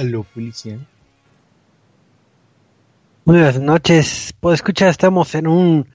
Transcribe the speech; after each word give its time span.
Policía. 0.00 0.78
Buenas 3.26 3.60
noches. 3.60 4.32
Pues 4.40 4.54
escuchar, 4.54 4.88
estamos 4.88 5.34
en 5.34 5.46
un 5.46 5.88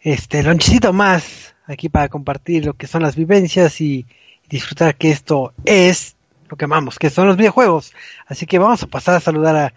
este 0.00 0.42
lonchecito 0.42 0.92
más 0.92 1.54
aquí 1.64 1.88
para 1.88 2.08
compartir 2.08 2.66
lo 2.66 2.74
que 2.74 2.88
son 2.88 3.02
las 3.02 3.14
vivencias 3.14 3.80
y, 3.80 4.06
disfrutar 4.48 4.96
que 4.96 5.10
esto 5.10 5.54
es 5.64 6.16
lo 6.48 6.56
que 6.56 6.64
amamos, 6.64 6.98
que 6.98 7.10
son 7.10 7.28
los 7.28 7.36
videojuegos. 7.36 7.92
Así 8.26 8.44
que 8.44 8.58
vamos 8.58 8.82
a 8.82 8.88
pasar 8.88 9.14
a 9.14 9.20
saludar 9.20 9.56
a, 9.56 9.74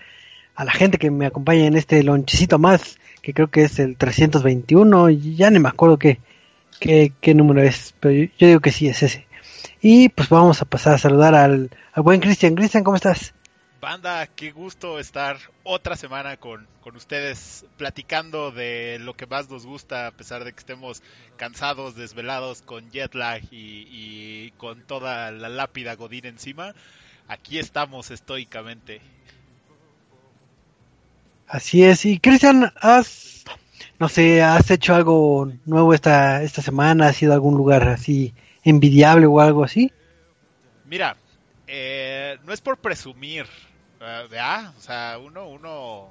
a 0.55 0.65
la 0.65 0.71
gente 0.71 0.97
que 0.97 1.11
me 1.11 1.27
acompaña 1.27 1.65
en 1.65 1.77
este 1.77 2.01
lonchecito 2.03 2.57
más, 2.57 2.97
que 3.21 3.33
creo 3.33 3.49
que 3.49 3.63
es 3.63 3.77
el 3.77 3.95
321, 3.95 5.11
y 5.11 5.35
ya 5.35 5.51
ni 5.51 5.59
me 5.59 5.69
acuerdo 5.69 5.97
qué, 5.97 6.19
qué, 6.79 7.13
qué 7.21 7.35
número 7.35 7.61
es, 7.61 7.93
pero 7.99 8.13
yo, 8.13 8.25
yo 8.37 8.47
digo 8.47 8.59
que 8.59 8.71
sí 8.71 8.87
es 8.87 9.03
ese. 9.03 9.27
Y 9.81 10.09
pues 10.09 10.29
vamos 10.29 10.61
a 10.61 10.65
pasar 10.65 10.95
a 10.95 10.97
saludar 10.97 11.35
al, 11.35 11.69
al 11.93 12.03
buen 12.03 12.19
Cristian. 12.19 12.55
Cristian, 12.55 12.83
¿cómo 12.83 12.97
estás? 12.97 13.33
Banda, 13.89 14.27
qué 14.27 14.51
gusto 14.51 14.99
estar 14.99 15.37
otra 15.63 15.95
semana 15.95 16.35
con, 16.35 16.67
con, 16.81 16.97
ustedes 16.97 17.63
platicando 17.77 18.51
de 18.51 18.99
lo 18.99 19.15
que 19.15 19.27
más 19.27 19.49
nos 19.49 19.65
gusta, 19.65 20.07
a 20.07 20.11
pesar 20.11 20.43
de 20.43 20.51
que 20.51 20.59
estemos 20.59 21.01
cansados, 21.37 21.95
desvelados, 21.95 22.61
con 22.61 22.91
jet 22.91 23.15
lag 23.15 23.41
y, 23.49 23.87
y 23.89 24.51
con 24.57 24.81
toda 24.81 25.31
la 25.31 25.47
lápida 25.47 25.95
Godín 25.95 26.25
encima. 26.25 26.75
Aquí 27.29 27.59
estamos 27.59 28.11
estoicamente. 28.11 28.99
Así 31.47 31.85
es, 31.85 32.03
y 32.03 32.19
Cristian, 32.19 32.73
has, 32.81 33.45
no 33.99 34.09
sé, 34.09 34.43
has 34.43 34.69
hecho 34.69 34.95
algo 34.95 35.49
nuevo 35.63 35.93
esta, 35.93 36.43
esta 36.43 36.61
semana, 36.61 37.07
has 37.07 37.21
ido 37.21 37.31
a 37.31 37.35
algún 37.35 37.55
lugar 37.55 37.87
así 37.87 38.33
envidiable 38.65 39.27
o 39.27 39.39
algo 39.39 39.63
así? 39.63 39.93
Mira, 40.83 41.15
eh, 41.67 42.37
no 42.45 42.51
es 42.51 42.59
por 42.59 42.77
presumir, 42.77 43.45
¿verdad? 43.99 44.73
O 44.77 44.81
sea, 44.81 45.17
uno, 45.19 45.47
uno, 45.47 46.09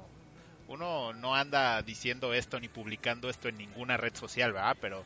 uno 0.67 1.13
no 1.13 1.35
anda 1.35 1.81
diciendo 1.81 2.33
esto 2.33 2.59
ni 2.59 2.67
publicando 2.67 3.29
esto 3.29 3.49
en 3.49 3.57
ninguna 3.57 3.97
red 3.97 4.15
social, 4.15 4.53
¿verdad? 4.53 4.77
Pero 4.81 5.05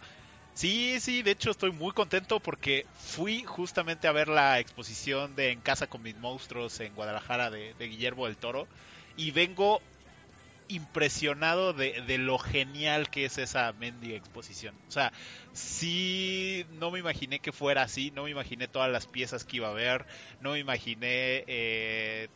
sí, 0.54 1.00
sí, 1.00 1.22
de 1.22 1.32
hecho 1.32 1.52
estoy 1.52 1.72
muy 1.72 1.92
contento 1.92 2.40
porque 2.40 2.86
fui 2.94 3.44
justamente 3.44 4.08
a 4.08 4.12
ver 4.12 4.28
la 4.28 4.60
exposición 4.60 5.36
de 5.36 5.52
En 5.52 5.62
Casa 5.62 5.88
con 5.88 6.02
mis 6.02 6.16
monstruos 6.18 6.80
en 6.80 6.96
Guadalajara 6.96 7.50
de, 7.50 7.74
de 7.76 7.88
Guillermo 7.88 8.26
del 8.26 8.38
Toro 8.38 8.68
y 9.16 9.32
vengo 9.32 9.82
impresionado 10.68 11.74
de, 11.74 12.02
de, 12.08 12.18
lo 12.18 12.38
genial 12.40 13.10
que 13.10 13.26
es 13.26 13.38
esa 13.38 13.74
mendiga 13.74 14.16
exposición. 14.16 14.74
O 14.88 14.92
sea, 14.92 15.12
sí, 15.52 16.66
no 16.70 16.92
me 16.92 17.00
imaginé 17.00 17.40
que 17.40 17.52
fuera 17.52 17.84
así, 17.84 18.12
no 18.12 18.24
me 18.24 18.32
imaginé 18.32 18.70
todas 18.70 18.90
las 18.90 19.06
piezas 19.06 19.44
que 19.44 19.58
iba 19.58 19.68
a 19.68 19.74
ver, 19.74 20.06
no 20.40 20.52
me 20.52 20.60
imaginé 20.60 21.44
eh, 21.48 22.30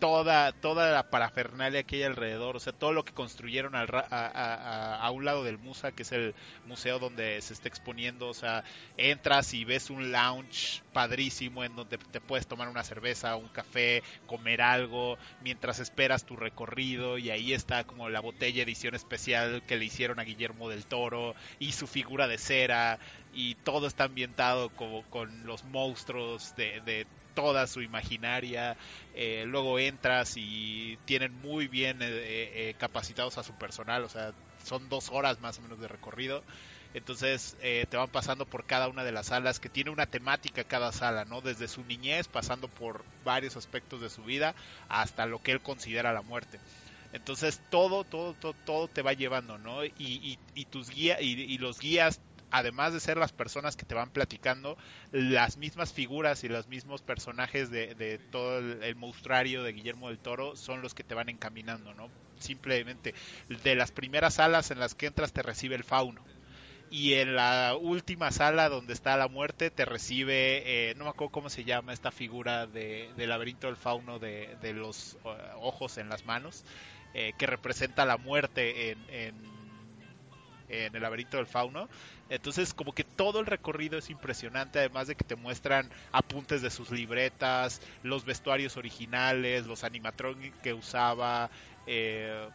toda, 0.00 0.52
toda 0.52 0.90
la 0.90 1.10
parafernalia 1.10 1.84
que 1.84 1.96
hay 1.96 2.02
alrededor, 2.04 2.56
o 2.56 2.60
sea, 2.60 2.72
todo 2.72 2.92
lo 2.92 3.04
que 3.04 3.12
construyeron 3.12 3.76
al, 3.76 3.88
a, 3.94 4.96
a, 4.96 5.10
un 5.10 5.24
lado 5.24 5.44
del 5.44 5.58
Musa, 5.58 5.92
que 5.92 6.02
es 6.02 6.12
el 6.12 6.34
museo 6.66 6.98
donde 6.98 7.40
se 7.42 7.52
está 7.52 7.68
exponiendo, 7.68 8.28
o 8.28 8.34
sea, 8.34 8.64
entras 8.96 9.52
y 9.54 9.64
ves 9.64 9.90
un 9.90 10.10
lounge 10.10 10.82
padrísimo 10.92 11.62
en 11.62 11.76
donde 11.76 11.98
te 11.98 12.20
puedes 12.20 12.46
tomar 12.46 12.68
una 12.68 12.82
cerveza, 12.82 13.36
un 13.36 13.48
café, 13.48 14.02
comer 14.26 14.62
algo, 14.62 15.18
mientras 15.42 15.78
esperas 15.78 16.24
tu 16.24 16.34
recorrido, 16.34 17.18
y 17.18 17.30
ahí 17.30 17.52
está 17.52 17.84
como 17.84 18.08
la 18.08 18.20
botella 18.20 18.62
edición 18.62 18.94
especial 18.94 19.62
que 19.66 19.76
le 19.76 19.84
hicieron 19.84 20.18
a 20.18 20.24
Guillermo 20.24 20.70
del 20.70 20.86
Toro, 20.86 21.34
y 21.58 21.72
su 21.72 21.86
figura 21.86 22.26
de 22.26 22.38
cera, 22.38 22.98
y 23.34 23.54
todo 23.56 23.86
está 23.86 24.04
ambientado 24.04 24.70
como 24.70 25.02
con 25.10 25.46
los 25.46 25.62
monstruos 25.64 26.56
de, 26.56 26.80
de 26.80 27.06
toda 27.34 27.66
su 27.66 27.82
imaginaria, 27.82 28.76
eh, 29.14 29.44
luego 29.46 29.78
entras 29.78 30.34
y 30.36 30.96
tienen 31.04 31.32
muy 31.34 31.68
bien 31.68 32.02
eh, 32.02 32.08
eh, 32.08 32.74
capacitados 32.78 33.38
a 33.38 33.42
su 33.42 33.52
personal, 33.54 34.04
o 34.04 34.08
sea, 34.08 34.32
son 34.64 34.88
dos 34.88 35.08
horas 35.10 35.40
más 35.40 35.58
o 35.58 35.62
menos 35.62 35.80
de 35.80 35.88
recorrido, 35.88 36.44
entonces 36.92 37.56
eh, 37.60 37.86
te 37.88 37.96
van 37.96 38.10
pasando 38.10 38.46
por 38.46 38.64
cada 38.66 38.88
una 38.88 39.04
de 39.04 39.12
las 39.12 39.26
salas, 39.26 39.60
que 39.60 39.68
tiene 39.68 39.90
una 39.90 40.06
temática 40.06 40.64
cada 40.64 40.92
sala, 40.92 41.24
¿no? 41.24 41.40
Desde 41.40 41.68
su 41.68 41.84
niñez, 41.84 42.26
pasando 42.28 42.68
por 42.68 43.04
varios 43.24 43.56
aspectos 43.56 44.00
de 44.00 44.10
su 44.10 44.24
vida, 44.24 44.54
hasta 44.88 45.26
lo 45.26 45.38
que 45.40 45.52
él 45.52 45.62
considera 45.62 46.12
la 46.12 46.22
muerte. 46.22 46.60
Entonces 47.12 47.60
todo, 47.68 48.04
todo, 48.04 48.34
todo, 48.34 48.54
todo 48.54 48.88
te 48.88 49.02
va 49.02 49.12
llevando, 49.12 49.58
¿no? 49.58 49.84
Y, 49.84 49.92
y, 49.98 50.38
y 50.54 50.64
tus 50.66 50.90
guías, 50.90 51.20
y, 51.20 51.40
y 51.40 51.58
los 51.58 51.78
guías 51.78 52.20
además 52.50 52.92
de 52.92 53.00
ser 53.00 53.16
las 53.16 53.32
personas 53.32 53.76
que 53.76 53.84
te 53.84 53.94
van 53.94 54.10
platicando, 54.10 54.76
las 55.12 55.56
mismas 55.56 55.92
figuras 55.92 56.44
y 56.44 56.48
los 56.48 56.68
mismos 56.68 57.02
personajes 57.02 57.70
de, 57.70 58.20
todo 58.30 58.58
el, 58.58 58.82
el, 58.82 58.96
monstruario 58.96 59.62
de 59.62 59.72
Guillermo 59.72 60.08
del 60.08 60.18
Toro 60.18 60.56
son 60.56 60.82
los 60.82 60.94
que 60.94 61.04
te 61.04 61.14
van 61.14 61.28
encaminando, 61.28 61.94
¿no? 61.94 62.08
Simplemente 62.38 63.14
de 63.48 63.74
las 63.74 63.92
primeras 63.92 64.34
salas 64.34 64.70
en 64.70 64.78
las 64.78 64.94
que 64.94 65.06
entras 65.06 65.32
te 65.32 65.42
recibe 65.42 65.76
el 65.76 65.84
fauno. 65.84 66.22
Y 66.90 67.14
en 67.14 67.36
la 67.36 67.76
última 67.80 68.32
sala 68.32 68.68
donde 68.68 68.94
está 68.94 69.16
la 69.16 69.28
muerte 69.28 69.70
te 69.70 69.84
recibe, 69.84 70.90
eh, 70.90 70.94
no 70.96 71.04
me 71.04 71.10
acuerdo 71.10 71.30
cómo 71.30 71.48
se 71.48 71.62
llama 71.62 71.92
esta 71.92 72.10
figura 72.10 72.66
de, 72.66 73.08
del 73.16 73.28
laberinto 73.28 73.68
del 73.68 73.76
fauno 73.76 74.18
de, 74.18 74.56
de 74.60 74.72
los 74.72 75.16
uh, 75.22 75.28
ojos 75.60 75.98
en 75.98 76.08
las 76.08 76.24
manos, 76.24 76.64
eh, 77.14 77.32
que 77.38 77.46
representa 77.46 78.04
la 78.04 78.16
muerte 78.16 78.90
en, 78.90 78.98
en, 79.08 79.34
en 80.68 80.96
el 80.96 81.00
laberinto 81.00 81.36
del 81.36 81.46
fauno. 81.46 81.88
Entonces, 82.30 82.72
como 82.74 82.92
que 82.92 83.04
todo 83.04 83.40
el 83.40 83.46
recorrido 83.46 83.98
es 83.98 84.08
impresionante, 84.08 84.78
además 84.78 85.08
de 85.08 85.16
que 85.16 85.24
te 85.24 85.36
muestran 85.36 85.90
apuntes 86.12 86.62
de 86.62 86.70
sus 86.70 86.90
libretas, 86.90 87.82
los 88.02 88.24
vestuarios 88.24 88.76
originales, 88.76 89.66
los 89.66 89.84
animatronics 89.84 90.58
que 90.60 90.72
usaba, 90.72 91.50
eh, 91.86 92.48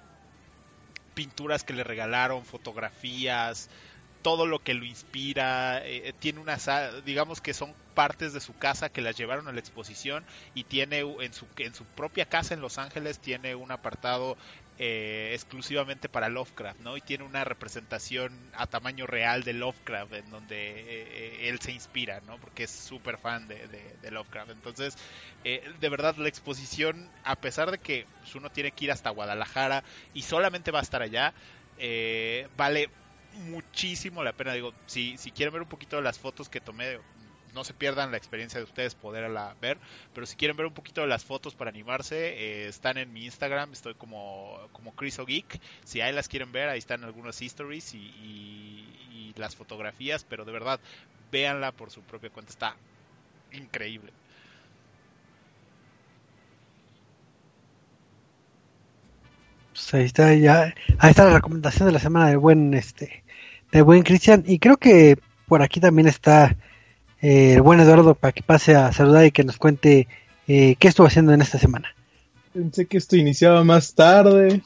pinturas 1.14 1.64
que 1.64 1.74
le 1.74 1.84
regalaron, 1.84 2.46
fotografías, 2.46 3.70
todo 4.22 4.48
lo 4.48 4.60
que 4.64 4.74
lo 4.74 4.86
inspira. 4.86 5.82
Eh, 5.86 6.14
tiene 6.20 6.40
una, 6.40 6.58
digamos 7.04 7.42
que 7.42 7.54
son 7.54 7.76
partes 7.94 8.34
de 8.34 8.42
su 8.42 8.58
casa 8.58 8.90
que 8.90 9.02
las 9.02 9.16
llevaron 9.16 9.48
a 9.48 9.54
la 9.54 9.60
exposición 9.60 10.26
y 10.54 10.66
tiene 10.66 11.00
en 11.00 11.34
su, 11.34 11.48
en 11.58 11.74
su 11.74 11.86
propia 11.86 12.26
casa 12.26 12.54
en 12.54 12.62
Los 12.62 12.78
Ángeles 12.78 13.20
tiene 13.20 13.56
un 13.56 13.72
apartado 13.72 14.38
eh, 14.78 15.32
exclusivamente 15.34 16.10
para 16.10 16.28
Lovecraft, 16.28 16.82
¿no? 16.82 16.98
Y 16.98 17.02
tiene 17.02 17.24
una 17.24 17.46
representación 17.46 18.52
a 18.54 18.68
tamaño 18.68 19.08
real 19.08 19.44
de 19.44 19.54
Lovecraft 19.54 20.14
en 20.14 20.30
donde 20.30 20.56
eh, 20.58 21.50
él 21.50 21.60
se 21.62 21.72
inspira, 21.72 22.20
¿no? 22.22 22.40
Porque 22.40 22.64
es 22.64 22.72
súper 22.72 23.18
fan 23.18 23.48
de, 23.48 24.12
Lovecraft. 24.12 24.52
Entonces, 24.52 24.98
eh, 25.46 25.64
de 25.80 25.90
verdad, 25.90 26.16
la 26.18 26.28
exposición, 26.28 27.10
a 27.24 27.38
pesar 27.38 27.72
de 27.72 27.78
que 27.78 28.06
pues, 28.20 28.36
uno 28.36 28.50
tiene 28.50 28.72
que 28.72 28.86
ir 28.86 28.92
hasta 28.92 29.12
Guadalajara 29.12 29.84
y 30.14 30.24
solamente 30.24 30.72
va 30.72 30.80
a 30.80 30.84
estar 30.84 31.02
allá, 31.02 31.34
eh, 31.78 32.50
vale 32.58 32.90
muchísimo 33.32 34.24
la 34.24 34.34
pena. 34.34 34.54
Digo, 34.54 34.74
si, 34.88 35.18
si 35.18 35.32
quieren 35.32 35.54
ver 35.54 35.62
un 35.62 35.70
poquito 35.70 35.96
de 35.96 36.02
las 36.02 36.20
fotos 36.20 36.50
que 36.50 36.62
tomé, 36.62 37.00
no 37.56 37.64
se 37.64 37.74
pierdan 37.74 38.12
la 38.12 38.18
experiencia 38.18 38.60
de 38.60 38.66
ustedes 38.66 38.94
poderla 38.94 39.56
ver, 39.62 39.78
pero 40.14 40.28
si 40.28 40.36
quieren 40.36 40.58
ver 40.58 40.68
un 40.68 40.74
poquito 40.74 41.02
de 41.02 41.08
las 41.08 41.24
fotos 41.24 41.56
para 41.56 41.72
animarse, 41.72 42.18
eh, 42.18 42.68
están 42.68 42.98
en 42.98 43.12
mi 43.14 43.26
Instagram, 43.26 43.72
estoy 43.72 43.96
como, 43.96 44.60
como 44.74 44.94
Chris 44.94 45.18
Geek, 45.26 45.60
si 45.86 46.02
ahí 46.02 46.14
las 46.14 46.28
quieren 46.28 46.52
ver, 46.52 46.68
ahí 46.70 46.78
están 46.78 47.04
algunas 47.04 47.42
stories 47.42 47.96
y, 47.96 48.84
las 49.38 49.54
fotografías, 49.54 50.24
pero 50.24 50.46
de 50.46 50.54
verdad, 50.54 50.80
véanla 51.30 51.74
por 51.74 51.92
su 51.92 52.02
propia 52.02 52.30
cuenta, 52.30 52.52
está 52.52 52.76
increíble. 53.52 54.14
Pues 59.74 59.94
ahí 59.94 60.06
está 60.06 60.34
ya, 60.36 60.74
ahí 61.00 61.10
está 61.10 61.26
la 61.26 61.34
recomendación 61.34 61.88
de 61.88 61.92
la 61.92 62.00
semana 62.00 62.30
del 62.30 62.38
buen 62.38 62.74
este, 62.74 63.26
del 63.74 63.84
buen 63.84 64.04
Cristian 64.04 64.46
y 64.48 64.58
creo 64.58 64.78
que 64.78 65.18
por 65.50 65.62
aquí 65.62 65.82
también 65.82 66.08
está 66.08 66.56
eh, 67.26 67.54
el 67.56 67.64
buen 67.64 67.80
Eduardo 67.80 68.14
para 68.14 68.32
que 68.34 68.44
pase 68.44 68.76
a 68.76 68.92
saludar 68.92 69.26
y 69.26 69.32
que 69.32 69.44
nos 69.44 69.58
cuente 69.58 70.08
eh, 70.48 70.76
qué 70.78 70.88
estuvo 70.88 71.08
haciendo 71.08 71.34
en 71.34 71.42
esta 71.42 71.58
semana. 71.58 71.88
Pensé 72.54 72.86
que 72.86 72.98
esto 72.98 73.16
iniciaba 73.16 73.64
más 73.64 73.96
tarde. 73.96 74.62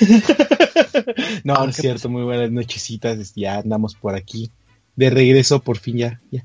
no, 1.44 1.54
Ah, 1.54 1.64
no 1.64 1.68
es 1.68 1.76
¿qué 1.76 1.82
cierto, 1.82 2.08
muy 2.08 2.24
buenas 2.24 2.50
nochecitas. 2.50 3.32
Ya 3.36 3.58
andamos 3.58 3.94
por 3.94 4.16
aquí. 4.16 4.50
De 4.96 5.08
regreso, 5.08 5.60
por 5.60 5.78
fin 5.78 5.98
ya. 5.98 6.20
Ya, 6.32 6.44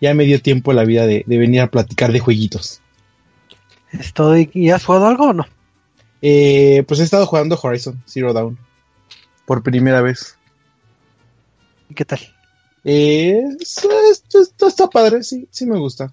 ya 0.00 0.14
me 0.14 0.24
dio 0.24 0.40
tiempo 0.40 0.72
la 0.72 0.84
vida 0.84 1.06
de, 1.06 1.24
de 1.26 1.36
venir 1.36 1.60
a 1.60 1.70
platicar 1.70 2.10
de 2.10 2.20
jueguitos. 2.20 2.80
Estoy, 3.92 4.50
¿Y 4.54 4.70
has 4.70 4.86
jugado 4.86 5.08
algo 5.08 5.26
o 5.28 5.32
no? 5.34 5.46
Eh, 6.22 6.84
pues 6.88 7.00
he 7.00 7.02
estado 7.02 7.26
jugando 7.26 7.60
Horizon 7.62 8.02
Zero 8.06 8.32
Dawn. 8.32 8.56
Por 9.44 9.62
primera 9.62 10.00
vez. 10.00 10.38
¿Y 11.90 11.94
qué 11.94 12.06
tal? 12.06 12.20
Eh, 12.84 13.40
esto, 13.60 13.88
esto- 14.10 14.40
esto 14.42 14.66
está 14.66 14.88
padre, 14.88 15.22
sí, 15.22 15.46
sí 15.50 15.66
me 15.66 15.78
gusta. 15.78 16.12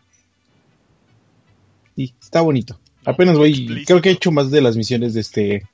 Sí, 1.96 2.14
está 2.22 2.42
bonito. 2.42 2.80
Apenas 3.06 3.38
voy, 3.38 3.50
Explícito. 3.52 3.86
creo 3.88 4.02
que 4.02 4.10
he 4.10 4.14
hecho 4.14 4.32
más 4.32 4.52
de 4.52 4.62
las 4.62 4.76
misiones 4.78 5.14
de 5.14 5.22
este. 5.22 5.68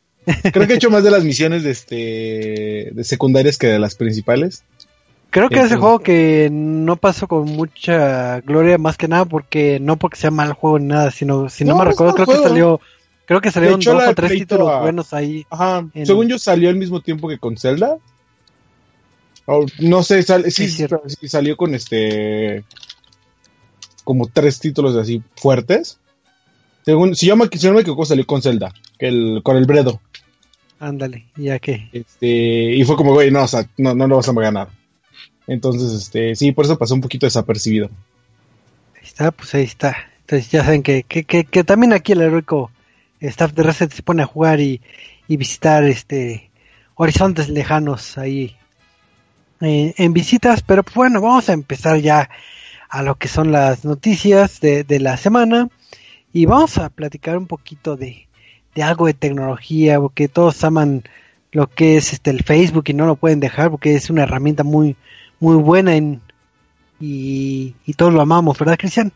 Creo 0.54 0.66
que 0.68 0.74
he 0.74 0.76
hecho 0.78 0.90
más 0.90 1.04
de 1.04 1.12
las 1.12 1.24
misiones 1.24 1.64
de 1.64 1.72
este. 1.72 2.92
de 2.94 3.04
secundarias 3.04 3.58
que 3.58 3.68
de 3.68 3.80
las 3.80 3.96
principales. 3.96 4.64
Creo 5.30 5.50
que 5.50 5.56
es 5.56 5.66
ese 5.66 5.74
Entonces- 5.76 5.82
juego 5.82 6.00
que 6.00 6.50
no 6.52 6.96
pasó 6.96 7.28
con 7.28 7.44
mucha 7.46 8.40
gloria, 8.42 8.78
más 8.78 8.96
que 8.96 9.08
nada 9.10 9.26
porque 9.26 9.80
no 9.82 9.98
porque 9.98 10.18
sea 10.18 10.32
mal 10.32 10.54
juego 10.54 10.80
ni 10.80 10.86
nada, 10.86 11.12
sino 11.12 11.50
si 11.50 11.66
no, 11.66 11.74
No, 11.74 11.80
me 11.80 11.84
es 11.84 11.90
recuerdo, 11.90 12.14
creo 12.16 12.28
que 12.28 12.48
salió, 12.48 12.80
creo 13.26 13.42
que 13.42 13.52
salieron 13.52 13.82
dos 13.82 14.02
o 14.08 14.16
tres 14.16 14.32
títulos 14.32 14.70
a- 14.70 14.80
buenos 14.80 15.14
ahí. 15.14 15.46
Ajá. 15.50 15.86
En- 15.94 16.06
Según 16.06 16.30
yo 16.30 16.40
salió 16.40 16.70
al 16.70 16.78
mismo 16.78 17.02
tiempo 17.02 17.28
que 17.28 17.38
con 17.38 17.58
Zelda. 17.58 17.98
O, 19.48 19.66
no 19.80 20.02
sé, 20.04 20.24
sal- 20.24 20.52
sí, 20.52 20.68
sí, 20.68 20.88
salió 21.28 21.56
con 21.56 21.76
este. 21.76 22.64
como 24.04 24.28
tres 24.28 24.60
títulos 24.60 24.96
así 24.96 25.22
fuertes. 25.36 26.00
Según, 26.84 27.16
si 27.16 27.26
yo 27.28 27.36
me, 27.36 27.48
si 27.48 27.68
no 27.68 27.74
me 27.74 27.82
equivoco, 27.82 28.06
salió 28.06 28.26
con 28.26 28.42
Zelda, 28.42 28.74
que 29.00 29.08
el, 29.08 29.42
con 29.44 29.58
el 29.58 29.66
Bredo. 29.66 30.02
Ándale, 30.80 31.26
ya 31.36 31.58
que 31.60 31.90
Este, 31.94 32.28
y 32.76 32.84
fue 32.84 32.96
como, 32.96 33.14
güey, 33.14 33.32
no, 33.32 33.44
o 33.44 33.48
sea, 33.48 33.68
no, 33.78 33.96
no 33.96 34.08
lo 34.08 34.18
vas 34.18 34.30
a 34.30 34.34
ganar. 34.34 34.68
Entonces, 35.48 35.94
este, 35.94 36.36
sí, 36.36 36.52
por 36.52 36.66
eso 36.66 36.78
pasó 36.78 36.94
un 36.96 37.02
poquito 37.02 37.26
desapercibido. 37.26 37.88
ahí 38.96 39.02
está, 39.04 39.32
pues 39.32 39.54
ahí 39.56 39.64
está. 39.64 39.96
Entonces 40.22 40.52
ya 40.52 40.64
saben 40.64 40.84
que, 40.84 41.04
que, 41.04 41.24
que, 41.24 41.46
que 41.46 41.64
también 41.64 41.94
aquí 41.94 42.12
el 42.14 42.22
heroico 42.22 42.72
staff 43.22 43.54
de 43.54 43.64
Reset 43.64 43.92
se 43.92 44.04
pone 44.04 44.24
a 44.24 44.28
jugar 44.28 44.60
y, 44.60 44.82
y 45.28 45.38
visitar 45.38 45.84
este 45.84 46.52
horizontes 46.96 47.50
lejanos 47.50 48.18
ahí 48.18 48.56
eh, 49.66 49.94
en 49.98 50.14
visitas, 50.14 50.62
pero 50.62 50.84
pues 50.84 50.96
bueno, 50.96 51.22
vamos 51.22 51.50
a 51.50 51.54
empezar 51.54 52.00
ya 52.00 52.30
a 52.90 53.04
lo 53.04 53.16
que 53.16 53.28
son 53.28 53.52
las 53.52 53.84
noticias 53.86 54.60
de, 54.62 54.84
de 54.84 55.00
la 55.00 55.18
semana 55.18 55.70
y 56.32 56.46
vamos 56.46 56.78
a 56.78 56.90
platicar 56.90 57.38
un 57.38 57.48
poquito 57.48 57.96
de, 57.98 58.28
de 58.76 58.84
algo 58.84 59.08
de 59.08 59.14
tecnología, 59.14 60.00
porque 60.00 60.28
todos 60.28 60.64
aman 60.64 61.04
lo 61.52 61.68
que 61.68 61.98
es 61.98 62.14
este 62.14 62.32
el 62.32 62.44
Facebook 62.44 62.86
y 62.88 62.94
no 62.94 63.06
lo 63.06 63.16
pueden 63.16 63.40
dejar 63.40 63.72
porque 63.72 63.96
es 63.96 64.10
una 64.10 64.24
herramienta 64.24 64.64
muy 64.64 64.96
muy 65.40 65.56
buena 65.56 65.96
en, 65.96 66.22
y, 67.00 67.76
y 67.86 67.94
todos 67.94 68.14
lo 68.14 68.22
amamos, 68.22 68.58
¿verdad, 68.58 68.78
Cristian? 68.78 69.12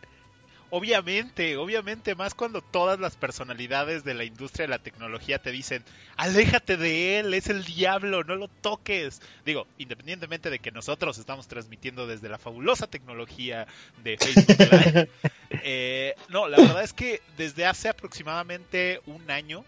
Obviamente, 0.72 1.58
obviamente, 1.58 2.14
más 2.14 2.36
cuando 2.36 2.62
todas 2.62 3.00
las 3.00 3.16
personalidades 3.16 4.04
de 4.04 4.14
la 4.14 4.24
industria 4.24 4.66
de 4.66 4.70
la 4.70 4.80
tecnología 4.80 5.40
te 5.40 5.52
dicen, 5.52 5.84
aléjate 6.16 6.78
de 6.78 7.20
él, 7.20 7.34
es 7.34 7.48
el 7.48 7.66
diablo, 7.66 8.24
no 8.24 8.36
lo 8.36 8.48
toques. 8.48 9.22
Digo, 9.46 9.66
independientemente 9.80 10.52
de 10.52 10.60
que 10.60 10.72
nosotros 10.72 11.18
estamos 11.18 11.48
transmitiendo 11.48 12.06
desde 12.06 12.30
la 12.30 12.38
fabulosa 12.38 12.86
tecnología 12.86 13.66
de 14.04 14.18
Facebook 14.18 14.72
Live, 14.72 15.10
eh, 15.64 16.16
no, 16.30 16.48
la 16.48 16.58
verdad 16.58 16.84
es 16.84 16.94
que 16.94 17.22
desde 17.36 17.66
hace 17.66 17.90
aproximadamente 17.90 19.02
un 19.08 19.32
año, 19.32 19.66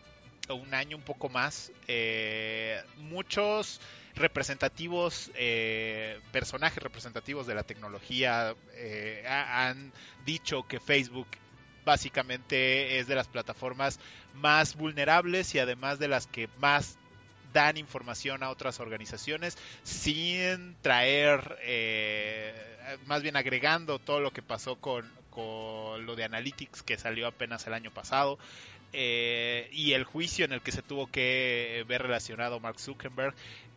o 0.49 0.55
un 0.55 0.73
año 0.73 0.97
un 0.97 1.03
poco 1.03 1.29
más, 1.29 1.71
eh, 1.87 2.79
muchos 2.97 3.81
representativos, 4.15 5.31
eh, 5.35 6.19
personajes 6.31 6.81
representativos 6.81 7.47
de 7.47 7.55
la 7.55 7.63
tecnología 7.63 8.55
eh, 8.75 9.23
ha- 9.27 9.67
han 9.67 9.91
dicho 10.25 10.63
que 10.67 10.79
Facebook 10.79 11.27
básicamente 11.85 12.99
es 12.99 13.07
de 13.07 13.15
las 13.15 13.27
plataformas 13.27 13.99
más 14.35 14.75
vulnerables 14.75 15.55
y 15.55 15.59
además 15.59 15.99
de 15.99 16.07
las 16.07 16.27
que 16.27 16.47
más 16.59 16.97
dan 17.53 17.75
información 17.77 18.43
a 18.43 18.49
otras 18.49 18.79
organizaciones 18.79 19.57
sin 19.83 20.75
traer, 20.81 21.57
eh, 21.63 22.53
más 23.07 23.21
bien 23.23 23.35
agregando 23.35 23.99
todo 23.99 24.19
lo 24.21 24.31
que 24.31 24.41
pasó 24.41 24.77
con, 24.77 25.09
con 25.29 26.05
lo 26.05 26.15
de 26.15 26.23
Analytics 26.23 26.83
que 26.83 26.97
salió 26.97 27.27
apenas 27.27 27.65
el 27.67 27.73
año 27.73 27.91
pasado 27.91 28.37
y 28.93 29.93
el 29.93 30.03
juicio 30.03 30.45
en 30.45 30.51
el 30.51 30.61
que 30.61 30.71
se 30.71 30.81
tuvo 30.81 31.07
que 31.07 31.85
ver 31.87 32.01
relacionado 32.01 32.59
Mark 32.59 32.79
Zuckerberg. 32.79 33.33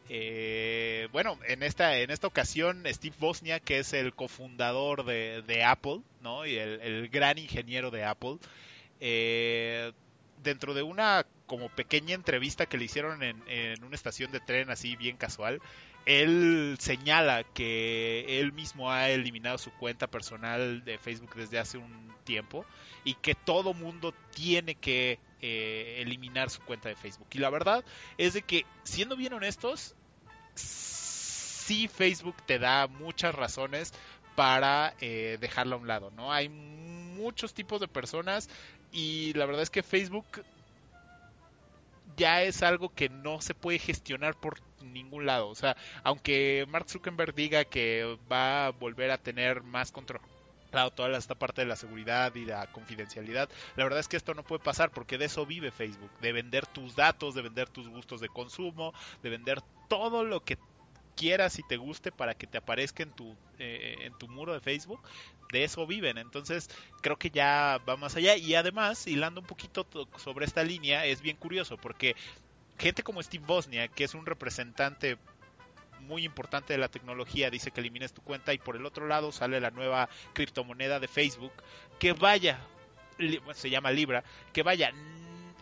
Eh, 0.09 1.09
bueno, 1.13 1.39
en 1.47 1.63
esta, 1.63 1.97
en 1.99 2.11
esta 2.11 2.27
ocasión 2.27 2.85
Steve 2.87 3.17
Bosnia, 3.19 3.61
que 3.61 3.79
es 3.79 3.93
el 3.93 4.15
cofundador 4.15 5.05
de, 5.05 5.43
de 5.43 5.65
Apple, 5.65 6.01
¿no? 6.21 6.47
Y 6.47 6.57
el, 6.57 7.09
gran 7.09 7.39
ingeniero 7.39 7.91
de 7.91 8.05
Apple, 8.05 8.39
eh, 9.01 9.93
dentro 10.43 10.75
de 10.75 10.83
una 10.83 11.27
como 11.47 11.69
pequeña 11.69 12.15
entrevista 12.15 12.67
que 12.67 12.79
le 12.79 12.85
hicieron 12.85 13.23
en, 13.23 13.43
en 13.49 13.85
una 13.85 13.95
estación 13.95 14.31
de 14.31 14.41
tren 14.41 14.71
así 14.71 14.97
bien 14.97 15.17
casual, 15.17 15.61
él 16.07 16.77
señala 16.81 17.45
que 17.45 18.41
él 18.41 18.53
mismo 18.53 18.91
ha 18.91 19.09
eliminado 19.09 19.57
su 19.57 19.73
cuenta 19.73 20.07
personal 20.07 20.85
de 20.85 20.99
Facebook 20.99 21.35
desde 21.35 21.59
hace 21.59 21.79
un 21.79 22.15
tiempo 22.25 22.67
y 23.05 23.15
que 23.15 23.35
todo 23.35 23.73
mundo 23.75 24.15
tiene 24.35 24.75
que 24.75 25.19
eh, 25.47 26.01
eliminar 26.01 26.49
su 26.49 26.63
cuenta 26.63 26.89
de 26.89 26.97
Facebook. 26.97 27.27
Y 27.33 27.39
la 27.39 27.51
verdad 27.51 27.85
es 28.17 28.33
de 28.33 28.41
que, 28.41 28.65
siendo 28.83 29.15
bien 29.15 29.35
honestos, 29.35 29.95
sí 30.55 31.87
Facebook 31.87 32.37
te 32.47 32.59
da 32.59 32.87
muchas 32.87 33.35
razones 33.35 33.93
para 34.37 34.95
eh, 35.01 35.37
dejarla 35.43 35.75
a 35.77 35.79
un 35.79 35.87
lado, 35.87 36.11
¿no? 36.13 36.33
Hay 36.33 36.49
muchos 36.49 37.53
tipos 37.53 37.79
de 37.79 37.89
personas 37.89 38.49
y 38.91 39.35
la 39.35 39.45
verdad 39.45 39.61
es 39.61 39.69
que 39.69 39.83
Facebook 39.83 40.25
ya 42.17 42.43
es 42.43 42.63
algo 42.63 42.89
que 42.89 43.11
no 43.11 43.43
se 43.43 43.53
puede 43.53 43.79
gestionar 43.79 44.35
por 44.41 44.63
ningún 44.81 45.27
lado. 45.27 45.51
O 45.51 45.55
sea, 45.55 45.77
aunque 46.05 46.65
Mark 46.71 46.89
Zuckerberg 46.89 47.35
diga 47.35 47.67
que 47.67 48.17
va 48.33 48.65
a 48.65 48.71
volver 48.71 49.11
a 49.11 49.19
tener 49.19 49.63
más 49.63 49.93
control 49.93 50.23
claro, 50.75 50.91
toda 50.91 51.17
esta 51.17 51.37
parte 51.37 51.63
de 51.63 51.69
la 51.69 51.77
seguridad 51.77 52.35
y 52.35 52.45
la 52.45 52.67
confidencialidad. 52.73 53.49
La 53.77 53.85
verdad 53.85 54.01
es 54.01 54.09
que 54.09 54.17
esto 54.17 54.35
no 54.35 54.43
puede 54.43 54.63
pasar 54.63 54.91
porque 54.91 55.19
de 55.19 55.27
eso 55.27 55.47
vive 55.47 55.71
Facebook, 55.71 56.11
de 56.21 56.33
vender 56.33 56.67
tus 56.67 56.97
datos, 56.97 57.35
de 57.35 57.43
vender 57.43 57.69
tus 57.69 57.89
gustos 57.89 58.21
de 58.21 58.29
consumo, 58.29 58.93
de 59.23 59.31
vender 59.31 59.61
todo 59.89 60.25
lo 60.25 60.41
que 60.41 60.59
quieras 61.15 61.61
y 61.61 61.63
te 61.63 61.77
guste 61.77 62.11
para 62.11 62.35
que 62.35 62.49
te 62.49 62.59
aparezca 62.59 63.05
en 63.05 63.13
tu 63.13 63.37
eh, 63.61 63.99
en 64.01 64.19
tu 64.19 64.27
muro 64.27 64.53
de 64.53 64.61
Facebook. 64.61 65.01
De 65.53 65.63
eso 65.63 65.87
viven, 65.87 66.19
entonces 66.19 66.69
creo 67.03 67.17
que 67.17 67.31
ya 67.31 67.79
va 67.89 67.97
más 67.97 68.17
allá 68.17 68.37
y 68.37 68.57
además 68.57 69.07
hilando 69.07 69.43
un 69.43 69.47
poquito 69.47 69.87
sobre 70.17 70.47
esta 70.47 70.65
línea 70.65 71.07
es 71.07 71.21
bien 71.21 71.37
curioso 71.37 71.77
porque 71.77 72.17
gente 72.79 73.05
como 73.05 73.23
Steve 73.23 73.45
Bosnia, 73.47 73.87
que 73.87 74.03
es 74.03 74.15
un 74.15 74.27
representante 74.27 75.19
muy 76.05 76.25
importante 76.25 76.73
de 76.73 76.79
la 76.79 76.89
tecnología 76.89 77.51
dice 77.51 77.71
que 77.71 77.81
elimines 77.81 78.13
tu 78.13 78.23
cuenta 78.23 78.53
y 78.53 78.59
por 78.59 78.77
el 78.77 78.87
otro 78.87 79.07
lado 79.07 79.33
sale 79.33 79.61
la 79.61 79.71
nueva 79.71 80.09
criptomoneda 80.33 81.01
de 81.01 81.09
Facebook 81.09 81.53
que 81.99 82.13
vaya 82.13 82.61
se 83.55 83.71
llama 83.71 83.91
Libra 83.91 84.25
que 84.53 84.63
vaya 84.63 84.93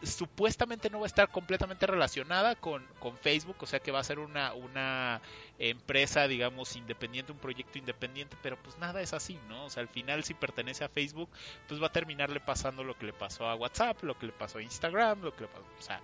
supuestamente 0.02 0.90
no 0.90 1.00
va 1.00 1.06
a 1.06 1.06
estar 1.06 1.30
completamente 1.30 1.87
relacionada 1.87 2.56
con, 2.56 2.84
con, 2.99 3.16
Facebook, 3.16 3.56
o 3.61 3.66
sea 3.66 3.80
que 3.80 3.92
va 3.92 4.00
a 4.00 4.04
ser 4.04 4.18
una, 4.18 4.52
una 4.52 5.20
empresa, 5.58 6.26
digamos, 6.26 6.76
independiente, 6.76 7.32
un 7.32 7.38
proyecto 7.38 7.78
independiente, 7.78 8.37
pero 8.42 8.56
pues 8.61 8.78
nada 8.78 9.00
es 9.00 9.12
así, 9.12 9.38
¿no? 9.49 9.64
O 9.64 9.70
sea, 9.70 9.82
al 9.82 9.88
final 9.88 10.25
si 10.25 10.34
pertenece 10.34 10.84
a 10.84 10.88
Facebook, 10.88 11.30
pues 11.68 11.80
va 11.80 11.87
a 11.87 11.92
terminarle 11.92 12.40
pasando 12.40 12.84
lo 12.84 12.99
que 12.99 13.06
le 13.06 13.12
pasó 13.12 13.46
a 13.46 13.54
WhatsApp, 13.54 14.02
lo 14.02 14.18
que 14.18 14.26
le 14.26 14.32
pasó 14.32 14.58
a 14.58 14.62
Instagram, 14.62 15.22
lo 15.22 15.34
que 15.34 15.42
le 15.42 15.49
pasó, 15.49 15.66
o 15.78 15.82
sea, 15.82 16.00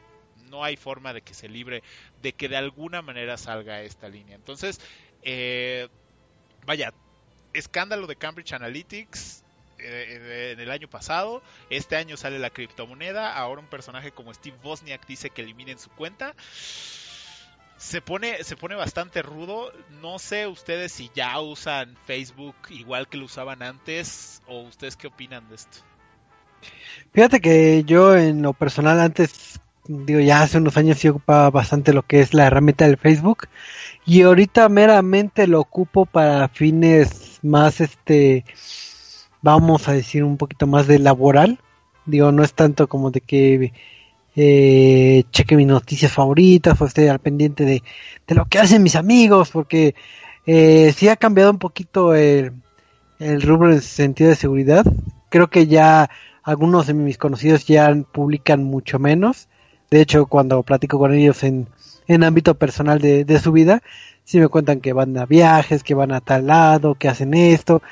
no 0.49 0.65
hay 0.65 0.77
forma 0.77 1.13
de 1.13 1.23
que 1.23 1.35
se 1.35 1.49
libre 1.49 1.83
de 2.23 2.33
que 2.33 2.49
de 2.49 2.57
alguna 2.57 3.03
manera 3.03 3.37
salga 3.37 3.83
esta 3.83 4.09
línea. 4.09 4.37
Entonces, 4.37 4.81
eh, 5.23 5.89
vaya, 6.67 6.93
escándalo 7.53 8.07
de 8.07 8.17
Cambridge 8.17 8.53
Analytics 8.53 9.45
eh, 9.79 10.51
en 10.53 10.61
el 10.61 10.71
año 10.71 10.89
pasado, 10.89 11.43
este 11.71 11.97
año 11.97 12.17
sale 12.17 12.39
la 12.39 12.51
criptomoneda, 12.51 13.35
ahora 13.35 13.61
un 13.61 13.69
personaje 13.69 14.11
como 14.13 14.35
Steve 14.35 14.57
Bosniak 14.63 15.07
dice 15.07 15.31
que 15.31 15.43
eliminen 15.43 15.79
su 15.79 15.91
cuenta. 15.91 16.35
se 17.77 18.01
pone, 18.01 18.43
se 18.43 18.57
pone 18.57 18.75
bastante 18.75 19.23
rudo. 19.23 19.73
No 20.01 20.19
sé 20.19 20.47
ustedes 20.47 20.93
si 20.93 21.11
ya 21.15 21.39
usan 21.41 21.97
Facebook 22.07 22.57
igual 22.71 23.09
que 23.09 23.17
lo 23.17 23.27
usaban 23.27 23.63
antes 23.63 24.43
o 24.47 24.63
ustedes 24.63 24.97
qué 24.97 25.07
opinan 25.07 25.49
de 25.49 25.55
esto. 25.55 25.79
Fíjate 27.13 27.41
que 27.41 27.85
yo 27.85 28.17
en 28.17 28.43
lo 28.43 28.53
personal 28.53 29.01
antes, 29.01 29.61
digo, 29.89 30.21
ya 30.21 30.43
hace 30.43 30.59
unos 30.59 30.77
años 30.77 30.99
sí 30.99 31.09
ocupaba 31.09 31.51
bastante 31.51 31.93
lo 31.93 32.03
que 32.03 32.21
es 32.21 32.35
la 32.35 32.47
herramienta 32.47 32.87
del 32.87 32.99
Facebook 32.99 33.49
y 34.07 34.23
ahorita 34.23 34.69
meramente 34.69 35.47
lo 35.47 35.61
ocupo 35.61 36.07
para 36.07 36.49
fines 36.49 37.41
más, 37.43 37.81
este, 37.81 38.45
vamos 39.43 39.89
a 39.89 39.93
decir 39.93 40.25
un 40.25 40.37
poquito 40.37 40.67
más 40.67 40.87
de 40.87 40.99
laboral. 40.99 41.59
Digo, 42.07 42.33
no 42.33 42.43
es 42.43 42.55
tanto 42.55 42.89
como 42.89 43.11
de 43.11 43.21
que 43.21 43.73
eh, 44.37 45.25
cheque 45.31 45.57
mis 45.57 45.67
noticias 45.67 46.13
favoritas 46.13 46.81
o 46.81 46.87
esté 46.87 47.11
al 47.11 47.19
pendiente 47.19 47.65
de, 47.65 47.83
de 48.27 48.35
lo 48.35 48.47
que 48.47 48.59
hacen 48.59 48.83
mis 48.83 48.97
amigos, 48.97 49.51
porque 49.51 49.95
eh, 50.47 50.93
sí 50.97 51.09
ha 51.09 51.17
cambiado 51.17 51.51
un 51.51 51.59
poquito 51.59 52.15
el, 52.15 52.53
el 53.19 53.43
rubro 53.43 53.73
en 53.73 53.83
sentido 53.83 54.31
de 54.31 54.37
seguridad. 54.37 54.85
Creo 55.29 55.49
que 55.49 55.67
ya 55.67 56.09
algunos 56.43 56.87
de 56.87 56.95
mis 56.95 57.19
conocidos 57.19 57.67
ya 57.67 57.95
publican 58.13 58.65
mucho 58.65 58.99
menos. 58.99 59.49
De 59.91 60.01
hecho, 60.01 60.27
cuando 60.27 60.63
platico 60.63 60.99
con 60.99 61.15
ellos 61.15 61.43
en, 61.45 61.67
en 62.07 62.25
ámbito 62.25 62.55
personal 62.55 63.01
de, 63.01 63.25
de 63.25 63.39
su 63.39 63.53
vida, 63.53 63.83
sí 64.25 64.39
me 64.39 64.49
cuentan 64.49 64.81
que 64.81 64.93
van 64.93 65.17
a 65.17 65.27
viajes, 65.27 65.83
que 65.83 65.95
van 65.95 66.13
a 66.13 66.21
tal 66.21 66.47
lado, 66.49 66.95
que 66.95 67.09
hacen 67.09 67.35
esto, 67.35 67.83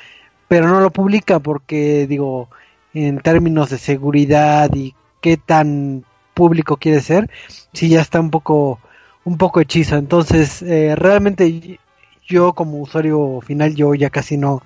pero 0.47 0.67
no 0.67 0.81
lo 0.81 0.91
publican 0.91 1.41
porque, 1.41 2.05
digo, 2.07 2.49
en 2.93 3.19
términos 3.19 3.69
de 3.69 3.77
seguridad 3.77 4.69
y 4.73 4.95
qué 5.21 5.37
tan 5.37 6.03
público 6.33 6.77
quiere 6.77 7.01
ser, 7.01 7.29
sí 7.73 7.89
ya 7.89 8.01
está 8.01 8.19
un 8.19 8.29
poco, 8.29 8.79
un 9.25 9.37
poco 9.37 9.59
hechizo. 9.59 9.95
Entonces, 9.95 10.61
eh, 10.61 10.95
realmente 10.95 11.79
yo 12.27 12.53
como 12.53 12.81
usuario 12.81 13.41
final, 13.41 13.75
yo 13.75 13.95
ya 13.95 14.09
casi 14.09 14.37
no, 14.37 14.61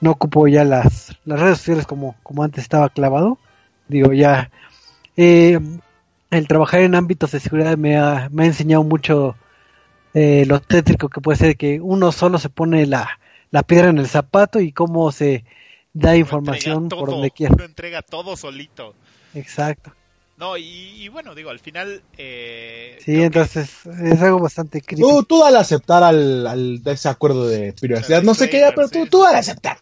no 0.00 0.12
ocupo 0.12 0.46
ya 0.48 0.64
las, 0.64 1.16
las 1.24 1.40
redes 1.40 1.58
sociales 1.58 1.86
como, 1.86 2.14
como 2.22 2.42
antes 2.42 2.62
estaba 2.62 2.88
clavado. 2.90 3.38
Digo, 3.88 4.12
ya 4.12 4.50
eh, 5.16 5.58
el 6.30 6.48
trabajar 6.48 6.80
en 6.80 6.94
ámbitos 6.94 7.32
de 7.32 7.40
seguridad 7.40 7.76
me 7.76 7.96
ha, 7.96 8.28
me 8.32 8.44
ha 8.44 8.46
enseñado 8.46 8.82
mucho 8.84 9.36
eh, 10.14 10.44
lo 10.46 10.60
tétrico 10.60 11.08
que 11.08 11.20
puede 11.20 11.38
ser 11.38 11.56
que 11.56 11.80
uno 11.80 12.12
solo 12.12 12.38
se 12.38 12.48
pone 12.48 12.86
la, 12.86 13.18
la 13.50 13.62
piedra 13.62 13.90
en 13.90 13.98
el 13.98 14.08
zapato 14.08 14.60
y 14.60 14.72
cómo 14.72 15.12
se 15.12 15.44
da 15.92 16.16
información 16.16 16.88
por 16.88 17.10
donde 17.10 17.30
quiera. 17.30 17.54
Uno 17.54 17.64
entrega 17.64 18.02
todo 18.02 18.36
solito. 18.36 18.94
Exacto. 19.34 19.92
No, 20.38 20.56
y, 20.58 20.62
y 20.64 21.08
bueno, 21.08 21.34
digo, 21.34 21.48
al 21.50 21.58
final... 21.60 22.02
Eh, 22.18 22.98
Sí, 23.00 23.12
que- 23.12 23.24
entonces 23.24 23.70
es 23.86 24.20
algo 24.20 24.38
bastante 24.40 24.82
crítico. 24.82 25.08
Tú, 25.08 25.22
tú 25.24 25.40
dale 25.40 25.56
a 25.56 25.60
aceptar 25.60 26.02
al, 26.02 26.46
al 26.46 26.82
ese 26.84 27.08
acuerdo 27.08 27.46
de 27.48 27.72
privacidad. 27.72 28.22
No 28.22 28.34
sé 28.34 28.50
qué, 28.50 28.60
ya, 28.60 28.72
pero 28.74 28.88
tú, 28.88 29.06
tú 29.06 29.22
dale 29.22 29.36
a 29.36 29.40
aceptar. 29.40 29.78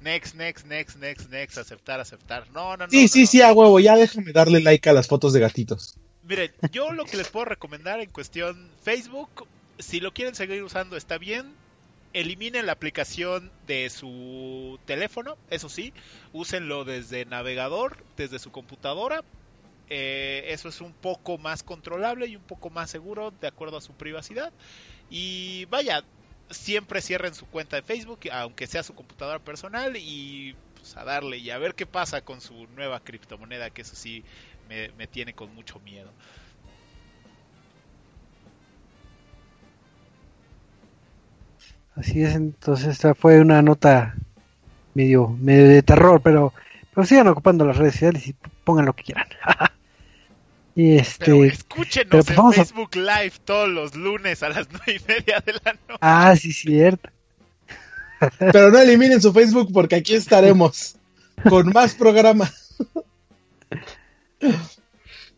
Next, 0.00 0.34
next, 0.34 0.66
next, 0.66 0.96
next, 0.96 1.30
next, 1.30 1.58
aceptar, 1.58 2.00
aceptar. 2.00 2.50
No, 2.52 2.76
no, 2.76 2.86
no. 2.86 2.90
Sí, 2.90 3.02
no, 3.02 3.08
sí, 3.08 3.20
no. 3.20 3.26
sí, 3.26 3.42
a 3.42 3.52
huevo. 3.52 3.80
Ya 3.80 3.96
déjame 3.96 4.32
darle 4.32 4.60
like 4.60 4.88
a 4.88 4.92
las 4.92 5.08
fotos 5.08 5.32
de 5.32 5.40
gatitos. 5.40 5.96
Miren, 6.22 6.52
yo 6.72 6.92
lo 6.92 7.04
que 7.04 7.16
les 7.16 7.28
puedo 7.28 7.44
recomendar 7.44 8.00
en 8.00 8.10
cuestión 8.10 8.70
Facebook, 8.82 9.46
si 9.78 10.00
lo 10.00 10.12
quieren 10.12 10.34
seguir 10.34 10.62
usando 10.62 10.96
está 10.96 11.18
bien, 11.18 11.52
eliminen 12.12 12.66
la 12.66 12.72
aplicación 12.72 13.50
de 13.66 13.90
su 13.90 14.78
teléfono, 14.84 15.36
eso 15.50 15.68
sí, 15.68 15.92
úsenlo 16.32 16.84
desde 16.84 17.24
navegador, 17.24 18.04
desde 18.16 18.38
su 18.38 18.50
computadora. 18.50 19.22
Eh, 19.92 20.44
eso 20.48 20.68
es 20.68 20.80
un 20.80 20.92
poco 20.92 21.36
más 21.36 21.64
controlable 21.64 22.26
y 22.26 22.36
un 22.36 22.42
poco 22.42 22.70
más 22.70 22.90
seguro 22.90 23.32
de 23.40 23.48
acuerdo 23.48 23.78
a 23.78 23.80
su 23.80 23.92
privacidad. 23.92 24.52
Y 25.10 25.64
vaya, 25.66 26.04
siempre 26.50 27.00
cierren 27.00 27.34
su 27.34 27.46
cuenta 27.46 27.76
de 27.76 27.82
Facebook, 27.82 28.20
aunque 28.32 28.66
sea 28.66 28.82
su 28.82 28.94
computadora 28.94 29.38
personal, 29.38 29.96
y 29.96 30.56
pues, 30.74 30.96
a 30.96 31.04
darle 31.04 31.38
y 31.38 31.50
a 31.50 31.58
ver 31.58 31.74
qué 31.74 31.86
pasa 31.86 32.22
con 32.22 32.40
su 32.40 32.66
nueva 32.68 33.00
criptomoneda, 33.00 33.70
que 33.70 33.82
eso 33.82 33.96
sí 33.96 34.24
me, 34.68 34.90
me 34.92 35.06
tiene 35.06 35.34
con 35.34 35.54
mucho 35.54 35.80
miedo. 35.80 36.14
Así 41.94 42.22
es, 42.22 42.34
entonces 42.34 42.88
esta 42.88 43.14
fue 43.14 43.40
una 43.40 43.62
nota 43.62 44.14
medio, 44.94 45.28
medio 45.28 45.68
de 45.68 45.82
terror, 45.82 46.20
pero, 46.22 46.54
pero 46.94 47.06
sigan 47.06 47.28
ocupando 47.28 47.64
las 47.64 47.76
redes 47.76 47.94
sociales 47.94 48.26
y 48.28 48.34
pongan 48.64 48.86
lo 48.86 48.94
que 48.94 49.04
quieran. 49.04 49.28
y 50.80 51.02
Pero 51.18 51.44
este, 51.44 51.46
escúchenos 51.46 52.26
pero 52.26 52.42
pues 52.42 52.56
en 52.56 52.62
a- 52.62 52.64
Facebook 52.64 52.94
Live 52.96 53.32
todos 53.44 53.68
los 53.68 53.94
lunes 53.94 54.42
a 54.42 54.48
las 54.48 54.68
nueve 54.72 55.00
y 55.00 55.08
media 55.08 55.40
de 55.44 55.52
la 55.64 55.72
noche. 55.72 55.98
ah, 56.00 56.34
sí, 56.36 56.52
cierto. 56.52 57.10
Pero 58.38 58.70
no 58.70 58.78
eliminen 58.78 59.20
su 59.22 59.32
Facebook 59.32 59.70
porque 59.72 59.96
aquí 59.96 60.14
estaremos 60.14 60.96
con 61.48 61.68
más 61.72 61.94
programa. 61.94 62.50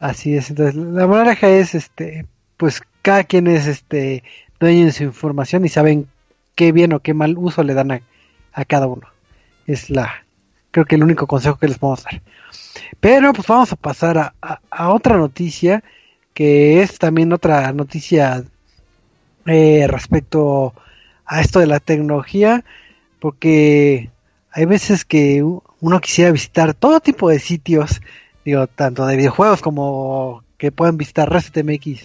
Así 0.01 0.35
es, 0.37 0.51
entonces 0.51 0.75
la 0.75 1.07
moraleja 1.07 1.49
es, 1.49 1.75
este, 1.77 2.27
pues 2.57 2.83
cada 3.03 3.23
quien 3.25 3.47
es, 3.47 3.67
este, 3.67 4.25
dueño 4.59 4.87
de 4.87 4.93
su 4.93 5.05
información 5.05 5.65
y 5.65 5.69
saben 5.69 6.09
qué 6.57 6.73
bien 6.73 6.93
o 6.93 7.01
qué 7.01 7.15
mal 7.15 7.37
uso 7.39 7.63
le 7.63 7.75
dan 7.75 7.93
a, 7.93 8.01
a 8.53 8.65
cada 8.65 8.87
uno. 8.89 9.07
Es 9.67 9.91
la, 9.91 10.25
creo 10.73 10.85
que 10.85 10.97
el 10.97 11.05
único 11.05 11.29
consejo 11.29 11.57
que 11.59 11.69
les 11.69 11.79
podemos 11.79 12.03
dar. 12.03 12.21
Pero 12.99 13.33
pues 13.33 13.47
vamos 13.47 13.73
a 13.73 13.77
pasar 13.77 14.19
a, 14.19 14.35
a- 14.71 14.91
otra 14.93 15.17
noticia, 15.17 15.85
que 16.35 16.83
es 16.83 16.99
también 16.99 17.33
otra 17.33 17.73
noticia 17.73 18.43
eh, 19.47 19.87
respecto 19.89 20.75
a 21.25 21.41
esto 21.41 21.61
de 21.61 21.67
la 21.69 21.79
tecnología, 21.79 22.65
porque 23.21 24.11
hay 24.51 24.65
veces 24.65 25.05
que 25.05 25.43
uno 25.43 26.01
quisiera 26.01 26.31
visitar 26.33 26.75
todo 26.75 27.01
tipo 27.01 27.29
de 27.29 27.39
sitios, 27.39 28.01
digo, 28.45 28.67
tanto 28.67 29.07
de 29.07 29.17
videojuegos 29.17 29.61
como 29.63 30.43
que 30.59 30.73
puedan 30.73 30.97
visitar 30.97 31.31
ResetMX, 31.31 32.03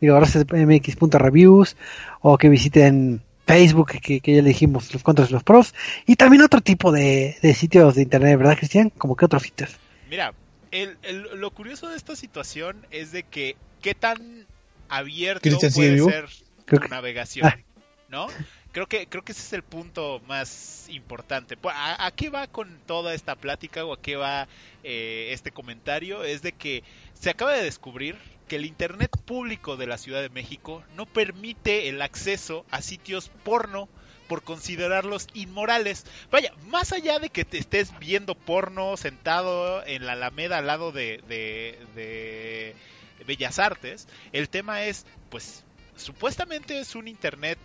digo, 0.00 0.18
resetmx.reviews, 0.20 1.76
o 2.20 2.38
que 2.38 2.48
visiten 2.48 3.22
Facebook, 3.46 3.92
que, 4.00 4.20
que 4.20 4.34
ya 4.36 4.42
le 4.42 4.48
dijimos 4.48 4.92
los 4.92 5.02
contras 5.02 5.30
y 5.30 5.32
los 5.32 5.42
pros, 5.42 5.74
y 6.06 6.16
también 6.16 6.42
otro 6.42 6.60
tipo 6.60 6.92
de, 6.92 7.36
de 7.42 7.54
sitios 7.54 7.94
de 7.96 8.02
internet, 8.02 8.38
¿verdad, 8.38 8.56
Cristian? 8.56 8.90
Como 8.90 9.16
que 9.16 9.24
otros 9.24 9.42
sitios. 9.42 9.76
Mira, 10.08 10.32
el, 10.70 10.96
el- 11.02 11.40
lo 11.40 11.50
curioso 11.50 11.88
de 11.88 11.96
esta 11.96 12.14
situación 12.16 12.86
es 12.90 13.12
de 13.12 13.24
que 13.24 13.56
qué 13.82 13.94
tan 13.94 14.46
abierto 14.88 15.40
Cristian, 15.42 15.72
¿sigue 15.72 16.02
puede 16.02 16.12
ser 16.12 16.28
tu 16.66 16.88
navegación, 16.88 17.46
Ah. 17.48 17.58
¿no? 18.08 18.26
Creo 18.72 18.86
que 18.86 19.06
creo 19.06 19.22
que 19.22 19.32
ese 19.32 19.42
es 19.42 19.52
el 19.52 19.62
punto 19.62 20.22
más 20.26 20.86
importante. 20.88 21.56
Pues, 21.58 21.74
¿A, 21.76 22.06
a 22.06 22.10
qué 22.10 22.30
va 22.30 22.46
con 22.46 22.80
toda 22.86 23.12
esta 23.12 23.36
plática 23.36 23.84
o 23.84 23.92
a 23.92 24.00
qué 24.00 24.16
va 24.16 24.48
eh, 24.82 25.28
este 25.32 25.50
comentario? 25.50 26.24
Es 26.24 26.40
de 26.40 26.52
que 26.52 26.82
se 27.12 27.30
acaba 27.30 27.52
de 27.52 27.62
descubrir 27.62 28.16
que 28.48 28.56
el 28.56 28.64
Internet 28.64 29.10
público 29.26 29.76
de 29.76 29.86
la 29.86 29.98
Ciudad 29.98 30.22
de 30.22 30.30
México 30.30 30.82
no 30.96 31.06
permite 31.06 31.88
el 31.88 32.00
acceso 32.00 32.64
a 32.70 32.80
sitios 32.82 33.30
porno 33.44 33.88
por 34.26 34.42
considerarlos 34.42 35.26
inmorales. 35.34 36.06
Vaya, 36.30 36.54
más 36.68 36.92
allá 36.92 37.18
de 37.18 37.28
que 37.28 37.44
te 37.44 37.58
estés 37.58 37.98
viendo 37.98 38.34
porno 38.34 38.96
sentado 38.96 39.84
en 39.86 40.06
la 40.06 40.12
Alameda 40.12 40.58
al 40.58 40.66
lado 40.66 40.92
de, 40.92 41.22
de, 41.28 41.78
de 41.94 42.74
Bellas 43.26 43.58
Artes, 43.58 44.08
el 44.32 44.48
tema 44.48 44.84
es, 44.84 45.04
pues, 45.28 45.64
supuestamente 45.96 46.78
es 46.78 46.94
un 46.94 47.08
Internet 47.08 47.58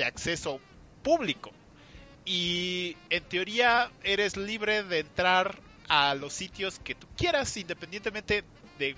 de 0.00 0.06
acceso 0.06 0.60
público. 1.02 1.52
Y 2.24 2.96
en 3.10 3.22
teoría 3.24 3.90
eres 4.02 4.36
libre 4.36 4.82
de 4.82 5.00
entrar 5.00 5.58
a 5.88 6.14
los 6.14 6.32
sitios 6.32 6.78
que 6.78 6.94
tú 6.94 7.06
quieras, 7.18 7.54
independientemente 7.56 8.44
de 8.78 8.96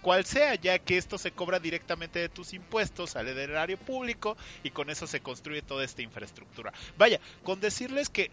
cuál 0.00 0.24
sea, 0.24 0.54
ya 0.54 0.78
que 0.78 0.96
esto 0.96 1.18
se 1.18 1.32
cobra 1.32 1.58
directamente 1.58 2.18
de 2.18 2.30
tus 2.30 2.54
impuestos, 2.54 3.10
sale 3.10 3.34
del 3.34 3.50
erario 3.50 3.78
público 3.78 4.36
y 4.62 4.70
con 4.70 4.88
eso 4.88 5.06
se 5.06 5.20
construye 5.20 5.60
toda 5.60 5.84
esta 5.84 6.00
infraestructura. 6.00 6.72
Vaya, 6.96 7.20
con 7.42 7.60
decirles 7.60 8.08
que 8.08 8.30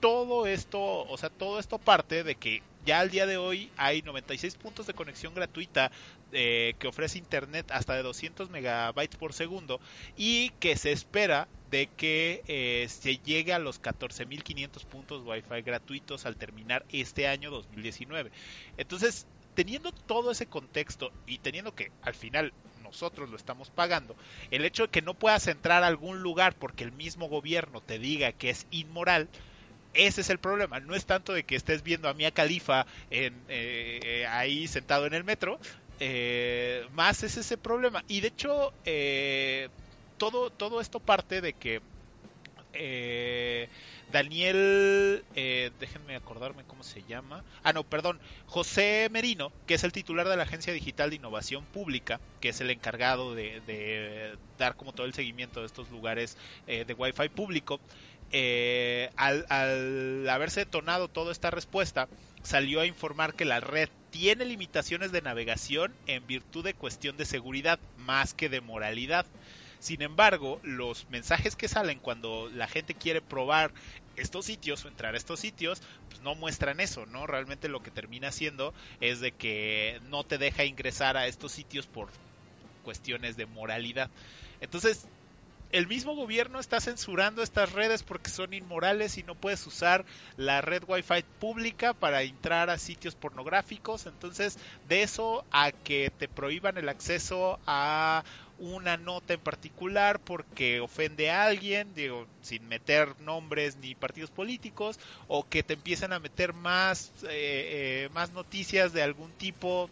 todo 0.00 0.46
esto, 0.46 0.80
o 0.80 1.18
sea, 1.18 1.28
todo 1.28 1.60
esto 1.60 1.78
parte 1.78 2.24
de 2.24 2.34
que 2.34 2.62
ya 2.86 3.00
al 3.00 3.10
día 3.10 3.26
de 3.26 3.36
hoy 3.36 3.70
hay 3.76 4.00
96 4.02 4.56
puntos 4.56 4.86
de 4.86 4.94
conexión 4.94 5.34
gratuita 5.34 5.92
eh, 6.32 6.74
que 6.78 6.88
ofrece 6.88 7.18
internet 7.18 7.70
hasta 7.70 7.94
de 7.94 8.02
200 8.02 8.50
megabytes 8.50 9.16
por 9.16 9.32
segundo 9.32 9.80
y 10.16 10.50
que 10.60 10.76
se 10.76 10.92
espera 10.92 11.48
de 11.70 11.86
que 11.86 12.42
eh, 12.48 12.86
se 12.88 13.16
llegue 13.18 13.52
a 13.52 13.58
los 13.58 13.80
14.500 13.80 14.84
puntos 14.84 15.22
wifi 15.24 15.62
gratuitos 15.62 16.26
al 16.26 16.36
terminar 16.36 16.84
este 16.90 17.26
año 17.26 17.50
2019. 17.50 18.30
Entonces, 18.76 19.26
teniendo 19.54 19.92
todo 19.92 20.30
ese 20.30 20.46
contexto 20.46 21.12
y 21.26 21.38
teniendo 21.38 21.74
que 21.74 21.90
al 22.02 22.14
final 22.14 22.52
nosotros 22.82 23.30
lo 23.30 23.36
estamos 23.36 23.70
pagando, 23.70 24.16
el 24.50 24.64
hecho 24.64 24.84
de 24.84 24.88
que 24.90 25.02
no 25.02 25.14
puedas 25.14 25.46
entrar 25.46 25.82
a 25.82 25.86
algún 25.86 26.22
lugar 26.22 26.54
porque 26.54 26.84
el 26.84 26.92
mismo 26.92 27.28
gobierno 27.28 27.80
te 27.80 27.98
diga 27.98 28.32
que 28.32 28.50
es 28.50 28.66
inmoral, 28.70 29.28
ese 29.94 30.22
es 30.22 30.30
el 30.30 30.38
problema. 30.38 30.80
No 30.80 30.94
es 30.94 31.04
tanto 31.04 31.32
de 31.32 31.44
que 31.44 31.56
estés 31.56 31.82
viendo 31.82 32.08
a 32.08 32.14
Mia 32.14 32.30
Califa 32.30 32.86
en, 33.10 33.34
eh, 33.48 34.00
eh, 34.02 34.26
ahí 34.26 34.66
sentado 34.68 35.06
en 35.06 35.14
el 35.14 35.24
metro, 35.24 35.58
eh, 36.00 36.86
más 36.92 37.22
es 37.22 37.36
ese 37.36 37.56
problema. 37.56 38.04
Y 38.08 38.20
de 38.20 38.28
hecho, 38.28 38.72
eh, 38.84 39.68
todo, 40.18 40.50
todo 40.50 40.80
esto 40.80 41.00
parte 41.00 41.40
de 41.40 41.52
que 41.52 41.80
eh, 42.74 43.68
Daniel, 44.12 45.24
eh, 45.34 45.70
déjenme 45.80 46.14
acordarme 46.16 46.64
cómo 46.64 46.82
se 46.82 47.02
llama. 47.04 47.42
Ah, 47.62 47.72
no, 47.72 47.82
perdón. 47.82 48.20
José 48.46 49.08
Merino, 49.10 49.52
que 49.66 49.74
es 49.74 49.84
el 49.84 49.92
titular 49.92 50.28
de 50.28 50.36
la 50.36 50.42
Agencia 50.42 50.72
Digital 50.72 51.10
de 51.10 51.16
Innovación 51.16 51.64
Pública, 51.64 52.20
que 52.40 52.50
es 52.50 52.60
el 52.60 52.70
encargado 52.70 53.34
de, 53.34 54.36
dar 54.58 54.76
como 54.76 54.92
todo 54.92 55.06
el 55.06 55.14
seguimiento 55.14 55.60
de 55.60 55.66
estos 55.66 55.90
lugares 55.90 56.36
eh, 56.66 56.84
de 56.84 56.94
Wi-Fi 56.94 57.30
público, 57.30 57.80
eh, 58.32 59.10
al, 59.16 59.46
al 59.48 60.28
haberse 60.28 60.60
detonado 60.60 61.08
toda 61.08 61.32
esta 61.32 61.50
respuesta, 61.50 62.08
salió 62.42 62.80
a 62.80 62.86
informar 62.86 63.34
que 63.34 63.44
la 63.44 63.60
red 63.60 63.88
tiene 64.10 64.44
limitaciones 64.44 65.12
de 65.12 65.22
navegación 65.22 65.94
en 66.06 66.26
virtud 66.26 66.64
de 66.64 66.74
cuestión 66.74 67.16
de 67.16 67.24
seguridad 67.24 67.78
más 67.96 68.34
que 68.34 68.48
de 68.48 68.60
moralidad. 68.60 69.26
Sin 69.78 70.02
embargo, 70.02 70.60
los 70.62 71.08
mensajes 71.10 71.56
que 71.56 71.66
salen 71.66 71.98
cuando 71.98 72.48
la 72.54 72.68
gente 72.68 72.94
quiere 72.94 73.20
probar 73.20 73.72
estos 74.16 74.46
sitios 74.46 74.84
o 74.84 74.88
entrar 74.88 75.14
a 75.14 75.18
estos 75.18 75.40
sitios, 75.40 75.82
pues 76.08 76.20
no 76.20 76.34
muestran 76.34 76.78
eso, 76.78 77.06
¿no? 77.06 77.26
Realmente 77.26 77.68
lo 77.68 77.82
que 77.82 77.90
termina 77.90 78.28
haciendo 78.28 78.74
es 79.00 79.20
de 79.20 79.32
que 79.32 80.00
no 80.08 80.22
te 80.22 80.38
deja 80.38 80.64
ingresar 80.64 81.16
a 81.16 81.26
estos 81.26 81.52
sitios 81.52 81.86
por 81.86 82.10
cuestiones 82.84 83.36
de 83.36 83.46
moralidad. 83.46 84.10
Entonces, 84.60 85.08
el 85.72 85.86
mismo 85.86 86.14
gobierno 86.14 86.60
está 86.60 86.80
censurando 86.80 87.42
estas 87.42 87.72
redes 87.72 88.02
porque 88.02 88.30
son 88.30 88.52
inmorales 88.52 89.16
y 89.16 89.22
no 89.22 89.34
puedes 89.34 89.66
usar 89.66 90.04
la 90.36 90.60
red 90.60 90.82
Wi-Fi 90.86 91.24
pública 91.40 91.94
para 91.94 92.22
entrar 92.22 92.68
a 92.68 92.78
sitios 92.78 93.14
pornográficos. 93.14 94.06
Entonces, 94.06 94.58
de 94.88 95.02
eso 95.02 95.44
a 95.50 95.72
que 95.72 96.12
te 96.18 96.28
prohíban 96.28 96.76
el 96.76 96.90
acceso 96.90 97.58
a 97.66 98.22
una 98.58 98.98
nota 98.98 99.32
en 99.32 99.40
particular 99.40 100.20
porque 100.20 100.80
ofende 100.80 101.30
a 101.30 101.44
alguien, 101.44 101.94
digo, 101.94 102.26
sin 102.42 102.68
meter 102.68 103.08
nombres 103.20 103.76
ni 103.76 103.94
partidos 103.94 104.30
políticos, 104.30 105.00
o 105.26 105.48
que 105.48 105.62
te 105.62 105.74
empiezan 105.74 106.12
a 106.12 106.20
meter 106.20 106.52
más, 106.52 107.10
eh, 107.24 108.04
eh, 108.04 108.08
más 108.12 108.30
noticias 108.32 108.92
de 108.92 109.02
algún 109.02 109.32
tipo, 109.32 109.88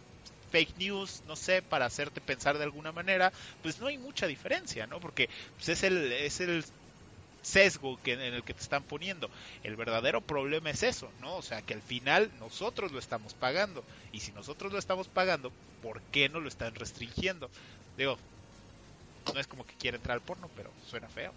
fake 0.51 0.77
news, 0.77 1.23
no 1.25 1.35
sé, 1.37 1.63
para 1.63 1.85
hacerte 1.87 2.21
pensar 2.21 2.57
de 2.59 2.65
alguna 2.65 2.93
manera, 2.93 3.33
pues 3.61 3.79
no 3.79 3.87
hay 3.87 3.97
mucha 3.99 4.27
diferencia, 4.27 4.87
¿no? 4.87 4.99
Porque 5.01 5.29
pues, 5.57 5.69
es 5.69 5.83
el 5.83 6.11
es 6.13 6.41
el 6.41 6.65
sesgo 7.43 7.97
que, 7.99 8.13
en 8.13 8.21
el 8.21 8.43
que 8.43 8.53
te 8.53 8.63
están 8.63 8.85
poniendo. 8.85 9.31
El 9.63 9.75
verdadero 9.75 10.21
problema 10.21 10.69
es 10.71 10.83
eso, 10.83 11.13
¿no? 11.17 11.37
O 11.37 11.41
sea, 11.43 11.61
que 11.63 11.73
al 11.73 11.81
final 11.83 12.31
nosotros 12.37 12.91
lo 12.91 12.99
estamos 12.99 13.35
pagando. 13.35 13.85
Y 14.11 14.21
si 14.21 14.31
nosotros 14.33 14.71
lo 14.73 14.79
estamos 14.79 15.09
pagando, 15.09 15.53
¿por 15.79 16.03
qué 16.11 16.29
no 16.29 16.39
lo 16.39 16.49
están 16.49 16.75
restringiendo? 16.75 17.51
Digo, 17.95 18.19
no 19.33 19.39
es 19.39 19.47
como 19.47 19.65
que 19.65 19.75
quiera 19.75 19.97
entrar 19.97 20.15
al 20.15 20.21
porno, 20.23 20.49
pero 20.53 20.75
suena 20.79 21.09
feo. 21.09 21.35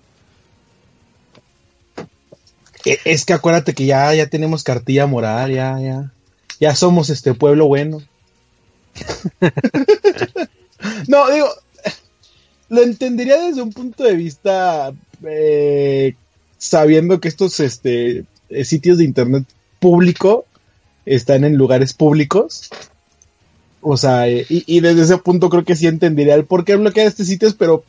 E- 2.85 3.00
Es 3.04 3.25
que 3.25 3.33
acuérdate 3.35 3.75
que 3.75 3.87
ya, 3.87 4.14
ya 4.14 4.28
tenemos 4.28 4.62
cartilla 4.62 5.06
moral, 5.06 5.52
ya, 5.52 5.78
ya. 5.80 6.14
Ya 6.61 6.75
somos 6.76 7.11
este 7.11 7.35
pueblo 7.35 7.66
bueno. 7.66 7.99
no, 11.08 11.30
digo, 11.30 11.48
lo 12.68 12.82
entendería 12.82 13.38
desde 13.38 13.62
un 13.62 13.72
punto 13.72 14.04
de 14.04 14.16
vista 14.16 14.92
eh, 15.22 16.14
sabiendo 16.58 17.20
que 17.20 17.28
estos 17.28 17.60
este, 17.60 18.24
eh, 18.48 18.64
sitios 18.64 18.98
de 18.98 19.04
internet 19.04 19.44
público 19.80 20.46
están 21.04 21.44
en 21.44 21.56
lugares 21.56 21.92
públicos. 21.92 22.70
O 23.80 23.96
sea, 23.96 24.28
eh, 24.28 24.46
y, 24.48 24.80
desde 24.80 25.02
ese 25.02 25.18
punto 25.18 25.50
creo 25.50 25.64
que 25.64 25.76
sí 25.76 25.86
entendería 25.86 26.34
el 26.34 26.46
por 26.46 26.64
qué 26.64 26.76
bloquear 26.76 27.06
estos 27.06 27.26
sitios, 27.26 27.54
pero 27.54 27.84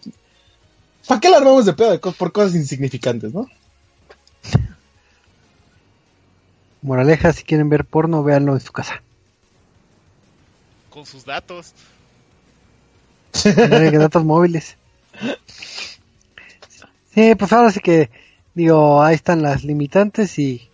¿para 1.08 1.22
qué 1.22 1.30
armamos 1.30 1.66
de 1.66 1.74
pedo 1.74 2.00
por 2.00 2.34
cosas 2.34 2.56
insignificantes, 2.56 3.34
no? 3.34 3.48
Moraleja, 6.82 7.32
si 7.32 7.44
quieren 7.44 7.70
ver 7.70 7.86
porno, 7.86 8.24
véanlo 8.24 8.54
en 8.54 8.60
su 8.60 8.74
casa. 8.74 9.02
Con 10.96 11.06
sus 11.06 11.26
datos. 11.26 11.74
Agreguen 13.46 14.00
datos 14.00 14.24
móviles. 14.24 14.78
Sí, 17.14 17.36
pues 17.36 17.52
ahora 17.52 17.70
sí 17.70 17.82
que, 17.82 18.10
digo, 18.54 19.04
ahí 19.04 19.14
están 19.14 19.42
las 19.42 19.66
limitantes 19.66 20.40
y, 20.40 20.70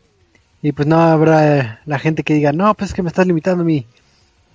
y 0.61 0.73
pues 0.73 0.87
no 0.87 1.01
habrá 1.01 1.57
eh, 1.57 1.79
la 1.87 1.97
gente 1.97 2.21
que 2.21 2.35
diga, 2.35 2.53
no, 2.53 2.71
pues 2.75 2.91
es 2.91 2.93
que 2.93 3.01
me 3.01 3.09
estás 3.09 3.25
limitando 3.25 3.63
mi, 3.63 3.87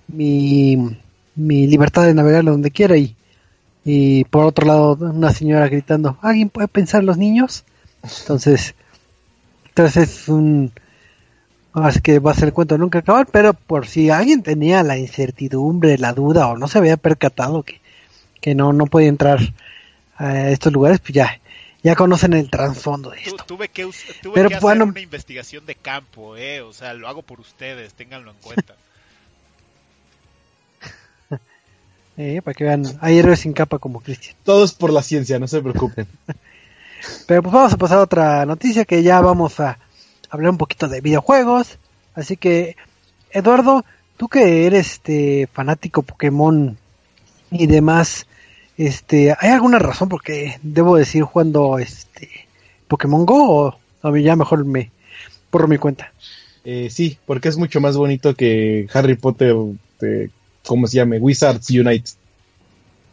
mi, 0.07 0.97
mi 1.35 1.67
libertad 1.67 2.05
de 2.05 2.13
navegar 2.13 2.45
donde 2.45 2.71
quiera 2.71 2.95
y, 2.95 3.17
y 3.83 4.23
por 4.23 4.45
otro 4.45 4.65
lado 4.65 4.93
una 4.93 5.33
señora 5.33 5.67
gritando, 5.67 6.17
¿alguien 6.21 6.49
puede 6.49 6.69
pensar 6.69 7.01
en 7.01 7.07
los 7.07 7.17
niños? 7.17 7.65
Entonces, 8.21 8.73
entonces 9.67 10.21
es 10.21 10.29
un, 10.29 10.71
así 11.83 12.01
que 12.01 12.19
va 12.19 12.31
a 12.31 12.35
ser 12.35 12.45
el 12.49 12.53
cuento 12.53 12.75
de 12.75 12.79
nunca 12.79 12.99
acabar, 12.99 13.27
pero 13.31 13.53
por 13.53 13.87
si 13.87 14.09
alguien 14.09 14.43
tenía 14.43 14.83
la 14.83 14.97
incertidumbre, 14.97 15.97
la 15.97 16.13
duda 16.13 16.47
o 16.47 16.57
no 16.57 16.67
se 16.67 16.77
había 16.77 16.97
percatado 16.97 17.63
que, 17.63 17.79
que 18.41 18.55
no, 18.55 18.73
no 18.73 18.85
puede 18.87 19.07
entrar 19.07 19.39
a 20.17 20.49
estos 20.49 20.73
lugares, 20.73 20.99
pues 20.99 21.13
ya, 21.13 21.39
ya 21.83 21.95
conocen 21.95 22.33
el 22.33 22.49
trasfondo 22.49 23.11
de 23.11 23.17
Tu- 23.17 23.29
esto. 23.29 23.43
tuve 23.45 23.69
que, 23.69 23.83
tuve 24.21 24.33
Pero, 24.33 24.49
que 24.49 24.55
hacer 24.55 24.63
bueno. 24.63 24.85
una 24.85 24.99
investigación 24.99 25.65
de 25.65 25.75
campo, 25.75 26.35
eh. 26.37 26.61
O 26.61 26.73
sea, 26.73 26.93
lo 26.93 27.07
hago 27.07 27.21
por 27.21 27.39
ustedes, 27.39 27.93
ténganlo 27.93 28.31
en 28.31 28.37
cuenta. 28.41 28.75
Eh, 32.19 32.41
para 32.43 32.55
que 32.55 32.63
vean, 32.63 32.83
hay 32.99 33.19
héroes 33.19 33.41
sin 33.41 33.53
capa 33.53 33.77
como 33.77 34.01
Cristian. 34.01 34.35
Todo 34.43 34.65
es 34.65 34.73
por 34.73 34.91
la 34.91 35.03
ciencia, 35.03 35.37
no 35.37 35.47
se 35.47 35.61
preocupen. 35.61 36.07
Pero 37.27 37.43
pues 37.43 37.53
vamos 37.53 37.73
a 37.73 37.77
pasar 37.77 37.99
a 37.99 38.01
otra 38.01 38.43
noticia 38.47 38.85
que 38.85 39.03
ya 39.03 39.21
vamos 39.21 39.59
a 39.59 39.77
hablar 40.29 40.51
un 40.51 40.57
poquito 40.57 40.87
de 40.87 41.01
videojuegos. 41.01 41.77
Así 42.15 42.37
que, 42.37 42.75
Eduardo, 43.31 43.85
tú 44.17 44.27
que 44.27 44.65
eres 44.65 44.93
este 44.93 45.47
fanático 45.51 46.01
Pokémon 46.01 46.77
y 47.51 47.67
demás, 47.67 48.27
este, 48.77 49.35
¿hay 49.39 49.49
alguna 49.49 49.79
razón 49.79 50.09
por 50.09 50.21
qué 50.21 50.59
debo 50.61 50.97
decir 50.97 51.23
jugando 51.23 51.79
este 51.79 52.29
Pokémon 52.87 53.25
Go 53.25 53.67
o, 53.67 53.79
o 54.01 54.17
ya 54.17 54.35
mejor 54.35 54.65
me 54.65 54.91
borro 55.51 55.67
mi 55.67 55.77
cuenta? 55.77 56.11
Eh, 56.63 56.89
sí, 56.89 57.17
porque 57.25 57.47
es 57.47 57.57
mucho 57.57 57.79
más 57.79 57.95
bonito 57.95 58.35
que 58.35 58.87
Harry 58.93 59.15
Potter, 59.15 59.55
eh, 60.01 60.29
¿cómo 60.65 60.85
se 60.87 60.97
llame? 60.97 61.17
Wizards 61.17 61.69
Unite. 61.69 62.11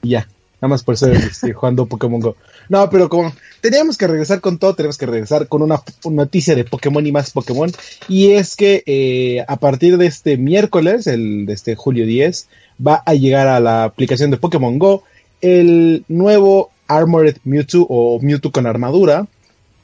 Ya, 0.02 0.28
nada 0.60 0.68
más 0.68 0.82
por 0.82 0.94
eso 0.94 1.10
estoy 1.12 1.52
jugando 1.54 1.86
Pokémon 1.86 2.20
Go. 2.20 2.36
No, 2.68 2.88
pero 2.90 3.08
como 3.08 3.32
teníamos 3.60 3.96
que 3.96 4.06
regresar 4.06 4.40
con 4.40 4.58
todo, 4.58 4.74
tenemos 4.74 4.98
que 4.98 5.06
regresar 5.06 5.48
con 5.48 5.62
una, 5.62 5.82
noticia 6.10 6.54
de 6.54 6.64
Pokémon 6.64 7.06
y 7.06 7.12
más 7.12 7.30
Pokémon. 7.30 7.70
Y 8.08 8.32
es 8.32 8.56
que 8.56 8.82
eh, 8.86 9.44
a 9.46 9.56
partir 9.56 9.98
de 9.98 10.06
este 10.06 10.36
miércoles, 10.36 11.06
el 11.06 11.46
de 11.46 11.52
este 11.52 11.74
julio 11.74 12.06
10, 12.06 12.48
va 12.84 13.02
a 13.04 13.14
llegar 13.14 13.46
a 13.46 13.60
la 13.60 13.84
aplicación 13.84 14.30
de 14.30 14.36
Pokémon 14.36 14.78
Go 14.78 15.04
el 15.40 16.04
nuevo 16.08 16.70
Armored 16.88 17.36
Mewtwo 17.44 17.86
o 17.88 18.20
Mewtwo 18.20 18.50
con 18.50 18.66
armadura. 18.66 19.26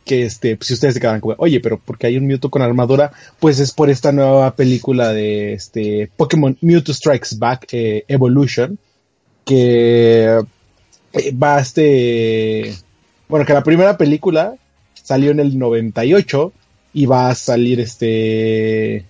Que 0.05 0.23
este, 0.23 0.57
pues, 0.57 0.69
si 0.69 0.75
ustedes 0.75 0.95
se 0.95 1.01
quedan 1.01 1.21
como, 1.21 1.35
oye, 1.38 1.61
pero 1.61 1.79
porque 1.79 2.07
hay 2.07 2.16
un 2.16 2.27
Mewtwo 2.27 2.51
con 2.51 2.62
armadura, 2.62 3.12
pues 3.38 3.61
es 3.61 3.73
por 3.73 3.90
esta 3.90 4.11
nueva 4.11 4.57
película 4.57 5.12
de 5.12 5.53
este 5.53 6.11
Pokémon 6.16 6.57
Mewtwo 6.62 6.95
Strikes 6.95 7.37
Back 7.38 7.69
eh, 7.73 8.05
Evolution, 8.09 8.79
que 9.45 10.40
va 11.12 11.57
a 11.57 11.61
este, 11.61 12.75
bueno, 13.29 13.44
que 13.44 13.53
la 13.53 13.62
primera 13.62 13.96
película 13.96 14.55
salió 14.94 15.31
en 15.31 15.40
el 15.40 15.59
98 15.59 16.53
y 16.92 17.07
va 17.07 17.31
a 17.31 17.35
salir 17.35 17.81
este, 17.81 19.05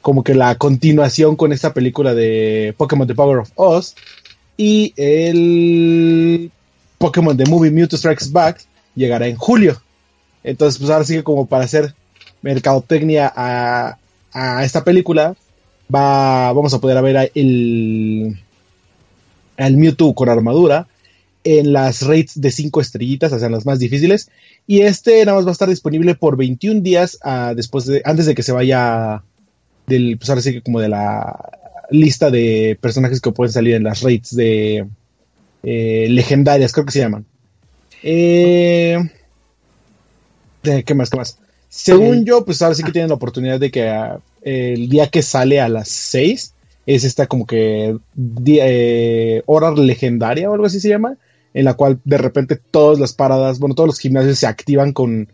como 0.00 0.24
que 0.24 0.34
la 0.34 0.54
continuación 0.56 1.36
con 1.36 1.52
esta 1.52 1.72
película 1.72 2.14
de 2.14 2.74
Pokémon 2.76 3.06
The 3.06 3.14
Power 3.14 3.38
of 3.38 3.50
Oz 3.54 3.94
y 4.56 4.92
el 4.96 6.50
Pokémon 6.98 7.36
The 7.36 7.46
Movie 7.46 7.70
Mewtwo 7.70 7.98
Strikes 7.98 8.30
Back 8.30 8.64
llegará 8.94 9.26
en 9.26 9.36
julio. 9.36 9.80
Entonces, 10.42 10.78
pues 10.78 10.90
ahora 10.90 11.04
sí 11.04 11.14
que 11.14 11.24
como 11.24 11.46
para 11.46 11.64
hacer 11.64 11.94
mercadotecnia 12.42 13.32
a, 13.34 13.98
a 14.32 14.64
esta 14.64 14.84
película, 14.84 15.34
va, 15.94 16.52
vamos 16.52 16.72
a 16.74 16.78
poder 16.78 17.02
ver 17.02 17.30
el, 17.34 18.38
al 19.60 19.76
Mewtwo 19.76 20.14
con 20.14 20.28
armadura 20.28 20.88
en 21.44 21.72
las 21.72 22.02
rates 22.02 22.40
de 22.40 22.50
5 22.50 22.80
estrellitas, 22.80 23.32
o 23.32 23.38
sea, 23.38 23.48
las 23.48 23.66
más 23.66 23.78
difíciles. 23.78 24.30
Y 24.66 24.82
este 24.82 25.24
nada 25.24 25.36
más 25.36 25.46
va 25.46 25.50
a 25.50 25.52
estar 25.52 25.68
disponible 25.68 26.14
por 26.14 26.36
21 26.36 26.80
días 26.80 27.18
ah, 27.22 27.54
después 27.56 27.86
de, 27.86 28.02
antes 28.04 28.26
de 28.26 28.34
que 28.34 28.42
se 28.42 28.52
vaya 28.52 29.22
del, 29.86 30.18
pues 30.18 30.28
ahora 30.28 30.42
sí 30.42 30.52
que 30.52 30.62
como 30.62 30.80
de 30.80 30.88
la 30.88 31.50
lista 31.90 32.30
de 32.30 32.78
personajes 32.80 33.20
que 33.20 33.32
pueden 33.32 33.52
salir 33.52 33.74
en 33.74 33.84
las 33.84 34.02
rates 34.02 34.36
de 34.36 34.86
eh, 35.62 36.06
legendarias, 36.10 36.72
creo 36.72 36.86
que 36.86 36.92
se 36.92 37.00
llaman. 37.00 37.24
Eh, 38.02 38.98
¿Qué 40.62 40.94
más? 40.94 41.10
¿Qué 41.10 41.16
más? 41.16 41.38
Según 41.68 42.24
yo, 42.24 42.44
pues 42.44 42.60
ahora 42.62 42.74
sí 42.74 42.82
que 42.82 42.92
tienen 42.92 43.08
la 43.08 43.14
oportunidad 43.14 43.58
de 43.58 43.70
que 43.70 43.88
ah, 43.88 44.20
el 44.42 44.88
día 44.88 45.08
que 45.08 45.22
sale 45.22 45.60
a 45.60 45.68
las 45.68 45.88
6 45.88 46.54
es 46.86 47.04
esta 47.04 47.26
como 47.26 47.46
que 47.46 47.96
eh, 48.46 49.42
hora 49.46 49.70
legendaria 49.72 50.50
o 50.50 50.54
algo 50.54 50.66
así 50.66 50.80
se 50.80 50.88
llama, 50.88 51.16
en 51.54 51.64
la 51.64 51.74
cual 51.74 52.00
de 52.04 52.18
repente 52.18 52.56
todas 52.56 52.98
las 52.98 53.12
paradas, 53.12 53.58
bueno, 53.58 53.74
todos 53.74 53.88
los 53.88 53.98
gimnasios 53.98 54.38
se 54.38 54.46
activan 54.46 54.92
con 54.92 55.28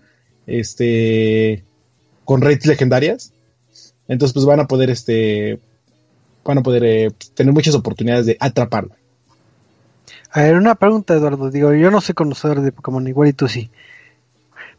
este 0.47 1.65
con 2.25 2.41
rates 2.43 2.67
legendarias. 2.67 3.33
Entonces, 4.09 4.33
pues 4.35 4.45
van 4.47 4.61
a 4.61 4.67
poder 4.67 4.91
este 4.91 5.61
van 6.45 6.59
a 6.59 6.63
poder 6.63 6.85
eh, 6.85 7.11
tener 7.35 7.53
muchas 7.53 7.75
oportunidades 7.75 8.27
de 8.27 8.37
atraparlo. 8.41 8.95
A 10.31 10.43
ver, 10.43 10.57
una 10.57 10.75
pregunta, 10.75 11.15
Eduardo. 11.15 11.51
Digo, 11.51 11.73
yo 11.75 11.91
no 11.91 12.01
soy 12.01 12.15
conocedor 12.15 12.61
de 12.61 12.73
Pokémon, 12.73 13.07
igual 13.09 13.29
y 13.29 13.33
tú 13.33 13.49
sí. 13.49 13.71